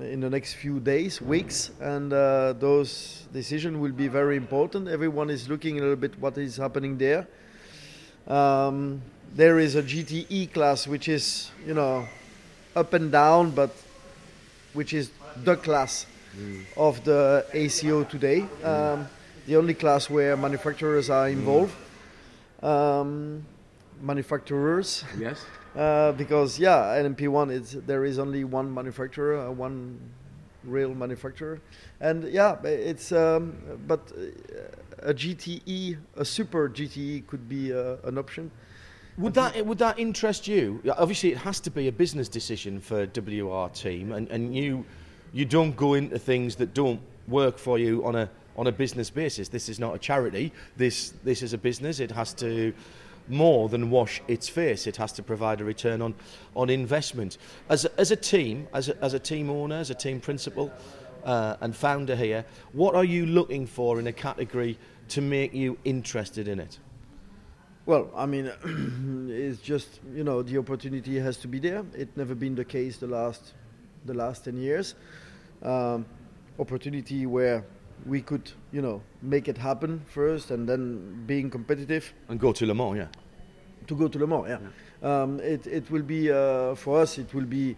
[0.00, 4.88] in the next few days, weeks, and uh, those decisions will be very important.
[4.88, 7.26] Everyone is looking a little bit what is happening there.
[8.26, 9.02] Um,
[9.34, 12.06] there is a GTE class which is, you know,
[12.76, 13.70] up and down, but
[14.72, 15.10] which is
[15.44, 16.06] the class
[16.36, 16.64] mm.
[16.76, 18.46] of the ACO today.
[18.62, 18.66] Mm.
[18.66, 19.08] Um,
[19.46, 21.74] the only class where manufacturers are involved.
[22.62, 22.68] Mm.
[22.68, 23.46] Um,
[24.00, 25.04] manufacturers.
[25.18, 25.44] Yes.
[25.76, 29.98] Uh, because yeah, LMP1 is there is only one manufacturer, uh, one
[30.64, 31.60] real manufacturer,
[32.00, 38.18] and yeah, it's um, but uh, a GTE, a super GTE could be uh, an
[38.18, 38.50] option.
[39.18, 40.82] Would that would that interest you?
[40.96, 44.84] Obviously, it has to be a business decision for WR team, and, and you
[45.32, 49.10] you don't go into things that don't work for you on a on a business
[49.10, 49.48] basis.
[49.48, 50.52] This is not a charity.
[50.76, 52.00] This this is a business.
[52.00, 52.72] It has to
[53.32, 54.86] more than wash its face.
[54.86, 56.14] It has to provide a return on,
[56.54, 57.38] on investment.
[57.68, 60.70] As a, as a team, as a, as a team owner, as a team principal
[61.24, 64.78] uh, and founder here, what are you looking for in a category
[65.08, 66.78] to make you interested in it?
[67.86, 68.52] Well, I mean,
[69.28, 71.84] it's just you know the opportunity has to be there.
[71.94, 73.54] It's never been the case the last
[74.04, 74.94] the last ten years.
[75.62, 76.06] Um,
[76.60, 77.64] opportunity where
[78.06, 82.12] we could, you know, make it happen first and then being competitive.
[82.28, 83.06] And go to Le Mans, yeah.
[83.86, 84.58] To go to Le Mans, yeah.
[85.02, 85.22] yeah.
[85.22, 87.76] Um, it, it will be, uh, for us, it will be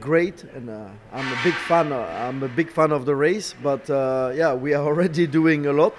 [0.00, 3.54] great and uh, I'm a big fan uh, I'm a big fan of the race
[3.62, 5.94] but uh, yeah we are already doing a lot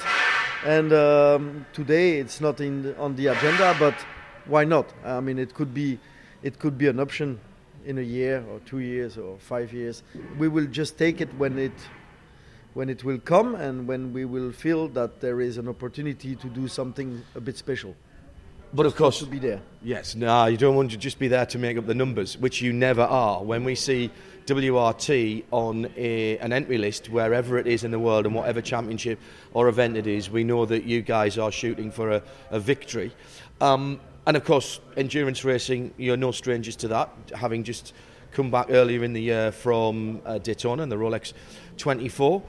[0.64, 3.96] and um, today it's not in on the agenda but
[4.46, 6.00] why not I mean it could be
[6.44, 7.40] it could be an option
[7.86, 10.04] in a year or two years or five years
[10.38, 11.74] we will just take it when it
[12.74, 16.48] when it will come and when we will feel that there is an opportunity to
[16.48, 17.96] do something a bit special.
[18.72, 19.62] But of course, to be there.
[19.82, 22.62] Yes, no, you don't want to just be there to make up the numbers, which
[22.62, 23.44] you never are.
[23.44, 24.12] When we see
[24.46, 29.20] WRT on a, an entry list, wherever it is in the world and whatever championship
[29.54, 33.12] or event it is, we know that you guys are shooting for a, a victory.
[33.60, 37.94] Um, and of course, endurance racing, you're no strangers to that, having just
[38.32, 41.34] come back earlier in the year from uh, Daytona and the Rolex
[41.78, 42.44] 24.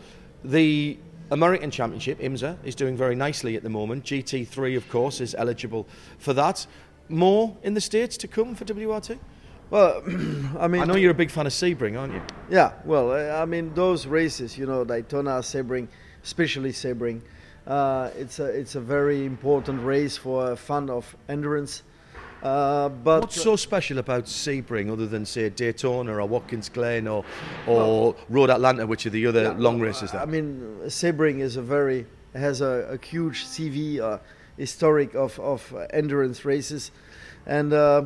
[0.45, 0.99] The
[1.31, 4.05] American Championship, IMSA, is doing very nicely at the moment.
[4.05, 5.87] GT3, of course, is eligible
[6.19, 6.67] for that.
[7.09, 9.19] More in the States to come for WRT?
[9.71, 10.03] Well,
[10.59, 12.23] I mean, I know you're a big fan of Sebring, aren't you?
[12.51, 15.87] Yeah, well, I mean, those races, you know, Daytona, Sebring,
[16.25, 17.21] especially Sebring,
[17.67, 21.83] uh, it's a it's a very important race for a fan of endurance.
[22.43, 27.25] Uh, but what's so special about Sebring other than say Daytona or Watkins Glen or
[27.67, 30.13] or well, Road Atlanta, which are the other yeah, long races?
[30.13, 30.23] There?
[30.23, 34.19] I mean, Sebring is a very has a, a huge CV, uh,
[34.57, 36.91] historic of of endurance races,
[37.47, 37.73] and.
[37.73, 38.05] Uh,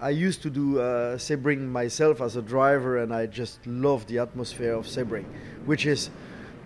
[0.00, 4.18] I used to do uh, Sebring myself as a driver, and I just love the
[4.18, 5.24] atmosphere of Sebring,
[5.66, 6.10] which is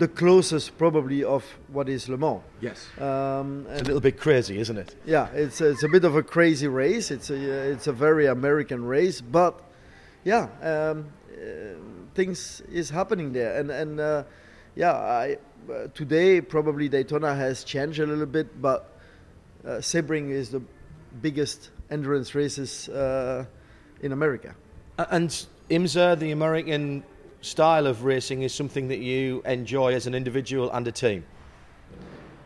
[0.02, 2.40] the closest probably of what is Le Mans.
[2.60, 2.88] Yes.
[2.98, 4.96] Um, it's a little bit crazy, isn't it?
[5.06, 7.12] Yeah, it's it's a bit of a crazy race.
[7.12, 7.36] It's a
[7.70, 9.62] it's a very American race, but
[10.24, 11.78] yeah, um, uh,
[12.14, 14.24] things is happening there, and and uh,
[14.74, 15.38] yeah, I,
[15.70, 18.98] uh, today probably Daytona has changed a little bit, but
[19.64, 20.62] uh, Sebring is the
[21.20, 23.44] biggest endurance races uh,
[24.00, 24.56] in America.
[24.98, 25.28] And
[25.70, 27.04] IMSA, the American
[27.42, 31.24] style of racing is something that you enjoy as an individual and a team?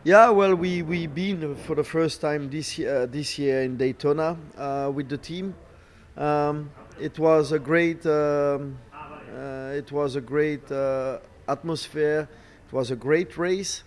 [0.03, 3.77] Yeah, well, we we been for the first time this year, uh, this year in
[3.77, 5.55] Daytona uh, with the team.
[6.15, 6.69] Um,
[6.99, 8.77] it was a great um,
[9.37, 12.27] uh, it was a great uh, atmosphere.
[12.67, 13.83] It was a great race,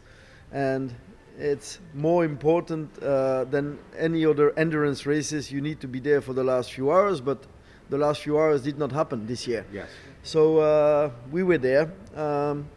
[0.53, 0.95] and
[1.39, 5.51] it's more important uh, than any other endurance races.
[5.51, 7.47] You need to be there for the last few hours, but
[7.89, 9.65] the last few hours did not happen this year.
[9.73, 9.89] Yes.
[10.23, 11.93] So uh, we were there.
[12.15, 12.69] Um,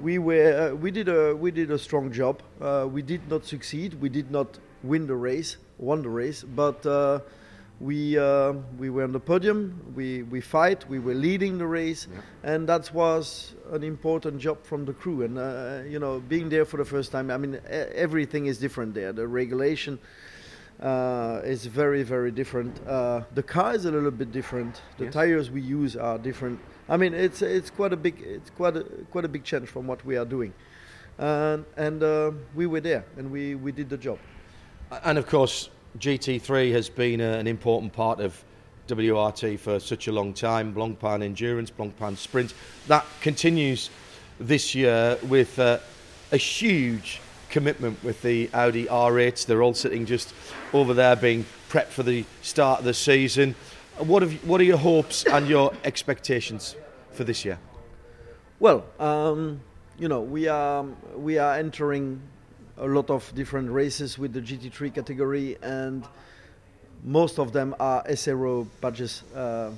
[0.00, 2.42] we were uh, we did a we did a strong job.
[2.60, 3.94] Uh, we did not succeed.
[3.94, 7.20] We did not win the race, won the race, but uh,
[7.80, 9.92] we uh, we were on the podium.
[9.94, 10.88] We we fight.
[10.88, 12.20] We were leading the race, yeah.
[12.42, 15.22] and that was an important job from the crew.
[15.22, 18.94] And uh, you know, being there for the first time, I mean, everything is different
[18.94, 19.12] there.
[19.12, 19.98] The regulation
[20.80, 22.86] uh, is very very different.
[22.86, 24.82] Uh, the car is a little bit different.
[24.98, 25.14] The yes.
[25.14, 26.60] tires we use are different.
[26.88, 29.86] I mean, it's it's quite a big it's quite a quite a big change from
[29.86, 30.52] what we are doing,
[31.18, 34.18] and and uh, we were there and we we did the job.
[35.04, 38.44] And of course, GT3 has been a, an important part of
[38.88, 40.74] WRT for such a long time.
[40.74, 42.52] Blancpain Endurance, Blancpain Sprint,
[42.86, 43.90] that continues
[44.38, 45.78] this year with uh,
[46.32, 49.46] a huge commitment with the Audi R8s.
[49.46, 50.34] They're all sitting just
[50.72, 53.54] over there being prepped for the start of the season.
[53.98, 56.74] What, have, what are your hopes and your expectations
[57.12, 57.60] for this year?
[58.58, 59.60] Well, um,
[60.00, 60.84] you know, we are,
[61.16, 62.20] we are entering
[62.76, 66.04] a lot of different races with the GT3 category, and
[67.04, 69.70] most of them are SRO badges uh, uh,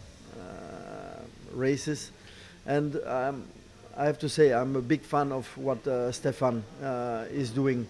[1.52, 2.10] races.
[2.64, 3.44] And um,
[3.98, 7.86] I have to say, I'm a big fan of what uh, Stefan uh, is doing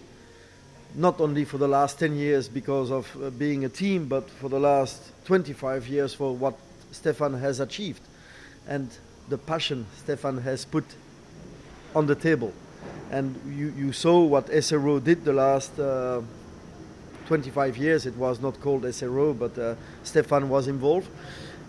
[0.93, 4.49] not only for the last 10 years because of uh, being a team, but for
[4.49, 6.55] the last 25 years for what
[6.91, 8.01] Stefan has achieved
[8.65, 8.89] and
[9.27, 10.85] the passion Stefan has put
[11.93, 12.53] on the table.
[13.11, 16.21] And you, you saw what SRO did the last uh,
[17.27, 18.05] 25 years.
[18.05, 21.09] It was not called SRO, but uh, Stefan was involved.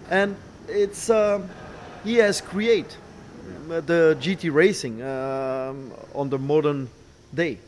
[0.09, 0.36] And
[0.68, 1.44] it's uh,
[2.05, 2.94] he has created
[3.66, 6.89] the GT racing um, on the modern
[7.35, 7.59] day.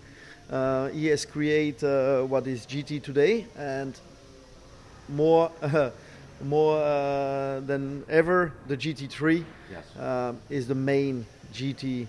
[0.48, 3.98] Uh, he has created uh, what is GT today, and
[5.10, 5.50] more
[6.42, 10.34] more uh, than ever, the GT3 yes.
[10.48, 12.06] is the main GT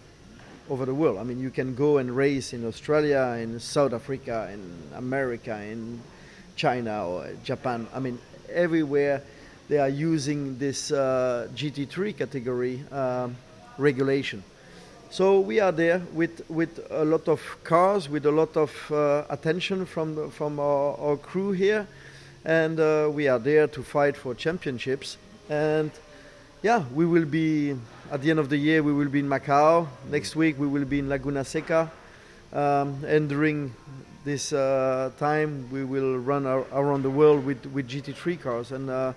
[0.70, 1.18] over the world.
[1.18, 4.62] I mean, you can go and race in Australia, in South Africa, in
[4.96, 6.00] America, in
[6.56, 7.88] China or Japan.
[7.94, 8.20] I mean,
[8.50, 9.22] everywhere
[9.68, 13.36] they are using this uh, GT3 category um,
[13.78, 14.44] regulation.
[15.10, 19.24] So we are there with with a lot of cars, with a lot of uh,
[19.30, 21.86] attention from from our, our, crew here,
[22.46, 25.18] and uh, we are there to fight for championships.
[25.50, 25.92] And
[26.62, 27.76] yeah, we will be
[28.12, 28.84] at the end of the year.
[28.84, 29.88] We will be in Macau.
[30.10, 31.90] Next week we will be in Laguna Seca,
[32.54, 33.74] um, and during
[34.24, 38.90] this uh, time we will run our, around the world with with GT3 cars, and
[38.90, 39.14] uh,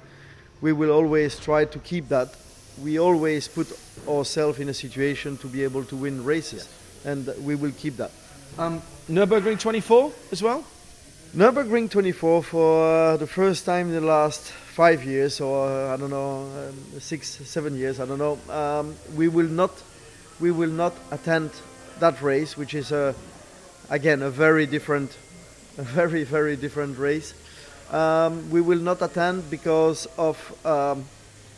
[0.61, 2.35] we will always try to keep that
[2.83, 3.69] we always put
[4.09, 7.07] ourselves in a situation to be able to win races, yes.
[7.07, 8.11] and we will keep that.
[8.59, 10.65] Um, Nürburgring 24 as well.
[11.35, 15.97] Nürburgring 24 for uh, the first time in the last five years, or uh, I
[15.97, 18.39] don't know, um, six, seven years, I don't know.
[18.49, 19.73] Um, we will not,
[20.39, 21.51] we will not attend
[21.99, 23.17] that race, which is a,
[23.91, 25.19] again a very different,
[25.79, 27.35] a very very different race.
[27.91, 31.05] Um, we will not attend because of um,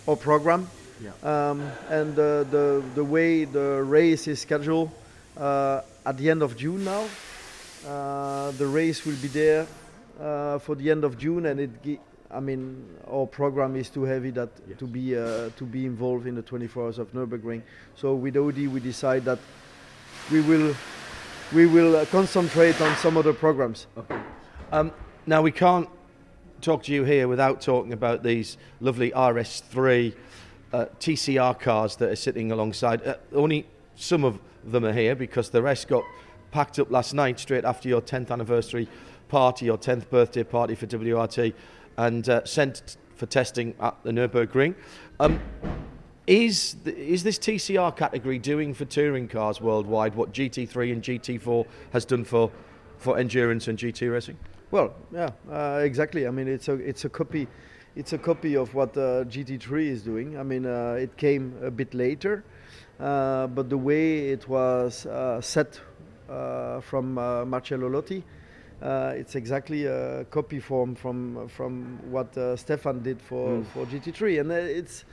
[0.09, 0.71] our program
[1.03, 1.11] yeah.
[1.23, 4.91] Um, and uh, the the way the race is scheduled
[5.37, 7.05] uh, at the end of June now.
[7.87, 9.67] Uh, the race will be there
[10.21, 12.01] uh, for the end of June, and it.
[12.29, 14.79] I mean, our program is too heavy that yes.
[14.81, 17.63] to be uh, to be involved in the 24 hours of Nurburgring.
[17.95, 19.39] So with Audi, we decide that
[20.33, 20.75] we will
[21.55, 23.87] we will uh, concentrate on some other programs.
[23.97, 24.19] Okay.
[24.73, 24.91] Um,
[25.27, 25.89] now we can't
[26.61, 30.15] talk to you here without talking about these lovely RS3
[30.73, 33.07] uh, TCR cars that are sitting alongside.
[33.07, 36.03] Uh, only some of them are here because the rest got
[36.51, 38.89] packed up last night straight after your 10th anniversary
[39.29, 41.53] party, your 10th birthday party for WRT,
[41.97, 44.75] and uh, sent for testing at the Nürburgring.
[45.21, 45.41] Um,
[46.27, 52.05] is, is this TCR category doing for touring cars worldwide what GT3 and GT4 has
[52.05, 52.51] done for,
[52.99, 54.37] for endurance and GT racing?
[54.71, 56.27] Well, yeah, uh, exactly.
[56.27, 57.47] I mean, it's a, it's a copy
[57.97, 60.39] it's a copy of what uh, GT3 is doing.
[60.39, 62.45] I mean, uh, it came a bit later,
[63.01, 65.81] uh, but the way it was uh, set
[66.83, 68.23] from uh, Marcello Lotti,
[69.19, 73.67] it's exactly a copy form from from what Stefan did for, mm.
[73.67, 75.05] for GT3, and it's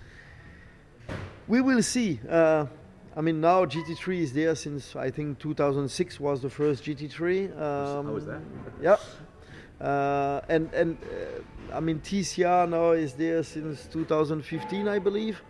[1.48, 2.20] we will see.
[3.16, 7.56] I mean, now GT3 is there since I think 2006 was the first GT3.
[7.62, 8.42] Um, I was there.
[8.82, 8.98] Yeah.
[9.80, 15.44] Uh, and and uh, I mean TCR now is there since 2015, I believe.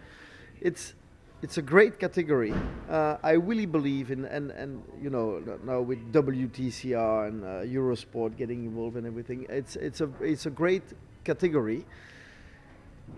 [0.59, 0.95] It's
[1.43, 2.53] it's a great category.
[2.89, 8.37] Uh, I really believe in and and you know now with WTCR and uh, Eurosport
[8.37, 9.45] getting involved and everything.
[9.49, 10.83] It's it's a it's a great
[11.25, 11.85] category.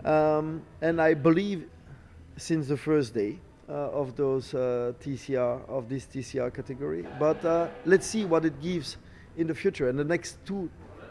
[0.04, 1.68] Um, and I believe
[2.36, 3.38] since the first day
[3.68, 7.06] uh, of those uh, TCR of this TCR category.
[7.20, 8.96] But let's see what it gives
[9.36, 9.88] in the future.
[9.88, 10.68] And the next two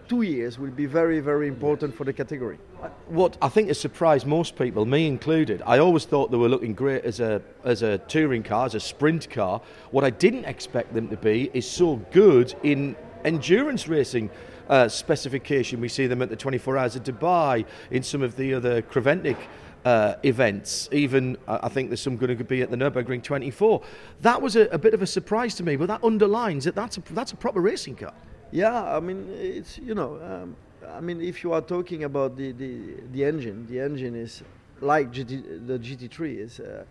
[0.08, 2.60] two years will be very, very important for the category.
[3.08, 6.74] What I think has surprised most people, me included, I always thought they were looking
[6.74, 9.62] great as a as a touring car, as a sprint car.
[9.92, 14.30] What I didn't expect them to be is so good in endurance racing.
[14.68, 15.80] Uh, specification.
[15.80, 19.38] We see them at the 24 Hours of Dubai, in some of the other Creventic
[19.86, 20.90] uh, events.
[20.92, 23.82] Even uh, I think there's some going to be at the Nurburgring 24.
[24.22, 26.98] That was a, a, bit of a surprise to me, but that underlines that that's
[26.98, 28.14] a, that's a proper racing car.
[28.52, 30.56] Yeah, I mean it's you know, um,
[30.94, 34.44] I mean if you are talking about the, the, the engine, the engine is
[34.82, 36.84] like GT, the GT3 is uh,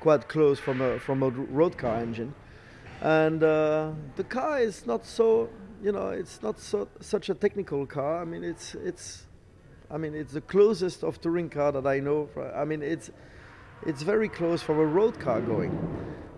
[0.00, 2.34] quite close from a from a road car engine,
[3.00, 5.48] and uh, the car is not so
[5.82, 8.20] you know it's not so such a technical car.
[8.20, 9.26] I mean it's it's
[9.90, 12.28] I mean it's the closest of touring car that I know.
[12.54, 13.10] I mean it's
[13.86, 15.72] it's very close from a road car going,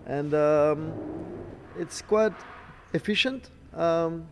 [0.05, 0.93] and um,
[1.77, 2.33] it's quite
[2.93, 3.49] efficient.
[3.73, 4.27] Um,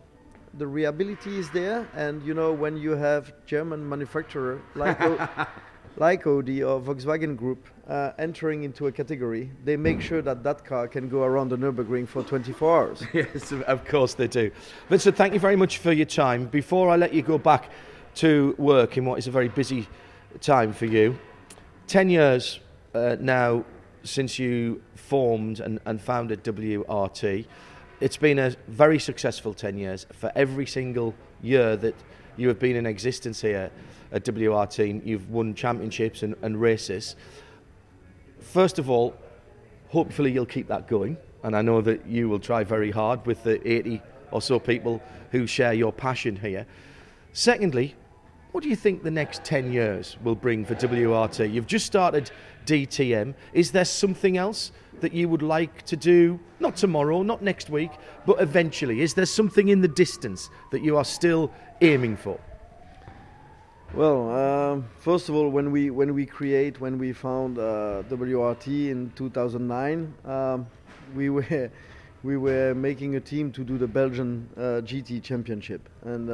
[0.54, 4.98] the reliability is there, and you know when you have German manufacturer like
[5.96, 10.64] like Audi or Volkswagen Group uh, entering into a category, they make sure that that
[10.64, 13.02] car can go around the Nürburgring for 24 hours.
[13.12, 14.50] yes, of course they do.
[14.88, 16.46] Vincent, thank you very much for your time.
[16.46, 17.70] Before I let you go back
[18.16, 19.86] to work in what is a very busy
[20.40, 21.18] time for you,
[21.86, 22.60] 10 years
[22.94, 23.64] uh, now
[24.02, 27.46] since you formed and, and founded WRT.
[28.00, 31.94] It's been a very successful 10 years for every single year that
[32.38, 33.70] you have been in existence here
[34.10, 35.04] at WRT.
[35.04, 37.14] You've won championships and, and races.
[38.40, 39.14] First of all,
[39.90, 41.18] hopefully you'll keep that going.
[41.42, 44.00] And I know that you will try very hard with the 80
[44.30, 46.66] or so people who share your passion here.
[47.34, 47.94] Secondly,
[48.52, 51.52] what do you think the next 10 years will bring for WRT?
[51.52, 52.30] You've just started
[52.66, 53.34] DTM.
[53.52, 57.92] Is there something else that you would like to do, not tomorrow, not next week,
[58.26, 59.02] but eventually?
[59.02, 62.40] Is there something in the distance that you are still aiming for?
[63.94, 68.90] Well, uh, first of all, when we when we create when we found uh, WRT
[68.90, 70.66] in 2009, um,
[71.12, 71.70] we were
[72.22, 76.30] we were making a team to do the Belgian uh, GT Championship, and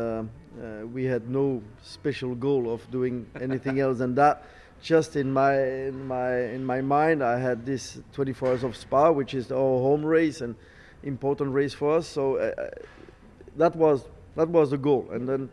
[0.59, 4.45] uh, uh, we had no special goal of doing anything else than that.
[4.83, 9.11] Just in my in my in my mind, I had this 24 hours of Spa,
[9.11, 10.55] which is our home race and
[11.03, 12.07] important race for us.
[12.07, 12.69] So uh,
[13.57, 14.05] that was
[14.37, 15.49] that was the goal, and then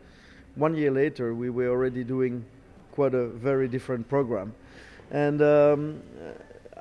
[0.55, 2.45] one year later, we were already doing
[2.91, 4.53] quite a very different program.
[5.11, 6.01] And um,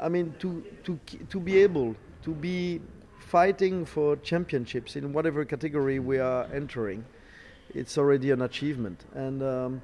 [0.01, 0.99] I mean, to, to,
[1.31, 2.81] to be able to be
[3.19, 7.05] fighting for championships in whatever category we are entering,
[7.75, 9.05] it's already an achievement.
[9.15, 9.83] And um,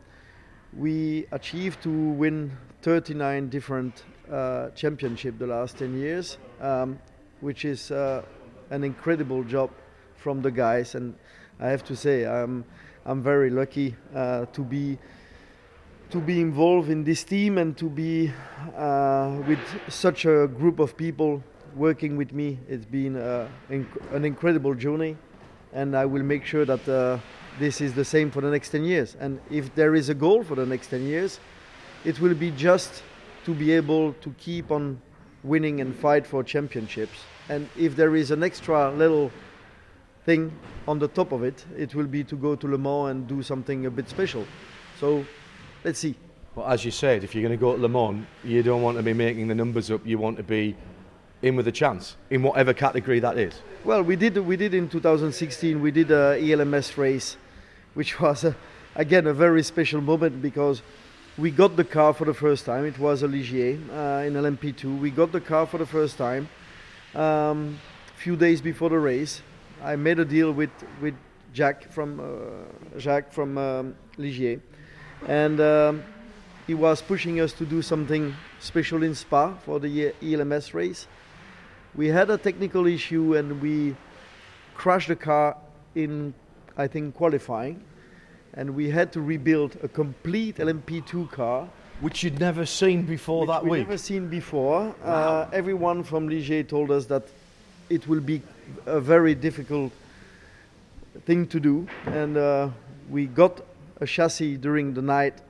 [0.77, 6.99] we achieved to win 39 different uh, championships the last 10 years, um,
[7.41, 8.23] which is uh,
[8.71, 9.71] an incredible job
[10.17, 10.95] from the guys.
[10.95, 11.15] And
[11.61, 12.65] I have to say, I'm
[13.09, 14.99] I'm very lucky uh, to be
[16.11, 18.31] to be involved in this team and to be
[18.77, 19.59] uh, with
[19.89, 21.43] such a group of people
[21.75, 22.59] working with me.
[22.69, 25.17] It's been uh, inc- an incredible journey,
[25.73, 27.19] and I will make sure that uh,
[27.59, 29.17] this is the same for the next 10 years.
[29.21, 31.41] And if there is a goal for the next 10 years,
[32.05, 33.03] it will be just
[33.45, 35.01] to be able to keep on
[35.43, 37.19] winning and fight for championships.
[37.49, 39.31] And if there is an extra little
[40.25, 40.53] thing
[40.87, 43.43] on the top of it, it will be to go to Le Mans and do
[43.43, 44.47] something a bit special.
[45.01, 45.25] So
[45.85, 46.15] let's see.
[46.55, 48.97] Well, as you said, if you're going to go to Le Mans, you don't want
[48.97, 50.07] to be making the numbers up.
[50.07, 50.77] You want to be
[51.43, 53.55] in with a chance in whatever category that is.
[53.85, 55.81] Well, we did we did in 2016.
[55.81, 57.37] We did a ELMS race,
[57.99, 58.55] which was a,
[58.95, 60.83] again a very special moment because
[61.37, 62.85] we got the car for the first time.
[62.85, 65.01] It was a Ligier uh, in LMP2.
[65.01, 66.49] We got the car for the first time.
[67.13, 67.81] Um,
[68.17, 69.43] few days before the race,
[69.83, 70.71] I made a deal with
[71.03, 71.15] with
[71.53, 74.61] Jack from uh, Jacques from um, Ligier,
[75.27, 76.05] and um,
[76.69, 81.09] he was pushing us to do something special in Spa for the ELMS race.
[81.97, 83.97] We had a technical issue and we
[84.77, 85.57] crashed the car
[85.97, 86.33] in,
[86.77, 87.83] I think, qualifying,
[88.55, 91.69] and we had to rebuild a complete LMP2 car.
[92.01, 93.89] Which you'd never seen before that week we'd week.
[93.89, 94.95] Never seen before.
[95.05, 95.13] Wow.
[95.13, 97.25] Uh, everyone from Ligier told us that
[97.91, 98.41] it will be
[98.87, 99.93] a very difficult
[101.25, 102.69] thing to do, and uh,
[103.11, 103.61] we got
[104.01, 105.41] a chassis during the night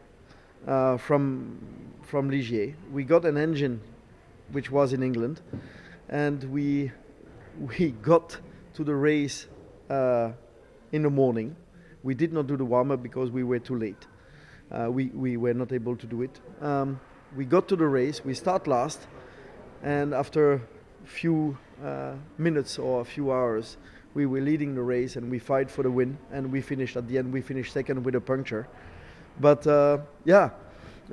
[0.66, 1.58] uh, from
[2.02, 2.74] from Ligier.
[2.92, 3.80] We got an engine,
[4.52, 5.40] which was in England,
[6.08, 6.90] and we
[7.78, 8.38] we got
[8.74, 9.46] to the race
[9.90, 10.32] uh,
[10.92, 11.56] in the morning.
[12.02, 14.06] We did not do the warm up because we were too late.
[14.70, 16.40] Uh, we we were not able to do it.
[16.60, 17.00] Um,
[17.36, 18.24] we got to the race.
[18.24, 19.06] We start last,
[19.82, 20.60] and after a
[21.04, 23.76] few uh, minutes or a few hours,
[24.14, 26.18] we were leading the race and we fight for the win.
[26.32, 27.32] And we finished at the end.
[27.32, 28.68] We finished second with a puncture.
[29.40, 30.50] But uh, yeah,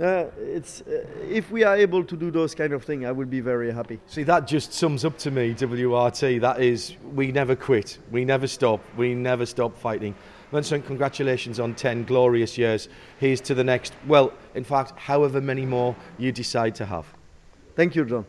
[0.01, 3.27] uh, it's uh, if we are able to do those kind of things, I will
[3.27, 3.99] be very happy.
[4.07, 6.41] See, that just sums up to me WRT.
[6.41, 10.15] That is, we never quit, we never stop, we never stop fighting.
[10.51, 12.87] Vincent, congratulations on 10 glorious years.
[13.19, 17.05] Here's to the next, well, in fact, however many more you decide to have.
[17.75, 18.25] Thank you, John.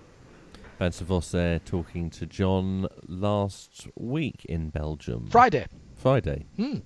[0.78, 5.28] Vincent Vosse there talking to John last week in Belgium.
[5.30, 5.66] Friday.
[5.94, 6.47] Friday.
[6.56, 6.78] Hmm.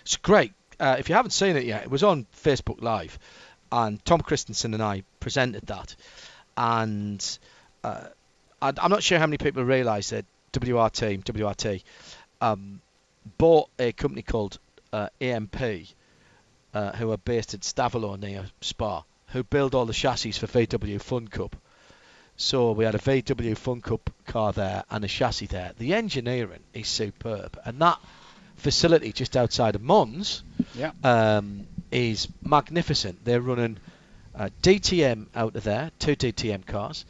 [0.00, 0.52] It's great.
[0.80, 3.18] Uh, if you haven't seen it yet, it was on Facebook Live,
[3.70, 5.94] and Tom Kristensen and I presented that.
[6.56, 7.38] And
[7.84, 8.06] uh,
[8.60, 11.82] I, I'm not sure how many people realise that WRT, WRT,
[12.40, 12.80] um,
[13.38, 14.58] bought a company called
[14.92, 15.56] uh, AMP,
[16.74, 21.00] uh, who are based at Stavelot near Spa, who build all the chassis for VW
[21.00, 21.56] Fun Cup.
[22.36, 25.72] So we had a VW Fun Cup car there and a chassis there.
[25.78, 27.98] The engineering is superb, and that
[28.56, 30.42] facility just outside of Mons
[30.74, 30.92] Yeah.
[31.04, 33.24] um, is magnificent.
[33.24, 33.78] They're running
[34.34, 37.04] uh, DTM out of there, two DTM cars.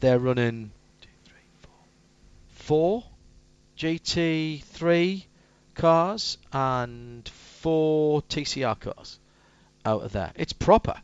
[0.00, 0.70] They're running
[1.00, 3.04] two, three, four, four
[3.78, 5.24] GT3
[5.76, 9.18] cars and four TCR cars
[9.84, 10.32] out of there.
[10.34, 10.94] It's proper.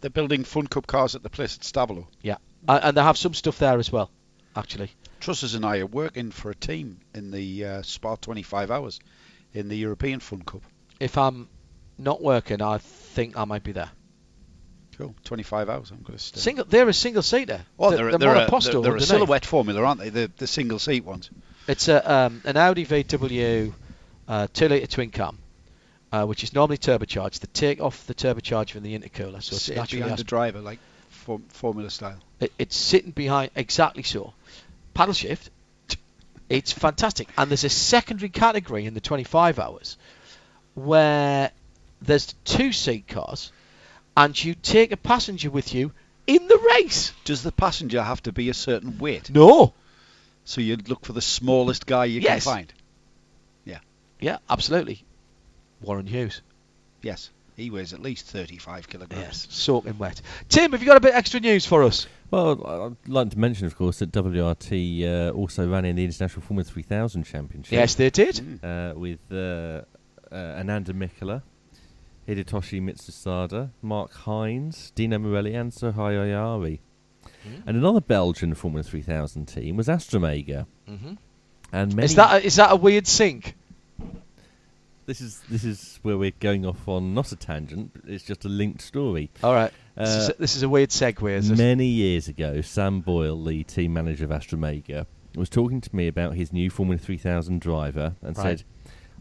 [0.00, 2.06] They're building Fun Cup cars at the place at Stavelot.
[2.22, 4.10] Yeah, uh, and they have some stuff there as well,
[4.56, 4.90] actually.
[5.20, 8.98] Trussers and I are working for a team in the uh, Spa 25 hours
[9.54, 10.62] in the European Fun Cup.
[10.98, 11.48] If I'm
[11.98, 13.90] not working, I think I might be there.
[14.98, 15.90] Cool, 25 hours.
[15.90, 16.40] I'm going to stay.
[16.40, 17.60] Single, they're a single seater.
[17.78, 20.10] Oh, they're, they're, they're, they're, a, they're, they're a silhouette formula, aren't they?
[20.10, 21.30] The, the single seat ones.
[21.68, 23.72] It's a um, an Audi VW
[24.28, 25.38] uh, two litre twin cam,
[26.12, 27.40] uh, which is normally turbocharged.
[27.40, 30.60] They take off the turbocharger from the intercooler, so it's Sit naturally behind the driver,
[30.60, 30.78] like
[31.10, 32.18] form, formula style.
[32.40, 34.32] It, it's sitting behind exactly so.
[34.94, 35.50] Paddle shift.
[36.48, 39.96] It's fantastic, and there's a secondary category in the 25 hours
[40.74, 41.50] where
[42.02, 43.52] there's two seat cars,
[44.16, 45.92] and you take a passenger with you
[46.26, 47.12] in the race.
[47.24, 49.30] Does the passenger have to be a certain weight?
[49.30, 49.72] No.
[50.44, 52.44] So you'd look for the smallest guy you Yes.
[52.44, 52.72] can find.
[54.22, 55.04] Yeah, absolutely.
[55.82, 56.40] Warren Hughes.
[57.02, 59.22] Yes, he weighs at least 35 kilograms.
[59.22, 60.22] Yes, soaking wet.
[60.48, 62.06] Tim, have you got a bit extra news for us?
[62.30, 66.40] Well, I'd like to mention, of course, that WRT uh, also ran in the International
[66.40, 67.72] Formula 3000 Championship.
[67.72, 68.40] Yes, they did.
[68.64, 69.82] Uh, with uh,
[70.30, 71.42] uh, Ananda Mikkola,
[72.28, 76.78] Hidetoshi Mitsusada, Mark Hines, Dino Morelli, and Soheil Ayari.
[77.66, 80.64] And another Belgian Formula 3000 team was Astromega.
[80.88, 81.18] Mhm.
[81.72, 83.56] And Is that a, is that a weird sync?
[85.06, 88.44] This is this is where we're going off on not a tangent, but it's just
[88.44, 89.30] a linked story.
[89.42, 89.72] All right.
[89.96, 91.58] this, is Uh, a, this is a weird segue, is it?
[91.58, 95.06] Many years ago, Sam Boyle, the team manager of Astromega,
[95.36, 98.58] was talking to me about his new Formula 3000 driver and Right.
[98.58, 98.64] said,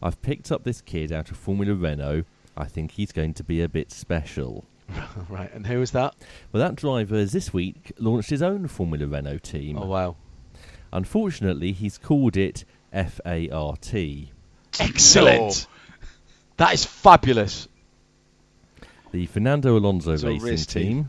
[0.04, 2.24] I've picked up this kid out of Formula Renault.
[2.58, 4.66] I think he's going to be a bit special.
[5.30, 6.16] right, and who was that?
[6.52, 9.78] Well, that driver has this week launched his own Formula Renault team.
[9.78, 10.16] Oh, wow.
[10.94, 13.94] Unfortunately, he's called it FART.
[14.80, 15.68] Excellent.
[16.58, 17.68] That is fabulous.
[19.12, 20.84] The Fernando Alonso It's racing team.
[21.04, 21.08] team.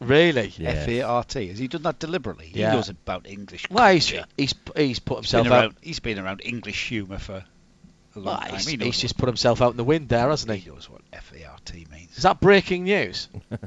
[0.00, 0.52] Really?
[0.58, 0.82] Yes.
[0.82, 1.48] F A R T.
[1.48, 2.50] Has he done that deliberately?
[2.52, 2.70] Yeah.
[2.70, 3.70] He knows about English.
[3.70, 4.26] Well, he's, culture.
[4.36, 5.62] he's, he's put himself been out.
[5.62, 5.76] around.
[5.80, 7.36] He's been around English humour for
[8.16, 8.54] a long Well, time.
[8.54, 10.58] he's, He he's just put himself out in the wind there, hasn't he?
[10.58, 12.14] he knows what F A R T means.
[12.16, 13.28] Is that breaking news?
[13.50, 13.58] Do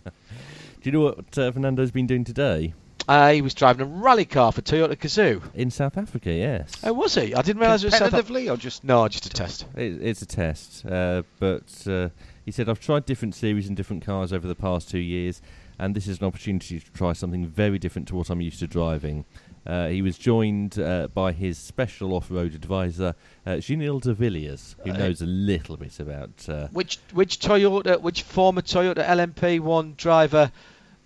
[0.83, 2.73] you know what uh, Fernando's been doing today?
[3.07, 5.41] Uh, he was driving a rally car for Toyota Gazoo.
[5.53, 6.71] In South Africa, yes.
[6.83, 7.33] Oh, was he?
[7.33, 8.33] I didn't realise it was South Africa.
[8.33, 9.65] Competitively or just No, just a test.
[9.75, 12.09] It, it's a test, uh, but uh,
[12.45, 15.41] he said I've tried different series and different cars over the past two years,
[15.79, 18.67] and this is an opportunity to try something very different to what I'm used to
[18.67, 19.23] driving.
[19.65, 23.15] Uh, he was joined uh, by his special off-road advisor,
[23.45, 26.47] uh, Giniel de Villiers, who Uh, knows a little bit about.
[26.47, 30.51] Uh, Which which Toyota, which former Toyota LMP1 driver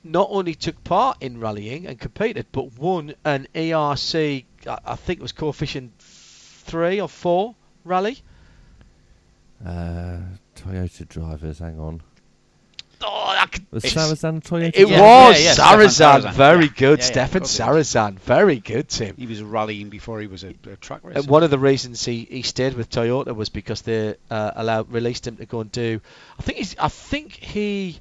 [0.04, 5.20] not only took part in rallying and competed, but won an ERC, I, I think
[5.20, 8.18] it was coefficient three or four rally.
[9.66, 10.18] uh,
[10.56, 12.02] Toyota drivers, hang on.
[13.04, 14.72] Oh, I could, Was it's- Sarrazin Toyota?
[14.76, 16.34] It Yeah, was yeah, yeah, Sarrazin, Sarrazin.
[16.34, 17.00] very Yeah, good.
[17.00, 19.16] yeah, yeah, Stefan of Sarrazin, very good, Tim.
[19.18, 21.20] he was rallying before he was a, a track racer?
[21.20, 24.92] And one of the reasons he, he stayed with Toyota was because they uh, allowed
[24.92, 26.00] released him to go and do.
[26.38, 26.76] I think he's.
[26.78, 28.00] I think he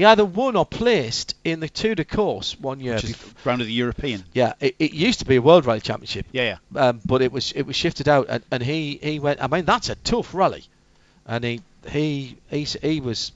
[0.00, 2.94] he either won or placed in the Tour de Corse one year.
[2.94, 4.24] Which is bef- round of the European.
[4.32, 6.88] yeah, it, it used to be a World Rally Championship, Yeah, yeah.
[6.88, 9.42] um, but it was it was shifted out, and, and he, he went.
[9.42, 10.64] I mean, that's a tough rally,
[11.26, 13.32] and he he he, he was.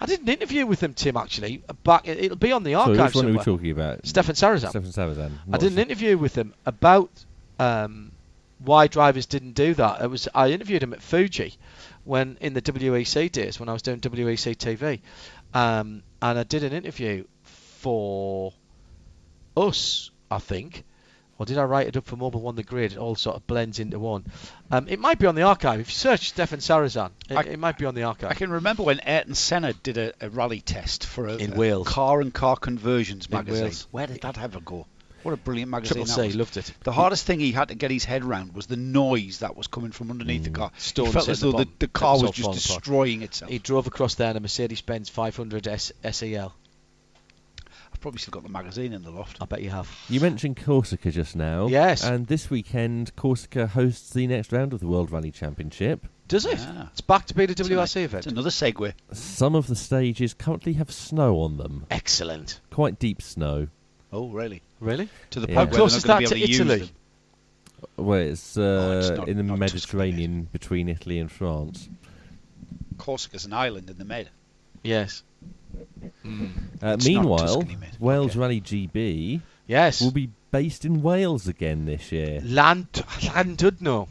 [0.00, 1.16] I did an interview with him, Tim.
[1.16, 3.44] Actually, back it- it'll be on the So archive which one are we somewhere.
[3.44, 4.06] talking about?
[4.06, 4.70] Stefan Sarrazin.
[4.70, 5.32] Stefan Sarrazin.
[5.52, 7.10] I did an interview with him about
[7.60, 8.10] um,
[8.64, 10.00] why drivers didn't do that.
[10.02, 11.54] It was I interviewed him at Fuji
[12.04, 15.00] when in the WEC days when I was doing WEC TV,
[15.52, 18.52] um, and I did an interview for
[19.56, 20.84] us, I think.
[21.40, 22.92] Or did I write it up for Mobil One The Grid?
[22.92, 24.24] It all sort of blends into one.
[24.72, 25.78] Um, it might be on the archive.
[25.78, 28.30] If you search Stefan Sarrazin, it, I- it might be on the archive.
[28.32, 31.56] I can remember when Ayrton Senna did a, a rally test for a, In a
[31.56, 31.86] Wales.
[31.86, 33.62] car and car conversions In magazine.
[33.66, 33.86] Wales.
[33.92, 34.86] Where did that ever go?
[35.24, 36.36] What a brilliant magazine Triple that C was.
[36.36, 36.72] loved it.
[36.84, 39.66] The hardest thing he had to get his head around was the noise that was
[39.66, 40.70] coming from underneath the car.
[40.78, 41.74] Stones he felt as though the, bottom.
[41.80, 42.78] the car was was just falling apart.
[42.78, 43.50] destroying itself.
[43.50, 46.54] He drove across there in a Mercedes-Benz 500 S- SEL.
[47.92, 49.38] I've probably still got the magazine in the loft.
[49.40, 49.90] I bet you have.
[50.08, 51.66] You mentioned Corsica just now.
[51.66, 52.04] Yes.
[52.04, 56.06] And this weekend, Corsica hosts the next round of the World Rally Championship.
[56.28, 56.58] Does it?
[56.60, 56.90] Ah.
[56.92, 58.26] It's back to be the WRC event.
[58.26, 58.92] It's another segue.
[59.12, 61.86] Some of the stages currently have snow on them.
[61.90, 62.60] Excellent.
[62.70, 63.68] Quite deep snow.
[64.12, 64.62] Oh, really?
[64.80, 65.08] Really?
[65.30, 65.54] To the Yeah.
[65.54, 66.60] point How where close they're is not going that to be to able to use
[66.60, 66.78] Italy?
[67.96, 68.06] them.
[68.06, 71.88] Well, it's, uh, Oh, it's not- in the not Mediterranean between Italy and France.
[72.96, 74.30] Corsica's an island in the Med.
[74.82, 75.22] Yes.
[75.74, 75.78] Uh,
[76.24, 77.90] It's not meanwhile, Tuscany, mate.
[78.00, 78.38] Wales Okay.
[78.40, 80.00] Rally GB Yes.
[80.00, 84.08] will be based in Wales again this year, Land Llandudno.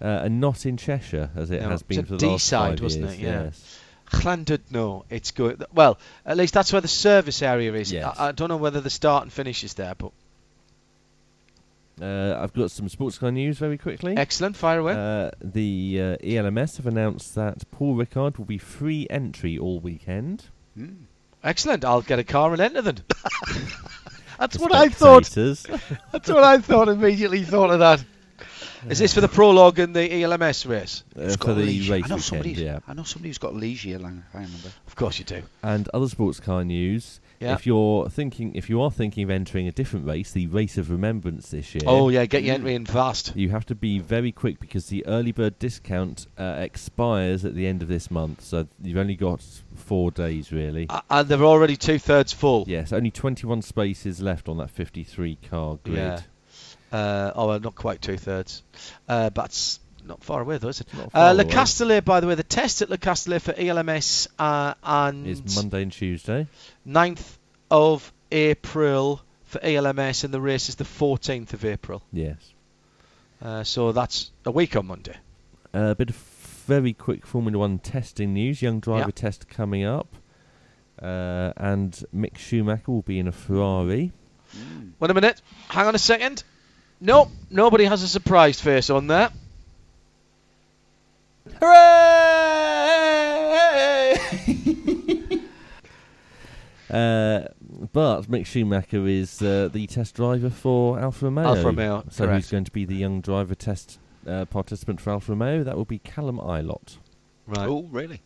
[0.00, 2.50] uh, and not in Cheshire as it No, has it's been a for the last
[2.50, 3.14] Deeside, five wasn't years.
[3.14, 3.20] it?
[3.20, 3.42] Yeah.
[3.44, 3.78] Yes.
[4.12, 5.04] Llandudno.
[5.10, 5.64] It's good.
[5.74, 7.90] Well, at least that's where the service area is.
[7.92, 8.16] Yes.
[8.18, 10.12] I, I don't know whether the start and finish is there, but
[12.00, 14.16] Uh, I've got some sports car news very quickly.
[14.16, 14.56] excellent.
[14.56, 14.94] Fire away.
[14.94, 20.44] Uh, the uh, ELMS have announced that Paul Ricard will be free entry all weekend.
[20.78, 20.96] Mm.
[21.44, 21.84] excellent.
[21.84, 22.98] I'll get a car and enter then.
[24.38, 25.24] That's The what I thought.
[25.30, 26.88] That's what I thought.
[26.88, 28.02] Immediately thought of that.
[28.88, 31.04] Is this for the prologue and the ELMS race?
[31.16, 31.90] uh, for the Ligier?
[31.90, 32.50] race I know weekend, somebody.
[32.52, 32.78] yeah.
[32.88, 33.98] I know somebody who's got Ligier.
[34.00, 34.68] Lang, I remember.
[34.86, 35.42] Of course you do.
[35.62, 37.20] And other sports car news.
[37.40, 37.54] Yeah.
[37.54, 40.90] If you're thinking, if you are thinking of entering a different race, the Race of
[40.92, 41.82] Remembrance this year.
[41.86, 43.34] Oh yeah, get your entry in fast.
[43.34, 47.66] You have to be very quick because the early bird discount uh, expires at the
[47.66, 48.42] end of this month.
[48.42, 49.42] So you've only got
[49.74, 50.86] four days really.
[50.88, 52.64] Uh, and they're already two thirds full.
[52.68, 55.96] Yes, only 21 spaces left on that 53 car grid.
[55.96, 56.20] Yeah.
[56.92, 58.62] Uh, oh, well, not quite two thirds.
[59.08, 60.88] Uh, but it's not far away though, is it?
[61.14, 61.44] Uh, Le.
[61.44, 65.82] Castellet, by the way, the test at Le Castellet for ELMS uh, and It's Monday
[65.82, 66.46] and Tuesday.
[66.86, 67.38] 9th
[67.70, 72.02] of April for ELMS, and the race is the 14th of April.
[72.12, 72.36] Yes.
[73.40, 75.16] Uh, so that's a week on Monday.
[75.72, 76.16] A bit of
[76.66, 78.62] very quick Formula One testing news.
[78.62, 79.12] Young driver Yeah.
[79.14, 80.08] test coming up.
[81.00, 84.12] Uh, and Mick Schumacher will be in a Ferrari.
[85.00, 85.40] Wait a minute.
[85.68, 86.44] Hang on a second.
[87.04, 89.30] Nope, nobody has a surprised face on there.
[92.92, 94.16] Hooray!
[96.90, 97.46] Uh,
[97.94, 101.44] but Mick Schumacher is uh, the test driver for Alfa Romeo.
[101.46, 102.42] Alfa Romeo, So correct.
[102.42, 105.64] who's going to be the young driver test uh, participant for Alfa Romeo?
[105.64, 106.98] That will be Callum Ilott.
[107.46, 107.66] right.
[107.66, 108.20] Oh, really?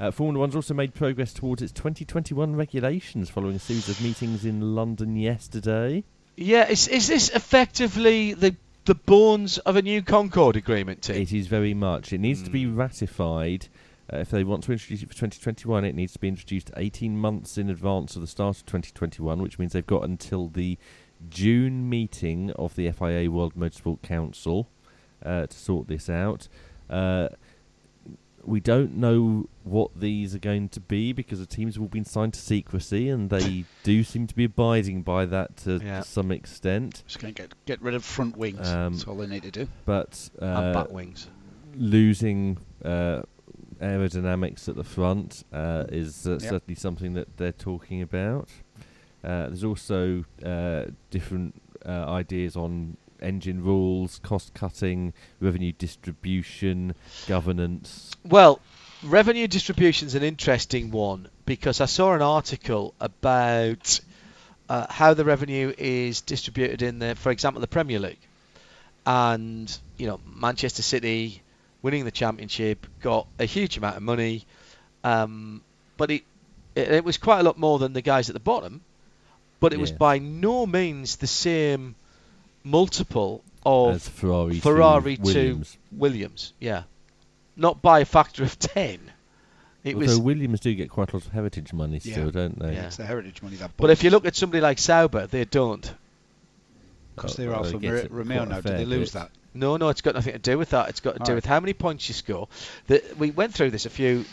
[0.00, 4.46] Uh, Formula One's also made progress towards its 2021 regulations following a series of meetings
[4.46, 6.02] in London yesterday.
[6.36, 11.16] Yeah, is, is this effectively the the bones of a new Concord agreement, Tim?
[11.16, 12.12] It is very much.
[12.12, 12.76] It needs to be Hmm.
[12.76, 13.66] ratified.
[14.12, 17.18] Uh, if they want to introduce it for 2021, it needs to be introduced 18
[17.18, 20.78] months in advance of the start of 2021, which means they've got until the
[21.28, 24.68] June meeting of the FIA World Motorsport Council
[25.24, 26.46] uh, to sort this out.
[26.88, 27.28] Uh,
[28.46, 32.04] we don't know what these are going to be because the teams have all been
[32.04, 36.00] signed to secrecy, and they do seem to be abiding by that to Yeah.
[36.02, 37.02] some extent.
[37.06, 38.68] Just going to get get rid of front wings.
[38.68, 39.68] Um, That's all they need to do.
[39.84, 41.28] But uh, and bat wings.
[41.74, 43.22] losing uh,
[43.80, 46.40] aerodynamics at the front uh, is uh, Yep.
[46.42, 48.48] certainly something that they're talking about.
[49.24, 56.94] Uh, there's also uh, different uh, ideas on engine rules, cost cutting, revenue distribution,
[57.26, 58.14] governance.
[58.24, 58.60] Well,
[59.02, 64.00] revenue distribution is an interesting one because I saw an article about
[64.68, 68.18] uh, how the revenue is distributed in the, for example, the Premier League,
[69.04, 71.42] and you know Manchester City
[71.82, 74.44] winning the championship got a huge amount of money,
[75.04, 75.62] um,
[75.96, 76.24] but it,
[76.74, 78.80] it it was quite a lot more than the guys at the bottom,
[79.60, 81.94] but it was by no means the same
[82.66, 85.78] multiple of as Ferrari, Ferrari to to Williams.
[85.92, 86.82] Williams, yeah.
[87.56, 88.98] Not by a factor of 10.
[89.84, 92.30] It Although was Williams do get quite a lot of heritage money still, Yeah.
[92.32, 92.74] don't they?
[92.74, 92.86] Yeah.
[92.86, 93.70] It's the heritage money that.
[93.76, 95.90] But if you look at somebody like Sauber, they don't.
[97.14, 99.12] because Oh, they're well, Alfa they get Ro- it Romeo quite now, do they lose
[99.12, 99.20] bit.
[99.20, 99.30] that?
[99.54, 100.90] No, no, it's got nothing to do with that.
[100.90, 101.34] It's got to do Alright.
[101.36, 102.48] with how many points you score.
[102.88, 104.24] The, we went through this a few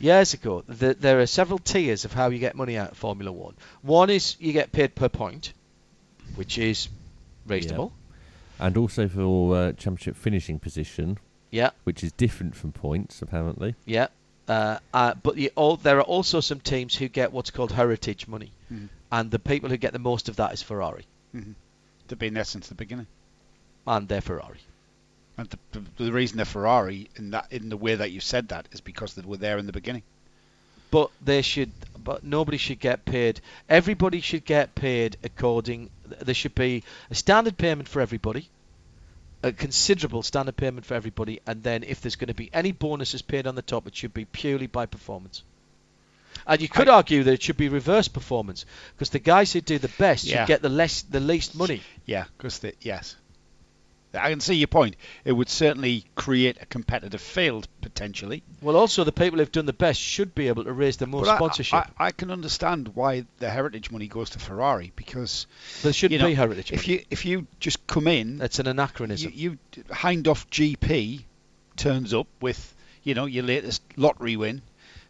[0.00, 0.64] years ago.
[0.66, 3.54] The, there are several tiers of how you get money out of Formula One.
[3.82, 5.52] One is you get paid per point,
[6.34, 6.88] which is
[7.46, 7.92] reasonable.
[8.58, 11.18] And also for uh, championship finishing position,
[11.50, 13.74] Yeah, which is different from points apparently.
[13.84, 14.08] yeah.
[14.48, 18.28] Uh, uh, but you all, there are also some teams who get what's called heritage
[18.28, 18.88] money, Mhm.
[19.10, 22.68] and the people who get the most of that is Ferrari, They've been there since
[22.68, 23.08] the beginning.
[23.88, 24.60] and they're Ferrari.
[25.36, 28.48] And the, the, the reason they're Ferrari in that in the way that you said
[28.48, 30.02] that is because they were there in the beginning.
[30.92, 31.72] but they should
[32.06, 33.40] but nobody should get paid.
[33.68, 35.90] Everybody should get paid according
[36.22, 38.48] there should be a standard payment for everybody
[39.42, 43.22] a considerable standard payment for everybody and then if there's going to be any bonuses
[43.22, 45.42] paid on the top it should be purely by performance.
[46.46, 48.64] And you could argue that it should be reverse performance
[48.94, 50.42] because the guys who do the best Yeah.
[50.44, 51.82] should get the less the least money.
[52.04, 53.16] Yeah, because yes,
[54.16, 54.96] I can see your point.
[55.24, 58.42] It would certainly create a competitive field potentially.
[58.60, 61.26] well also the people who've done the best should be able to raise the most
[61.26, 65.46] But sponsorship I, I, can understand why the heritage money goes to Ferrari because
[65.82, 66.98] there should you be heritage if money.
[66.98, 71.24] you if you just come in, that's an anachronism you, you Hindhaugh GP
[71.76, 74.62] turns up with you know your latest lottery win,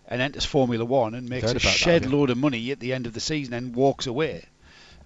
[0.09, 2.11] and enters Formula One and makes a that, shed yeah.
[2.11, 4.45] load of money at the end of the season and walks away.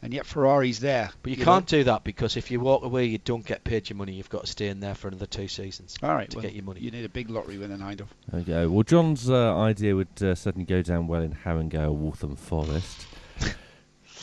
[0.03, 1.11] And yet Ferrari's there.
[1.23, 1.45] But you, know.
[1.45, 4.13] can't do that because if you walk away, you don't get paid your money.
[4.13, 6.55] You've got to stay in there for another two seasons All right, to well, get
[6.55, 6.81] your money.
[6.81, 8.09] You need a big lottery winner, Nido.
[8.33, 8.67] Okay.
[8.67, 13.07] Well, John's uh, idea would uh, certainly go down well in Haringey, Waltham Forest.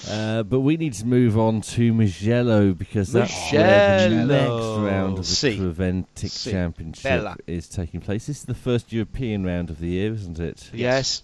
[0.07, 5.17] Uh, but we need to move on to Mugello because that's where the next round
[5.17, 5.57] of the Si.
[5.57, 6.51] Creventic Si.
[6.51, 7.35] Championship Bella.
[7.47, 8.27] is taking place.
[8.27, 10.69] This is the first European round of the year, isn't it?
[10.71, 11.23] Yes.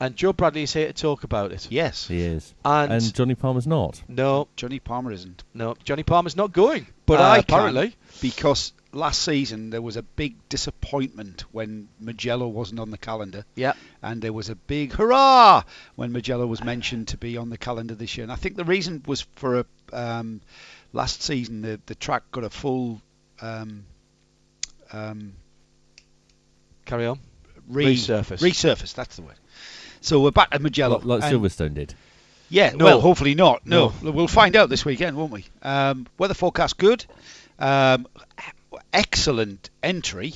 [0.00, 1.68] And Joe Bradley is here to talk about it.
[1.70, 2.08] Yes.
[2.08, 2.52] He is.
[2.64, 4.02] And, And Johnny Palmer's not.
[4.08, 5.44] no, Johnny Palmer isn't.
[5.54, 6.86] no, Johnny Palmer's not going.
[7.06, 7.96] But Uh, I can, apparently.
[8.20, 13.44] because last season there was a big disappointment when Mugello wasn't on the calendar.
[13.54, 13.74] Yeah.
[14.02, 15.62] And there was a big hurrah
[15.94, 18.24] when Mugello was mentioned to be on the calendar this year.
[18.24, 20.40] And I think the reason was for a um,
[20.92, 23.00] last season the the track got a full
[23.40, 23.84] um,
[24.92, 25.34] um,
[26.84, 27.18] Carry on.
[27.68, 28.40] re- Resurface.
[28.42, 29.34] Resurface, that's the word.
[30.04, 30.98] So we're back at Mugello.
[30.98, 31.94] Like, like Silverstone did.
[32.50, 32.84] Yeah, No.
[32.84, 33.66] well, hopefully not.
[33.66, 33.90] No.
[34.02, 35.46] we'll find out this weekend, won't we?
[35.62, 37.06] Um, weather forecast good.
[37.58, 38.06] Um,
[38.92, 40.34] excellent entry.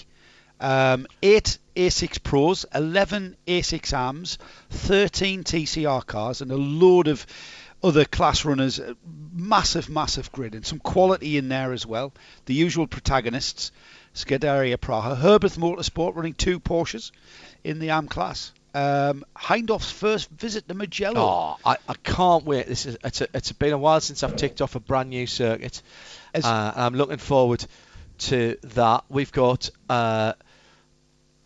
[0.58, 4.38] Um, eight A6 Pros, 11 A6 AMs,
[4.70, 7.26] 13 TCR cars, and a load of
[7.82, 8.80] other class runners.
[8.80, 8.94] Uh,
[9.34, 12.12] Massive, massive grid, and some quality in there as well.
[12.46, 13.70] The usual protagonists:
[14.14, 17.12] Scuderia Praha, Herbert Motorsport running two Porsches
[17.62, 18.52] in the AM class.
[18.74, 21.20] Um, Hindhaugh's first visit to Mugello.
[21.20, 22.66] Oh, I, I can't wait.
[22.66, 25.26] This is it's, a, it's been a while since I've ticked off a brand new
[25.26, 25.80] circuit.
[26.34, 27.64] As- uh, and I'm looking forward
[28.18, 29.04] to that.
[29.08, 30.34] We've got uh,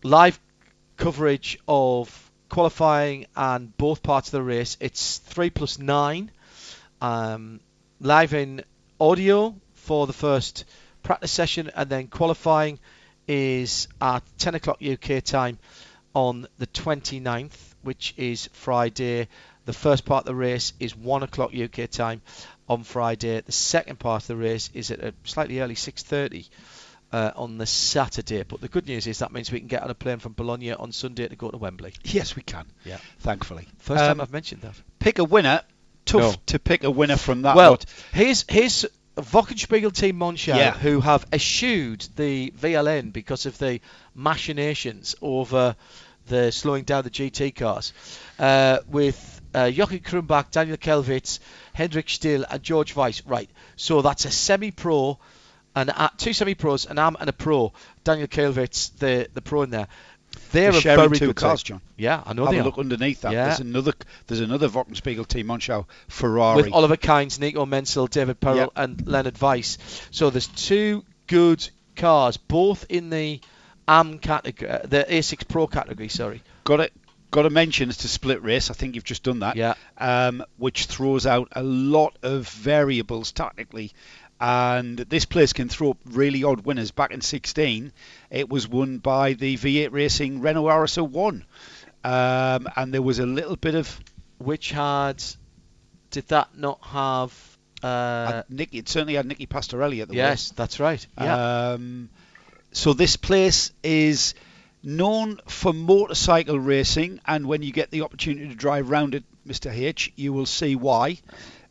[0.03, 0.39] live
[0.97, 4.77] coverage of qualifying and both parts of the race.
[4.79, 6.29] It's three plus nine.
[7.01, 7.59] Um,
[7.99, 8.63] live in
[8.99, 10.65] audio for the first
[11.03, 12.79] practice session, and then qualifying
[13.27, 15.57] is at 10 o'clock UK time
[16.13, 19.27] on the 29th, which is Friday.
[19.65, 22.21] The first part of the race is 1 o'clock UK time
[22.67, 23.41] on Friday.
[23.41, 26.49] The second part of the race is at a slightly early 6:30
[27.11, 28.43] uh, on the Saturday.
[28.43, 30.73] But the good news is that means we can get on a plane from Bologna
[30.73, 31.93] on Sunday to go to Wembley.
[32.03, 32.65] Yes, we can.
[32.85, 32.97] Yeah.
[33.19, 33.67] Thankfully.
[33.79, 34.75] First Um, time I've mentioned that.
[34.99, 35.61] pick a winner.
[36.05, 36.41] Tough No.
[36.47, 37.85] to pick a winner from that well, lot.
[38.11, 38.85] here's here's
[39.17, 40.71] Wochenspiegel team Monschau Yeah.
[40.73, 43.79] who have eschewed the VLN because of the
[44.15, 45.75] machinations over
[46.27, 47.93] the slowing down the GT cars,
[48.39, 51.39] uh, with uh, Jochen Krumbach, Daniel Keilwitz,
[51.73, 53.21] Hendrik Still, and George Weiss.
[53.25, 55.19] Right, so that's a semi-pro,
[55.75, 57.73] and uh, two semi-pros, an am and a pro.
[58.03, 59.87] Daniel Keilwitz, the the pro in there.
[60.51, 61.75] They're They're a sharing very two good cars, team.
[61.77, 61.81] John.
[61.97, 62.65] Yeah, I know Have they a are.
[62.65, 63.33] look underneath that.
[63.33, 63.45] Yeah.
[63.47, 63.93] There's another.
[64.27, 66.63] There's another Wochenspiegel team Monschau Ferrari.
[66.63, 68.69] with Oliver Kainz, Nico Menzel, David Perrell, Yep.
[68.75, 69.77] and Leonard Weiss.
[70.11, 73.39] So there's two good cars, both in the
[73.87, 76.09] AM category, uh, the A6 Pro category.
[76.09, 76.41] Sorry.
[76.63, 76.93] got it.
[77.31, 78.69] Got to mention it's a split race.
[78.69, 79.55] I think you've just done that.
[79.55, 79.73] Yeah.
[79.97, 83.91] Um, which throws out a lot of variables tactically.
[84.45, 86.91] And this place can throw up really odd winners.
[86.91, 87.93] Back in 16,
[88.29, 91.43] it was won by the V8 Racing Renault RS01.
[92.03, 94.01] Um, and there was a little bit of
[94.39, 95.23] Which had
[96.11, 97.57] did that not have?
[97.81, 98.79] Uh, Nicky.
[98.79, 100.25] It certainly had Nicky Pastorelli at the wheel.
[100.25, 101.05] yes, that's right.
[101.17, 101.71] Yeah.
[101.75, 102.09] Um,
[102.73, 104.33] so this place is
[104.83, 109.73] known for motorcycle racing, and when you get the opportunity to drive round it, Mr.
[109.73, 111.19] H, you will see why.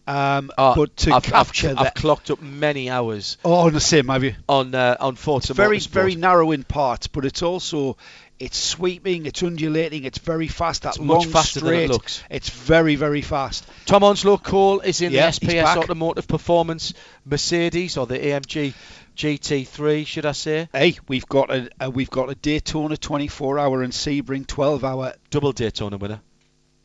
[0.06, 3.72] Um, Oh, but to I've, capture I've, that, I've clocked up many hours oh, on
[3.72, 4.34] the same, have you?
[4.48, 5.88] on uh, on Forza Very, Motorsport.
[5.90, 7.96] very narrow in parts, but it's also
[8.40, 10.82] it's sweeping, it's undulating, it's very fast.
[10.82, 12.24] That It's much long it straight, looks.
[12.28, 13.64] It's very, very fast.
[13.86, 15.76] Tom Onslow Cole is in Yeah, the SPS.
[15.76, 18.74] Automotive Performance Mercedes or the AMG
[19.16, 20.68] GT3, should I say?
[20.72, 25.96] Hey, we've got a, a we've got a Daytona 24-hour and Sebring 12-hour Double Daytona
[25.96, 26.20] winner.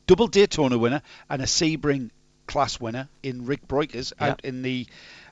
[0.05, 2.11] double Daytona winner and a Sebring
[2.47, 4.27] class winner in Rick Breukers Yeah.
[4.31, 4.87] out in the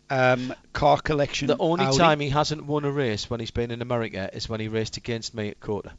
[0.09, 1.47] um, car collection.
[1.47, 1.97] The only Audi.
[1.97, 4.97] time he hasn't won a race when he's been in America is when he raced
[4.97, 5.93] against me at COTA.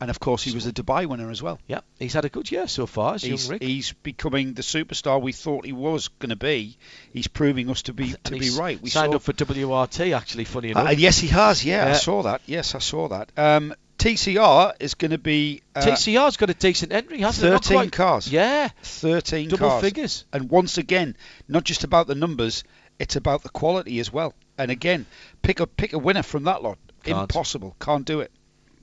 [0.00, 1.58] and of course he was a Dubai winner as well.
[1.66, 5.64] Yeah, he's had a good year so far, He's, he's becoming the superstar we thought
[5.64, 6.76] he was going to be.
[7.12, 8.80] He's proving us to be And to be right.
[8.82, 10.98] We signed saw, up for WRT, actually, funny Uh, enough.
[10.98, 11.64] yes, he has.
[11.64, 12.42] Yeah, I saw that.
[12.46, 13.30] Yes, I saw that.
[13.36, 17.64] Um, TCR is going to be uh, TCR's got a decent entry, hasn't it?
[17.64, 18.30] 13 cars.
[18.30, 19.82] Yeah, 13 double cars.
[19.82, 20.24] figures.
[20.32, 21.16] And once again,
[21.48, 22.64] not just about the numbers,
[22.98, 24.34] it's about the quality as well.
[24.58, 25.06] And again,
[25.42, 26.78] pick a pick a winner from that lot.
[27.04, 27.20] Can't.
[27.22, 27.76] Impossible.
[27.80, 28.30] Can't do it.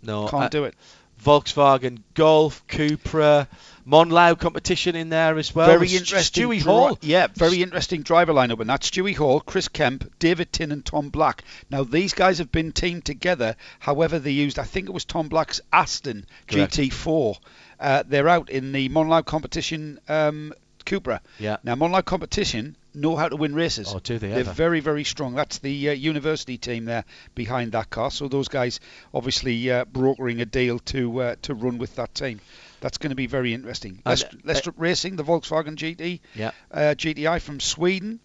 [0.03, 0.75] No, Can't uh, do it.
[1.23, 3.47] Volkswagen Golf, Cupra,
[3.87, 5.67] Monlau competition in there as well.
[5.67, 6.47] Very interesting.
[6.49, 6.97] Stewie Hall.
[7.01, 11.09] Yeah, very interesting driver lineup, and that's Stewie Hall, Chris Kemp, David Tin, and Tom
[11.09, 11.43] Black.
[11.69, 13.55] Now these guys have been teamed together.
[13.79, 16.73] However, they used I think it was Tom Black's Aston Correct.
[16.73, 17.37] GT4.
[17.79, 20.53] Uh, they're out in the Monlau competition um,
[20.85, 21.19] Cupra.
[21.39, 21.57] Yeah.
[21.63, 23.91] Now Monlau competition know how to win races.
[23.93, 24.51] Oh, do they They're ever?
[24.51, 25.33] very, very strong.
[25.33, 27.05] That's the uh, university team there
[27.35, 28.11] behind that car.
[28.11, 28.79] So those guys
[29.13, 32.39] obviously uh, brokering a deal to uh, to run with that team.
[32.81, 34.01] That's going to be very interesting.
[34.05, 36.51] Lest- Lestrup Racing, the Volkswagen GT, Yeah.
[36.71, 38.19] uh, GTI from Sweden,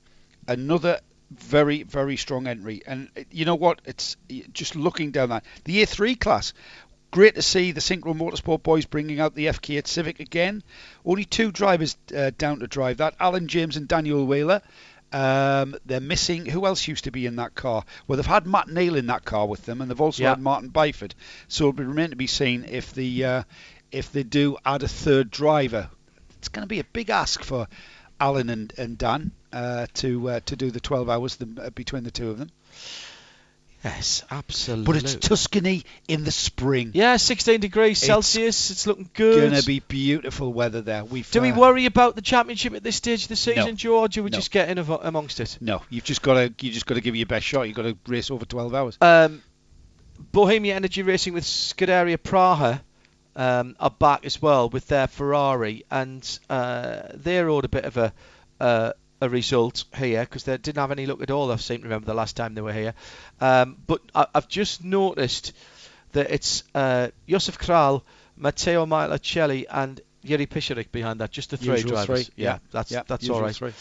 [0.49, 1.01] another
[1.31, 2.83] very, very strong entry.
[2.87, 3.81] And uh, you know what?
[3.85, 4.17] It's
[4.53, 6.53] just looking down that the Year Three class.
[7.13, 10.63] Great to see the Synchro Motorsport boys bringing out the FK8 Civic again.
[11.05, 14.61] Only two drivers uh, down to drive that: Alan James and Daniel Wheeler.
[15.13, 16.47] Um, they're missing.
[16.47, 17.85] Who else used to be in that car?
[18.07, 20.31] Well, they've had Matt Neal in that car with them, and they've also Yeah.
[20.31, 21.13] had Martin Byford.
[21.49, 23.43] So it'll be remain to be seen if the uh,
[23.97, 25.89] if they do add a third driver.
[26.39, 27.67] It's going to be a big ask for
[28.21, 32.05] Alan and, and Dan uh, to uh, to do the 12 hours the, uh, between
[32.05, 32.51] the two of them.
[33.85, 34.85] Yes, absolutely.
[34.85, 36.91] But it's Tuscany in the spring.
[36.93, 38.71] yeah, 16 degrees It's Celsius.
[38.71, 39.45] It's looking good.
[39.45, 41.05] It's Going to be beautiful weather there.
[41.05, 43.73] We've, Do we uh, worry about the championship at this stage of the season, No.
[43.73, 44.29] Joe, or we No.
[44.31, 45.59] just getting in amongst it?
[45.61, 47.63] No, you've just got to you just got to give your best shot.
[47.63, 48.99] You've got to race over 12 hours.
[49.01, 49.43] Um,
[50.33, 52.81] Bohemia Energy Racing with Scuderia Praha
[53.37, 57.97] um, are back as well with their Ferrari, and uh, they rode a bit of
[57.97, 58.13] a
[58.61, 61.51] uh, a result here because they didn't have any luck at all.
[61.51, 62.95] I seem to remember the last time they were here.
[63.41, 65.53] Um, but I, I've just noticed
[66.13, 68.03] that it's uh, Josef Kral,
[68.37, 71.31] Matteo Malucelli, and Yuri Písařík behind that.
[71.31, 72.27] Just the three Usual drivers.
[72.29, 73.55] three, Yeah, yeah, that's yeah, that's usual all right.
[73.55, 73.73] three.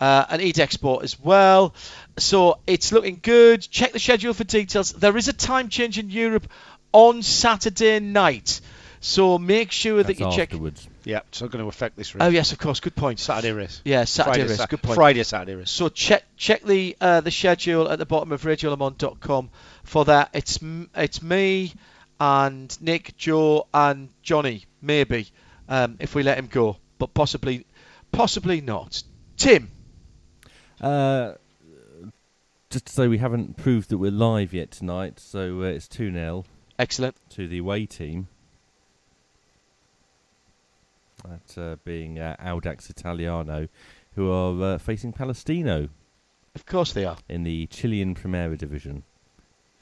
[0.00, 1.74] Uh, and Eat Export as well.
[2.16, 3.60] So it's looking good.
[3.60, 4.92] Check the schedule for details.
[4.92, 6.50] There is a time change in Europe
[6.92, 8.60] on Saturday night.
[9.02, 10.52] So make sure That's that you check.
[10.52, 10.86] afterwards.
[11.04, 12.22] Yeah, so going to affect this race.
[12.22, 12.80] Oh yes, of course.
[12.80, 13.18] Good point.
[13.18, 13.80] Saturday race.
[13.82, 14.58] Yeah, Saturday Friday, race.
[14.58, 14.94] Sa- Good point.
[14.94, 15.70] Friday, Saturday race.
[15.70, 19.50] So check check the uh, the schedule at the bottom of radiolemans.com
[19.84, 20.28] for that.
[20.34, 20.58] It's
[20.94, 21.72] it's me
[22.20, 24.64] and Nick, Joe, and Johnny.
[24.82, 25.28] Maybe
[25.68, 27.64] um, if we let him go, but possibly
[28.12, 29.02] possibly not.
[29.38, 29.70] Tim.
[30.78, 31.32] Uh,
[32.68, 36.12] just to say, we haven't proved that we're live yet tonight, so uh, it's 2
[36.12, 36.44] 0
[36.78, 37.16] Excellent.
[37.30, 38.28] to the away team.
[41.24, 43.68] That uh, being uh, Audax Italiano,
[44.14, 45.88] who are uh, facing Palestino
[46.54, 47.18] Of course they are.
[47.28, 49.04] in the Chilean Primera Division.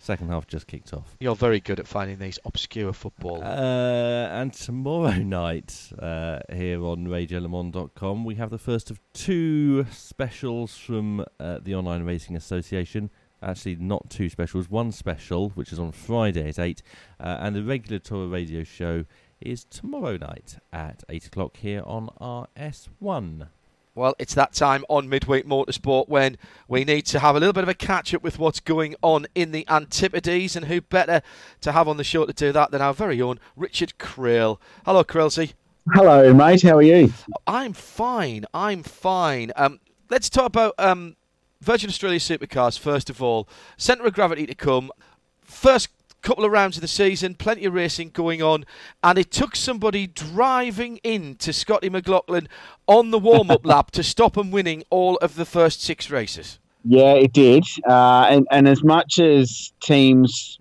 [0.00, 1.16] Second half just kicked off.
[1.18, 3.42] You're very good at finding these obscure football.
[3.42, 10.76] Uh, and tomorrow night, uh, here on RadioLeMans.com, we have the first of two specials
[10.76, 13.10] from uh, the Online Racing Association.
[13.42, 16.82] Actually, not two specials, one special, which is on Friday at 8,
[17.20, 19.04] uh, and the regular Toro Radio show
[19.40, 23.48] is tomorrow night at 8 o'clock here on RS1.
[23.94, 26.38] Well, it's that time on Midweek Motorsport when
[26.68, 29.26] we need to have a little bit of a catch up with what's going on
[29.34, 31.20] in the Antipodes, and who better
[31.62, 34.58] to have on the show to do that than our very own Richard Craill.
[34.84, 35.54] Hello, Crailsey.
[35.94, 36.62] Hello, mate.
[36.62, 37.12] How are you?
[37.46, 38.44] I'm fine.
[38.54, 39.50] I'm fine.
[39.56, 41.16] Um, let's talk about um,
[41.60, 43.48] Virgin Australia Supercars first of all.
[43.76, 44.92] Centre of gravity to come.
[45.40, 45.88] First
[46.28, 48.66] couple of rounds of the season, plenty of racing going on,
[49.02, 52.50] and it took somebody driving in to Scotty McLaughlin
[52.86, 56.58] on the warm-up lap to stop him winning all of the first six races.
[56.84, 57.64] Yeah, it did.
[57.88, 60.58] Uh, and, and as much as teams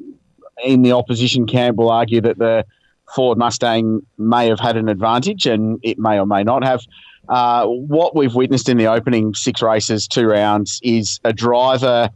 [0.63, 2.65] in the opposition camp will argue that the
[3.13, 6.79] Ford Mustang may have had an advantage, and it may or may not have,
[7.27, 12.09] uh, what we've witnessed in the opening six races, two rounds, is a driver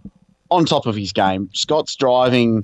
[0.50, 1.50] on top of his game.
[1.52, 2.64] Scott's driving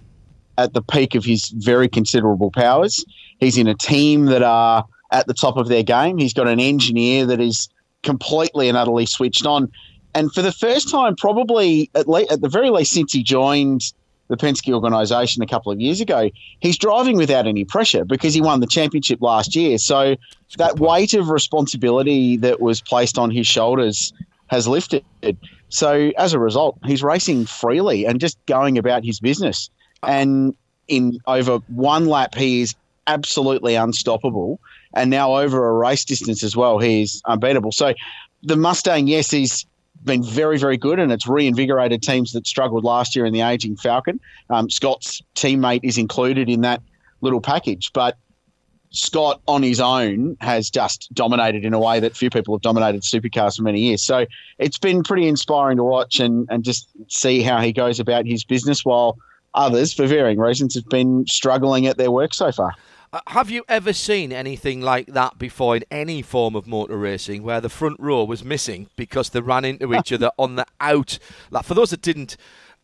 [0.57, 3.05] at the peak of his very considerable powers.
[3.39, 6.17] He's in a team that are at the top of their game.
[6.17, 7.69] He's got an engineer that is
[8.03, 9.71] completely and utterly switched on.
[10.13, 13.93] And for the first time, probably at, le- at the very least since he joined
[14.29, 16.29] the Penske organisation a couple of years ago,
[16.59, 19.77] he's driving without any pressure because he won the championship last year.
[19.77, 20.15] So
[20.57, 24.11] that weight of responsibility that was placed on his shoulders
[24.47, 25.05] has lifted.
[25.69, 29.69] So as a result, he's racing freely and just going about his business.
[30.07, 30.55] And
[30.87, 32.73] in over one lap, he is
[33.05, 34.59] absolutely unstoppable.
[34.93, 37.71] And now over a race distance as well, he is unbeatable.
[37.71, 37.93] So
[38.41, 39.65] the Mustang, yes, he's
[40.03, 43.75] been very, very good, and it's reinvigorated teams that struggled last year in the aging
[43.75, 44.19] Falcon.
[44.49, 46.81] Um, Scott's teammate is included in that
[47.21, 48.17] little package, but
[48.91, 53.01] Scott on his own has just dominated in a way that few people have dominated
[53.01, 54.01] supercars for many years.
[54.01, 54.25] So
[54.59, 58.45] it's been pretty inspiring to watch and, and just see how he goes about his
[58.45, 59.17] business while
[59.57, 62.73] others, for varying reasons, have been struggling at their work so far.
[63.13, 67.41] Uh, have you ever seen anything like that before in any form of motor racing
[67.41, 71.17] where the front row was missing because they ran into each other on the out?
[71.49, 72.35] Like, for those that didn't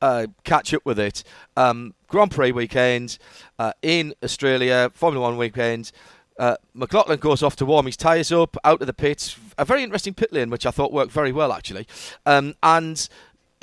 [0.02, 1.24] uh, catch up with it,
[1.58, 3.18] um, Grand Prix weekend
[3.60, 5.92] uh, in Australia, Formula One weekend.
[6.40, 9.38] Uh, McLaughlin goes off to warm his tyres up out of the pits.
[9.58, 11.86] A very interesting pit lane, which I thought worked very well actually.
[12.26, 13.08] Um, and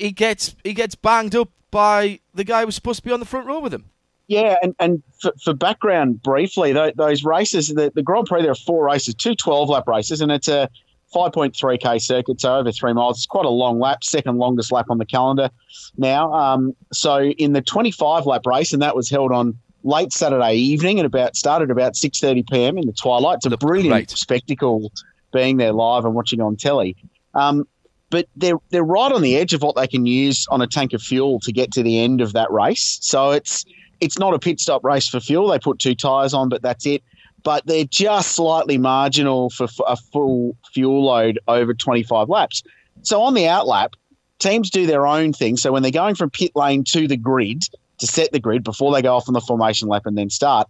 [0.01, 3.21] he gets he gets banged up by the guy who was supposed to be on
[3.21, 3.85] the front row with him.
[4.27, 8.53] Yeah, and, and for, for background briefly, those, those races, the, the Grand Prix, there
[8.53, 10.71] are four races, two 12 lap races, and it's a
[11.13, 13.19] 5.3k circuit, so over three miles.
[13.19, 15.51] It's quite a long lap, second longest lap on the calendar
[15.97, 16.33] now.
[16.33, 21.01] Um, so in the 25 lap race, and that was held on late Saturday evening
[21.01, 22.79] and about started about 6:30 p.m.
[22.79, 23.39] in the twilight.
[23.43, 24.11] It's a brilliant Great.
[24.11, 24.93] spectacle
[25.33, 26.97] being there live and watching on telly.
[27.35, 27.67] Um,
[28.11, 30.93] but they're they're right on the edge of what they can use on a tank
[30.93, 32.99] of fuel to get to the end of that race.
[33.01, 33.65] So it's
[34.01, 35.49] it's not a pit stop race for fuel.
[35.49, 37.03] They put two tyres on, but that's it.
[37.43, 42.63] But they're just slightly marginal for a full fuel load over 25 laps.
[43.03, 43.95] So on the outlap,
[44.39, 45.57] teams do their own thing.
[45.57, 47.65] So when they're going from pit lane to the grid
[47.99, 50.69] to set the grid before they go off on the formation lap and then start,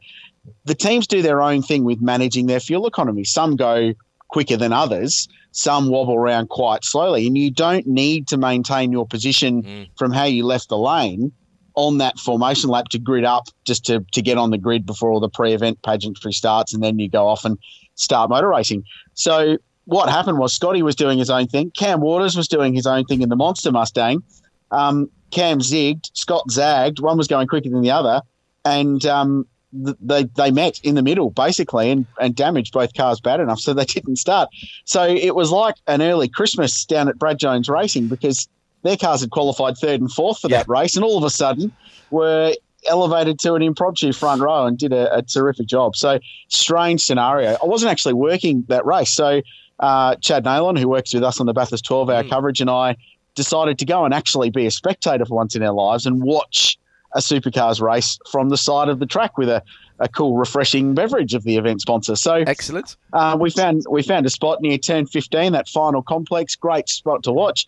[0.64, 3.24] the teams do their own thing with managing their fuel economy.
[3.24, 3.94] Some go
[4.28, 7.26] quicker than others some wobble around quite slowly.
[7.26, 9.88] And you don't need to maintain your position mm.
[9.96, 11.32] from how you left the lane
[11.74, 15.10] on that formation lap to grid up just to, to get on the grid before
[15.10, 16.74] all the pre event pageantry starts.
[16.74, 17.58] And then you go off and
[17.94, 18.84] start motor racing.
[19.14, 21.70] So what happened was Scotty was doing his own thing.
[21.72, 24.22] Cam Waters was doing his own thing in the Monster Mustang.
[24.70, 27.00] Um, Cam zigged, Scott zagged.
[27.00, 28.22] One was going quicker than the other.
[28.64, 33.40] And um, they they met in the middle basically and, and damaged both cars bad
[33.40, 34.48] enough so they didn't start.
[34.84, 38.48] So it was like an early Christmas down at Brad Jones Racing because
[38.82, 40.58] their cars had qualified third and fourth for yeah.
[40.58, 41.72] that race and all of a sudden
[42.10, 42.54] were
[42.88, 45.96] elevated to an impromptu front row and did a, a terrific job.
[45.96, 46.18] So
[46.48, 47.56] strange scenario.
[47.62, 49.10] I wasn't actually working that race.
[49.10, 49.42] So
[49.80, 52.30] uh, Chad Neylon, who works with us on the Bathurst 12 hour mm.
[52.30, 52.96] coverage, and I
[53.34, 56.78] decided to go and actually be a spectator for once in our lives and watch
[57.14, 59.62] a supercars race from the side of the track with a,
[59.98, 62.16] a cool, refreshing beverage of the event sponsor.
[62.16, 62.96] So excellent.
[63.12, 67.22] Uh, we found we found a spot near turn 15, that final complex, great spot
[67.24, 67.66] to watch.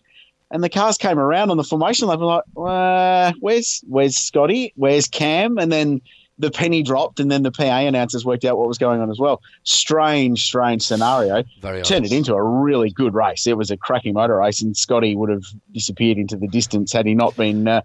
[0.51, 2.19] And the cars came around on the formation lap.
[2.19, 4.71] I'm like, uh, where's where's Scotty?
[4.75, 5.57] Where's Cam?
[5.57, 6.01] And then
[6.39, 9.19] the penny dropped, and then the PA announcers worked out what was going on as
[9.19, 9.41] well.
[9.63, 11.43] Strange, strange scenario.
[11.61, 13.45] Very Turned it into a really good race.
[13.45, 17.05] It was a cracking motor race, and Scotty would have disappeared into the distance had
[17.05, 17.81] he not been uh,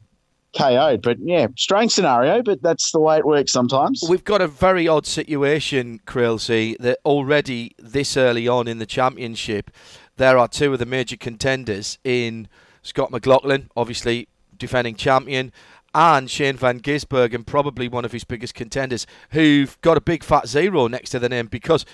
[0.57, 1.03] KO'd.
[1.03, 4.03] But yeah, strange scenario, but that's the way it works sometimes.
[4.09, 9.71] We've got a very odd situation, Crailsey, that already this early on in the championship,
[10.17, 12.49] there are two of the major contenders in
[12.83, 15.53] Scott McLaughlin, obviously defending champion,
[15.95, 20.47] and Shane Van Gisbergen, probably one of his biggest contenders, who've got a big fat
[20.47, 21.85] zero next to the name because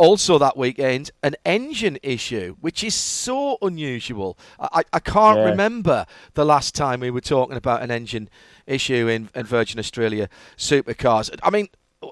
[0.00, 4.38] also that weekend an engine issue, which is so unusual.
[4.58, 5.50] I, I can't yeah.
[5.50, 8.30] remember the last time we were talking about an engine
[8.66, 11.28] issue in, in Virgin Australia supercars.
[11.42, 11.68] I mean,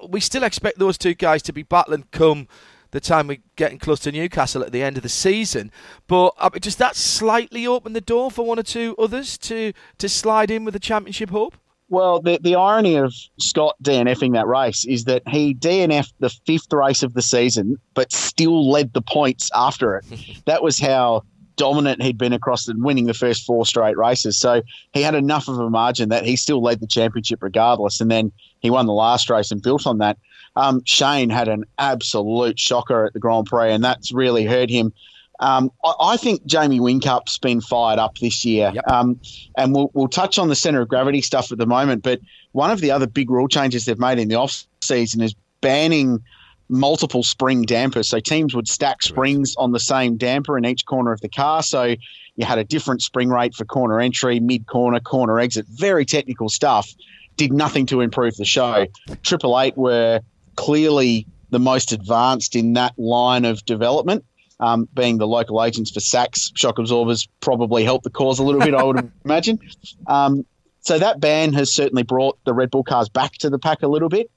[0.07, 2.47] we still expect those two guys to be battling come
[2.91, 5.73] the time we're getting close to Newcastle at the end of the season.
[6.07, 10.09] But uh, does that slightly open the door for one or two others to, to
[10.11, 11.57] slide in with the championship hope?
[11.91, 16.73] Well, the, the irony of Scott DNFing that race is that he DNF'd the fifth
[16.73, 20.05] race of the season, but still led the points after it.
[20.47, 21.23] that was how
[21.57, 24.37] dominant he'd been across and winning the first four straight races.
[24.39, 24.63] So
[24.93, 28.01] he had enough of a margin that he still led the championship regardless.
[28.01, 30.19] And then he won the last race and built on that.
[30.57, 34.93] Um, Shane had an absolute shocker at the Grand Prix, and that's really hurt him
[35.41, 38.73] um, I, I, think Jamie Whincup's been fired up this year.
[38.75, 38.89] Yep.
[38.89, 39.21] Um,
[39.57, 42.03] and we'll, we'll touch on the centre of gravity stuff at the moment.
[42.03, 42.21] But
[42.53, 46.23] one of the other big rule changes they've made in the off season is banning
[46.69, 48.09] multiple spring dampers.
[48.09, 51.63] So teams would stack springs on the same damper in each corner of the car.
[51.63, 51.95] So
[52.37, 55.67] you had a different spring rate for corner entry, mid corner, corner exit.
[55.69, 56.93] Very technical stuff.
[57.37, 58.87] Did nothing to improve the show.
[59.23, 60.21] Triple Eight were
[60.57, 64.25] clearly the most advanced in that line of development
[64.61, 68.61] um, being the local agents for Sachs shock absorbers probably helped the cause a little
[68.61, 69.59] bit, I would imagine.
[70.07, 70.45] Um,
[70.81, 73.89] so that ban has certainly brought the Red Bull cars back to the pack a
[73.89, 74.31] little bit.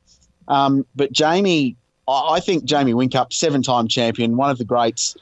[0.47, 1.77] Um, but Jamie,
[2.07, 5.15] I think Jamie Whincup, seven time champion, one of the greats.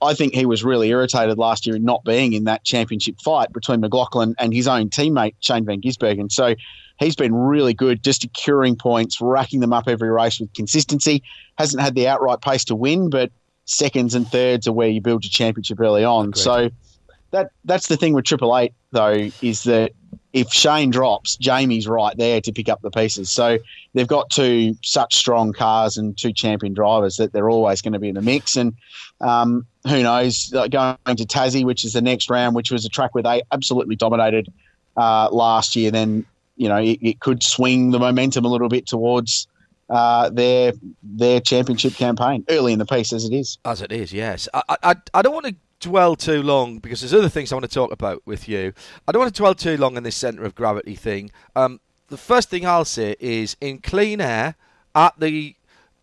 [0.00, 3.52] I think he was really irritated last year in not being in that championship fight
[3.52, 6.32] between McLaughlin and his own teammate, Shane Van Gisbergen.
[6.32, 6.56] So
[6.98, 11.22] he's been really good, just securing points, racking them up every race with consistency.
[11.56, 13.30] Hasn't had the outright pace to win, but
[13.64, 16.28] seconds and thirds are where you build your championship early on.
[16.28, 16.40] Agreed.
[16.40, 16.70] So
[17.30, 19.92] that that's the thing with Triple Eight though is that
[20.32, 23.30] if Shane drops, Jamie's right there to pick up the pieces.
[23.30, 23.58] So
[23.92, 27.98] they've got two such strong cars and two champion drivers that they're always going to
[27.98, 28.56] be in the mix.
[28.56, 28.74] And
[29.20, 32.88] um, who knows, like going to Tassie, which is the next round, which was a
[32.88, 34.50] track where they absolutely dominated
[34.96, 36.24] uh, last year, then
[36.56, 39.46] you know it, it, could swing the momentum a little bit towards.
[39.92, 44.10] Uh, their their championship campaign early in the piece as it is as it is
[44.10, 47.56] yes I I, I don't want to dwell too long because there's other things I
[47.56, 48.72] want to talk about with you.
[49.06, 51.30] I don't want to dwell too long on this centre of gravity thing.
[51.54, 54.54] Um, the first thing I'll say is in clean air
[54.94, 55.56] at the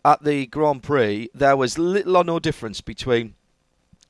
[0.04, 3.34] at the Grand Prix there was little or no difference between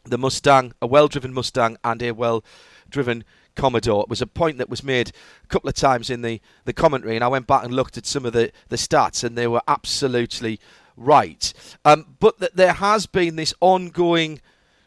[0.05, 3.24] the Mustang, a well-driven Mustang, and a well-driven
[3.61, 4.05] Commodore.
[4.05, 5.12] It was a point that was made
[5.45, 8.07] a couple of times in the, the commentary, and I went back and looked at
[8.07, 10.59] some of the, the stats, and they were absolutely
[10.97, 11.53] right.
[11.85, 14.41] Um, but that there has been this ongoing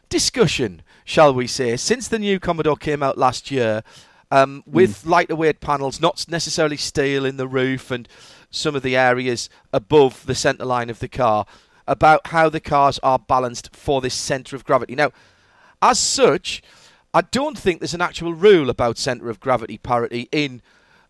[0.08, 3.84] discussion, shall we say, since the new Commodore came out last year,
[4.32, 5.08] um, with mm.
[5.08, 8.08] lighter weight panels, not necessarily steel in the roof and
[8.50, 11.46] some of the areas above the centre line of the car,
[11.86, 14.96] about how the cars are balanced for this centre of gravity.
[14.96, 15.12] Now,
[15.80, 16.60] as such,
[17.14, 20.60] I don't think there's an actual rule about centre of gravity parity in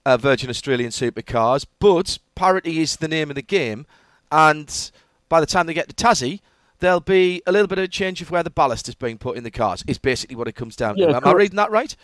[0.05, 3.87] uh, Virgin Australian supercars, but parity is the name of the game,
[4.31, 4.91] and
[5.31, 6.41] by the time they get to Tassie,
[6.81, 9.39] there'll be a little bit of a change of where the ballast is being put
[9.39, 9.83] in the cars.
[9.87, 11.17] Is basically what it comes down yeah, to.
[11.17, 11.97] Am I reading that right?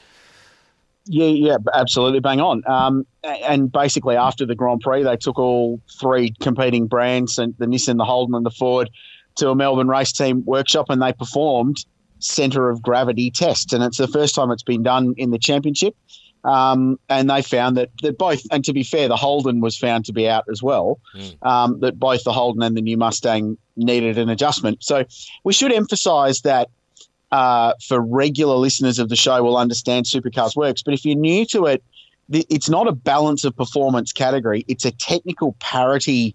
[1.05, 2.63] Yeah, yeah, absolutely, bang on.
[2.67, 7.67] Um, and basically, after the Grand Prix, they took all three competing brands, and the
[7.67, 8.89] Nissan, the Holden, and the Ford,
[9.37, 11.85] to a Melbourne race team workshop, and they performed
[12.21, 13.73] center of gravity test.
[13.73, 15.97] And it's the first time it's been done in the championship.
[16.43, 20.07] Um, and they found that, that both, and to be fair, the Holden was found
[20.07, 21.47] to be out as well, mm.
[21.47, 24.83] um, that both the Holden and the new Mustang needed an adjustment.
[24.83, 25.05] So
[25.45, 26.71] we should emphasize that
[27.31, 30.83] uh, for regular listeners of the show will understand supercars works.
[30.83, 31.83] But if you're new to it,
[32.33, 36.35] it's not a balance of performance category; it's a technical parity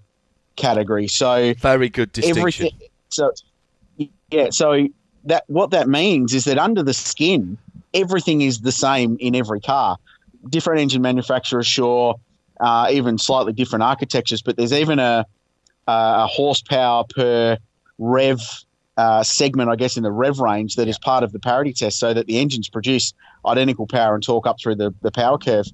[0.58, 1.08] category.
[1.08, 2.70] So very good distinction.
[3.10, 3.32] So
[4.30, 4.88] yeah, so
[5.26, 7.58] that what that means is that under the skin,
[7.94, 9.98] everything is the same in every car.
[10.50, 12.16] Different engine manufacturers, sure,
[12.60, 15.26] uh, even slightly different architectures, but there's even a,
[15.88, 17.58] a horsepower per
[17.98, 18.40] rev
[18.98, 22.00] uh, segment, I guess, in the rev range that is part of the parity test,
[22.00, 23.14] so that the engines produce
[23.46, 25.66] identical power and torque up through the, the power curve.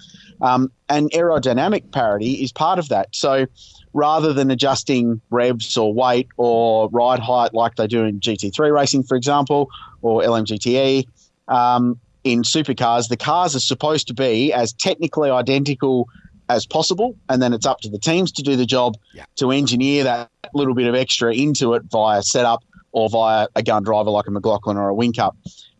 [0.41, 3.09] Um, and aerodynamic parity is part of that.
[3.11, 3.45] So
[3.93, 9.03] rather than adjusting revs or weight or ride height like they do in GT3 racing,
[9.03, 9.69] for example,
[10.01, 11.05] or LMGTE,
[11.47, 16.07] um, in supercars, the cars are supposed to be as technically identical
[16.49, 19.25] as possible, and then it's up to the teams to do the job yeah.
[19.37, 23.83] to engineer that little bit of extra into it via setup or via a gun
[23.83, 25.31] driver like a McLaughlin or a Whincup.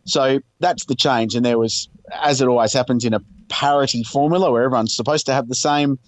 [0.04, 1.88] So that's the change, and there was,
[2.22, 5.98] as it always happens in a parity formula where everyone's supposed to have the same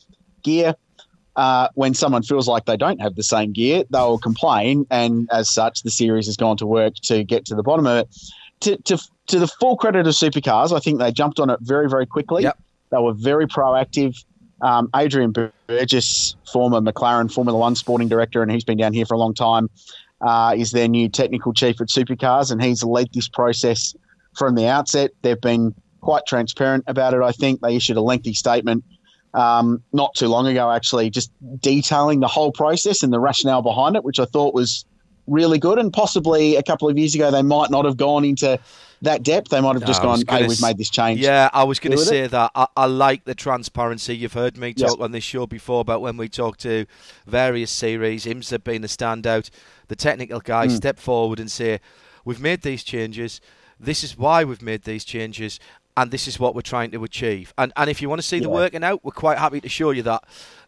[0.43, 0.75] gear.
[1.37, 5.51] Uh, when someone feels like they don't have the same gear, they'll complain, and as
[5.51, 8.09] such, the series has gone to work to get to the bottom of it.
[8.61, 11.89] To, to, to the full credit of supercars, I think they jumped on it very,
[11.89, 12.45] very quickly.
[12.45, 12.59] Yep.
[12.91, 14.25] They were very proactive.
[14.63, 19.15] Um, Adrian Burgess, former McLaren Formula One sporting director, and he's been down here for
[19.15, 19.69] a long time,
[20.21, 23.95] uh, is their new technical chief at Supercars, and he's led this process
[24.37, 25.11] from the outset.
[25.23, 27.23] They've been quite transparent about it.
[27.23, 28.85] I think they issued a lengthy statement
[29.35, 31.31] um, not too long ago, actually, just
[31.61, 34.85] detailing the whole process and the rationale behind it, which I thought was
[35.27, 35.79] really good.
[35.79, 38.61] And possibly a couple of years ago, they might not have gone into
[39.03, 39.51] that depth.
[39.51, 42.03] They might have just gone, "Hey, we've made this change." Yeah, I was going to
[42.03, 42.31] say it.
[42.31, 42.53] that.
[42.55, 44.17] I, I, like the transparency.
[44.17, 46.87] You've heard me talk on this show before about when we talk to
[47.27, 49.51] various series, IMSA being the standout.
[49.89, 50.77] The technical guys mm.
[50.77, 51.81] step forward and say,
[52.25, 53.41] "We've made these changes.
[53.81, 55.59] This is why we've made these changes."
[55.97, 57.55] And this is what we're trying to achieve.
[57.57, 58.45] And and if you want to see yeah.
[58.45, 60.25] the working out, we're quite happy to show you that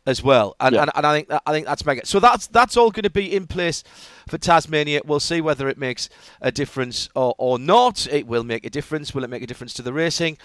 [0.07, 0.55] as well.
[0.61, 0.83] And, yeah.
[0.83, 2.07] and, and I think that, I think that's mega.
[2.07, 3.83] So that's that's all going to be in place
[4.29, 5.01] for Tasmania.
[5.05, 6.09] We'll see whether it makes
[6.41, 8.07] a difference or, or not.
[8.11, 9.15] It will make a difference.
[9.15, 10.39] Will it make a difference to the racing?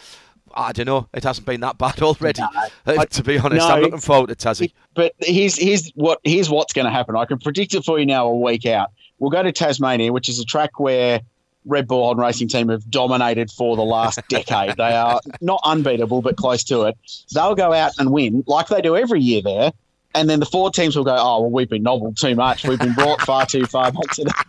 [0.54, 1.08] I don't know.
[1.14, 2.42] It hasn't been that bad already.
[2.42, 4.74] No, uh, to be honest, no, I'm looking forward to Tassie.
[4.96, 7.16] But here's here's what here's what's going to happen.
[7.16, 8.28] I can predict it for you now.
[8.28, 11.22] A week out, we'll go to Tasmania, which is a track where
[11.66, 14.78] Red Bull Holden Racing Team have dominated for the last decade.
[14.78, 16.98] They are not unbeatable, but close to it.
[17.34, 19.72] They'll go out and win like they do every year there.
[20.14, 22.66] And then the four teams will go, oh, well, we've been nobbled too much.
[22.66, 24.34] We've been brought far too far back to.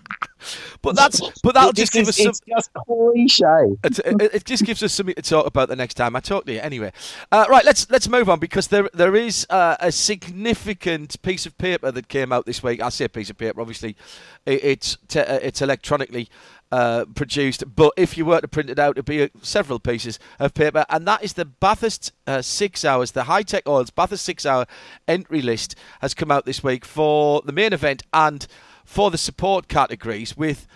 [0.83, 2.31] But that's but that'll just give us some.
[2.31, 3.77] It's just cliche.
[3.85, 6.47] It, it, it, just gives us something to talk about the next time I talk
[6.47, 6.59] to you.
[6.59, 6.93] Anyway,
[7.31, 11.57] uh, right, let's let's move on because there there is uh, a significant piece of
[11.59, 12.83] paper that came out this week.
[12.83, 13.97] I say a piece of paper, obviously,
[14.45, 16.29] it, it's te- uh, it's electronically
[16.73, 17.63] uh, produced.
[17.77, 20.85] But if you were to print it out, it'd be uh, several pieces of paper.
[20.89, 24.67] And that is the Bathurst uh, Six Hours, the Hi-Tec Oils Bathurst Six Hour
[25.07, 28.47] entry list has come out this week for the main event and
[28.85, 30.67] for the support categories with.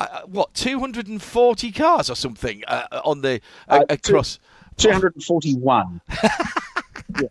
[0.00, 4.40] Uh, what 240 cars or something uh, on the uh, across
[4.76, 6.00] 241
[7.20, 7.28] yeah,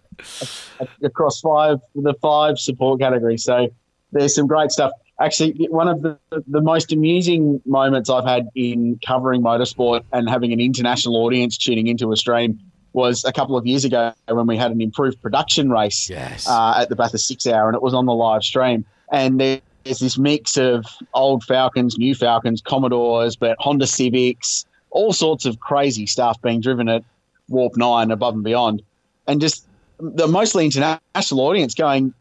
[1.04, 3.44] across five the five support categories.
[3.44, 3.68] So
[4.14, 4.94] there's some great stuff.
[5.24, 6.18] Actually, one of the,
[6.48, 11.88] the most amusing moments I've had in covering motorsport and having an international audience tuning
[11.88, 12.60] into a stream
[12.94, 16.48] was a couple of years ago when we had an improved production race yes.
[16.48, 18.86] uh, at the Bathurst Six Hour, and it was on the live stream.
[19.12, 25.46] And there's this mix of old Falcons, new Falcons, Commodores, but Honda Civics, all sorts
[25.46, 27.04] of crazy stuff being driven at
[27.48, 28.84] Warp Nine above and beyond
[29.28, 29.66] and just
[30.00, 32.14] the mostly international audience going,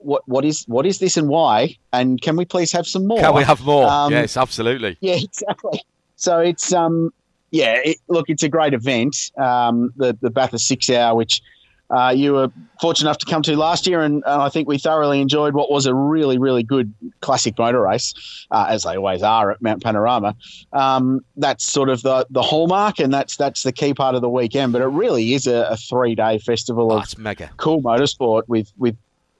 [0.00, 1.76] what what is what is this and why?
[1.92, 3.20] And can we please have some more?
[3.20, 3.88] Can we have more?
[3.88, 4.96] Um, yes, absolutely.
[5.06, 5.82] Yeah, exactly.
[6.16, 7.12] So it's um
[7.50, 9.30] yeah, it, look, it's a great event.
[9.36, 11.42] Um, the the Bathurst Six Hour, which
[11.90, 12.50] uh, you were
[12.80, 15.70] fortunate enough to come to last year, and, and, I think we thoroughly enjoyed what
[15.70, 18.12] was a really, really good classic motor race,
[18.50, 20.34] uh, as they always are at Mount Panorama.
[20.72, 24.28] Um, that's sort of the, the hallmark, and that's that's the key part of the
[24.28, 24.72] weekend.
[24.72, 27.50] But it really is a, a three day festival oh, of mega.
[27.56, 28.96] cool motorsport with with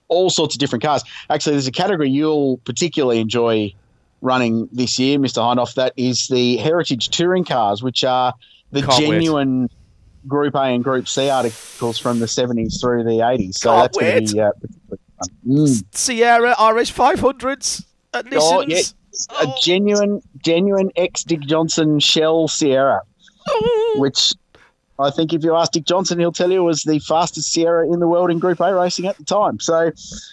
[0.07, 1.03] all sorts of different cars.
[1.29, 3.73] Actually, there's a category you'll particularly enjoy
[4.21, 5.41] running this year, Mr.
[5.41, 5.73] Hindhaugh.
[5.75, 8.33] That is the heritage touring cars, which are
[8.71, 9.61] the Can't genuine.
[9.63, 9.71] Wait
[10.27, 13.55] Group A and Group C articles from the 70s through the 80s.
[13.55, 15.29] So Can't that's going to be uh, particularly fun.
[15.47, 15.83] Mm.
[15.95, 18.37] Sierra RS 500s at Nissans.
[18.41, 18.81] Oh, yeah.
[19.41, 23.01] A genuine, genuine ex Dick Johnson Shell Sierra,
[23.95, 24.33] which
[24.99, 27.99] I think if you ask Dick Johnson, he'll tell you was the fastest Sierra in
[27.99, 29.59] the world in Group A racing at the time.
[29.59, 29.91] So,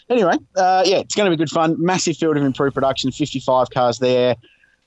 [0.09, 1.77] anyway, uh, yeah, it's going to be good fun.
[1.79, 4.37] Massive field of improved production, 55 cars there.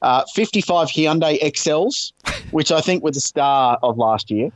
[0.02, 2.14] Uh, 55 Hyundai Excels,
[2.52, 4.52] which I think were the star of last year.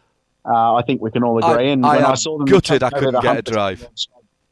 [0.46, 1.68] Uh, I think we can all agree.
[1.68, 3.88] I, and I when I saw them, gutted I couldn't get a drive.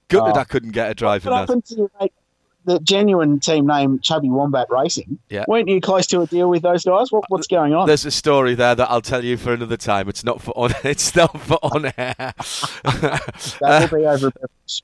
[0.07, 2.09] Gutted uh, I couldn't get a drive in that.
[2.69, 5.17] The genuine team name Chubby Wombat Racing.
[5.27, 5.43] Yeah.
[5.47, 7.11] Weren't you close to a deal with those guys?
[7.11, 7.87] What, what's going on?
[7.87, 10.07] There's a story there that I'll tell you for another time.
[10.07, 10.75] It's not for on.
[10.83, 12.15] It's not for on air.
[12.83, 14.31] that will be over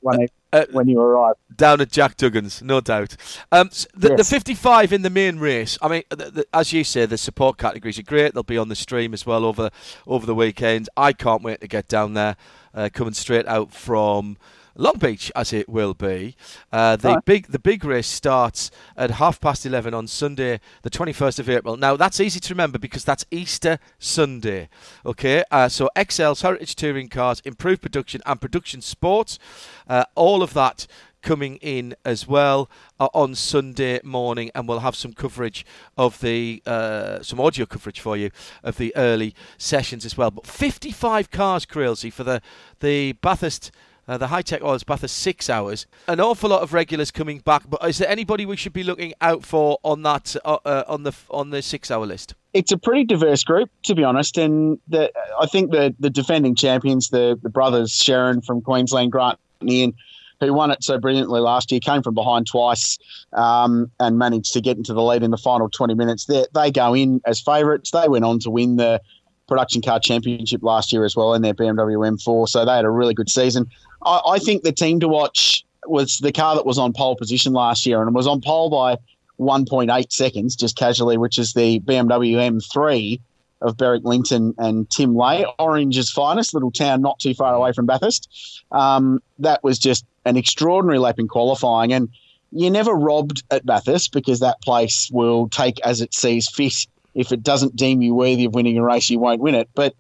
[0.02, 1.36] when, uh, when you arrive.
[1.56, 3.16] Down at Jack Duggan's, no doubt.
[3.52, 4.18] Um, the, Yes.
[4.18, 5.78] the 55 in the main race.
[5.80, 8.34] I mean, the, the, as you say, the support categories are great.
[8.34, 9.70] They'll be on the stream as well over
[10.08, 10.90] over the weekend.
[10.98, 12.36] I can't wait to get down there.
[12.74, 14.38] Uh, coming straight out from
[14.78, 16.36] Long Beach, as it will be.
[16.72, 21.14] Uh, the big the big race starts at half past eleven on Sunday, the twenty
[21.14, 21.78] first of April.
[21.78, 24.70] Now that's easy to remember because that's Easter Sunday.
[25.06, 29.40] Okay, uh, so Excel's Heritage Touring Cars, improved production and production sports,
[29.88, 30.88] uh, all of that
[31.26, 32.70] coming in as well
[33.00, 35.66] uh, on Sunday morning, and we'll have some coverage
[35.98, 38.30] of the uh, some audio coverage for you
[38.64, 40.32] of the early sessions as well.
[40.32, 42.42] But 55 cars, Crailsey, for the
[42.80, 43.72] the Bathurst.
[44.08, 45.88] Uh, the Hi-Tec Oils Bathurst six hours.
[46.08, 49.14] An awful lot of regulars coming back, but is there anybody we should be looking
[49.20, 52.36] out for on that uh, uh, on the on the six-hour list?
[52.54, 55.12] It's a pretty diverse group, to be honest, and the,
[55.42, 59.94] I think the the defending champions, the the brothers Sherrin from Queensland, Grant and Ian,
[60.40, 63.00] who won it so brilliantly last year, came from behind twice
[63.34, 66.26] um, and managed to get into the lead in the final 20 minutes.
[66.26, 67.90] They, they go in as favourites.
[67.90, 69.02] They went on to win the
[69.48, 72.90] production car championship last year as well in their BMW M4, so they had a
[72.90, 73.70] really good season.
[74.06, 77.54] I, I think the team to watch was the car that was on pole position
[77.54, 78.98] last year and was on pole by
[79.40, 83.20] 1.8 seconds, just casually, which is the BMW M3
[83.62, 87.86] of Beric Lynton and Tim Lay, Orange's finest, little town not too far away from
[87.86, 88.64] Bathurst.
[88.72, 91.94] Um, that was just an extraordinary lap in qualifying.
[91.94, 92.10] And
[92.52, 96.88] you're never robbed at Bathurst because that place will take as it sees fit.
[97.14, 99.70] If it doesn't deem you worthy of winning a race, you won't win it.
[99.74, 99.96] But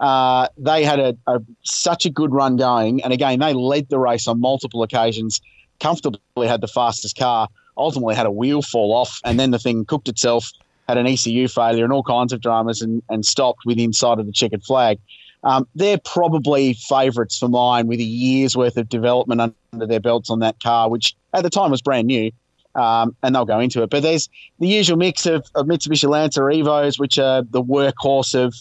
[0.00, 3.98] uh, they had a, a such a good run going, and again, they led the
[3.98, 5.40] race on multiple occasions.
[5.80, 7.48] Comfortably had the fastest car.
[7.76, 10.50] Ultimately, had a wheel fall off, and then the thing cooked itself.
[10.88, 14.26] Had an ECU failure and all kinds of dramas, and, and stopped with inside of
[14.26, 14.98] the checkered flag.
[15.44, 20.30] Um, they're probably favourites for mine with a year's worth of development under their belts
[20.30, 22.30] on that car, which at the time was brand new.
[22.74, 23.90] Um, and they'll go into it.
[23.90, 28.52] But there's the usual mix of, of Mitsubishi Lancer Evos, which are the workhorse of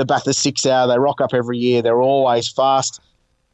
[0.00, 0.88] the Bathurst Six Hour.
[0.88, 1.82] They rock up every year.
[1.82, 3.00] They're always fast.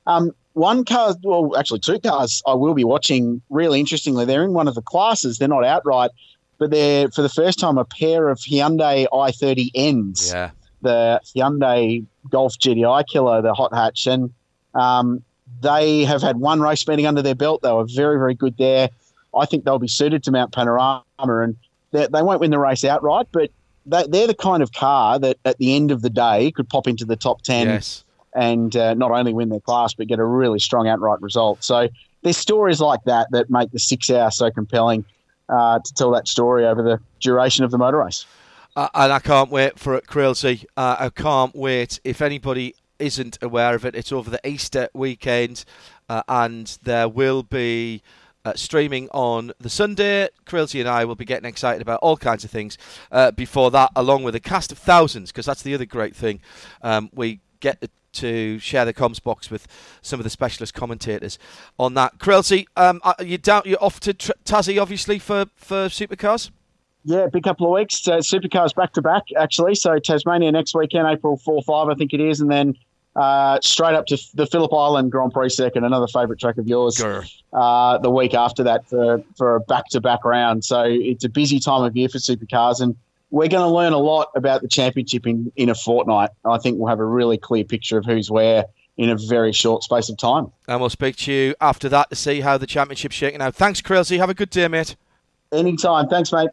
[0.06, 3.43] Um, one car, well, actually two cars, I will be watching.
[3.51, 5.39] Really interestingly, they're in one of the classes.
[5.39, 6.10] They're not outright,
[6.59, 10.32] but they're for the first time a pair of Hyundai i30Ns.
[10.32, 10.51] Yeah.
[10.82, 14.32] The Hyundai Golf GTI killer, the hot hatch, and
[14.74, 15.23] um,
[15.60, 17.62] they have had one race meeting under their belt.
[17.62, 18.90] They were very, very good there.
[19.35, 21.56] I think they'll be suited to Mount Panorama, and
[21.90, 23.51] they, they won't win the race outright, but
[23.87, 27.05] they're the kind of car that at the end of the day could pop into
[27.05, 28.05] the top 10 Yes.
[28.35, 31.63] and uh, not only win their class but get a really strong outright result.
[31.63, 31.89] So
[32.23, 35.05] there's stories like that that make the six hour so compelling
[35.49, 38.27] uh, to tell that story over the duration of the motor race.
[38.75, 40.65] Uh, and I can't wait for it, Crailsey.
[40.77, 41.99] Uh, I can't wait.
[42.05, 45.65] If anybody isn't aware of it, it's over the Easter weekend,
[46.09, 48.03] uh, and there will be
[48.47, 50.28] uh, streaming on the Sunday.
[50.47, 52.78] Crailsey and I will be getting excited about all kinds of things
[53.10, 56.40] uh, before that, along with a cast of thousands, because that's the other great thing.
[56.81, 59.66] Um, we get to share the comms box with
[60.01, 61.39] some of the specialist commentators
[61.77, 62.18] on that.
[62.18, 63.62] Crailsey, um, you down?
[63.64, 66.51] You're off to tr- Tassie, obviously, for for supercars.
[67.02, 68.02] Yeah, big couple of weeks.
[68.02, 69.74] So supercars back to back, actually.
[69.74, 72.40] So Tasmania next weekend, April 4 5, I think it is.
[72.40, 72.74] And then
[73.17, 77.03] uh, straight up to the Phillip Island Grand Prix second, another favourite track of yours,
[77.53, 80.65] uh, the week after that for, for a back to back round.
[80.65, 82.81] So it's a busy time of year for supercars.
[82.81, 82.95] And
[83.31, 86.31] we're going to learn a lot about the championship in, in a fortnight.
[86.45, 88.67] I think we'll have a really clear picture of who's where
[88.99, 90.53] in a very short space of time.
[90.69, 93.55] And we'll speak to you after that to see how the championship's shaking out.
[93.55, 94.19] Thanks, Crailsey.
[94.19, 94.95] Have a good day, mate.
[95.53, 96.09] Anytime.
[96.09, 96.51] Thanks, mate.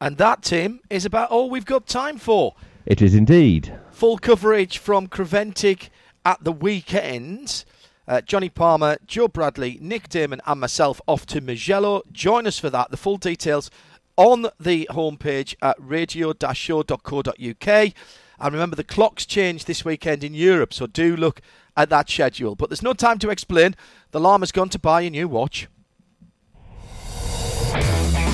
[0.00, 2.54] And that, Tim, is about all we've got time for.
[2.86, 3.78] It is indeed.
[3.94, 5.88] Full coverage from Creventic
[6.24, 7.64] at the weekend.
[8.08, 12.02] Uh, Johnny Palmer, Joe Bradley, Nick Damon, and myself off to Mugello.
[12.10, 12.90] Join us for that.
[12.90, 13.70] The full details
[14.16, 17.68] on the homepage at radio-show.co.uk.
[17.68, 21.40] And remember, the clocks change this weekend in Europe, so do look
[21.76, 22.56] at that schedule.
[22.56, 23.76] But there's no time to explain.
[24.10, 25.68] The llama's gone to buy a new watch.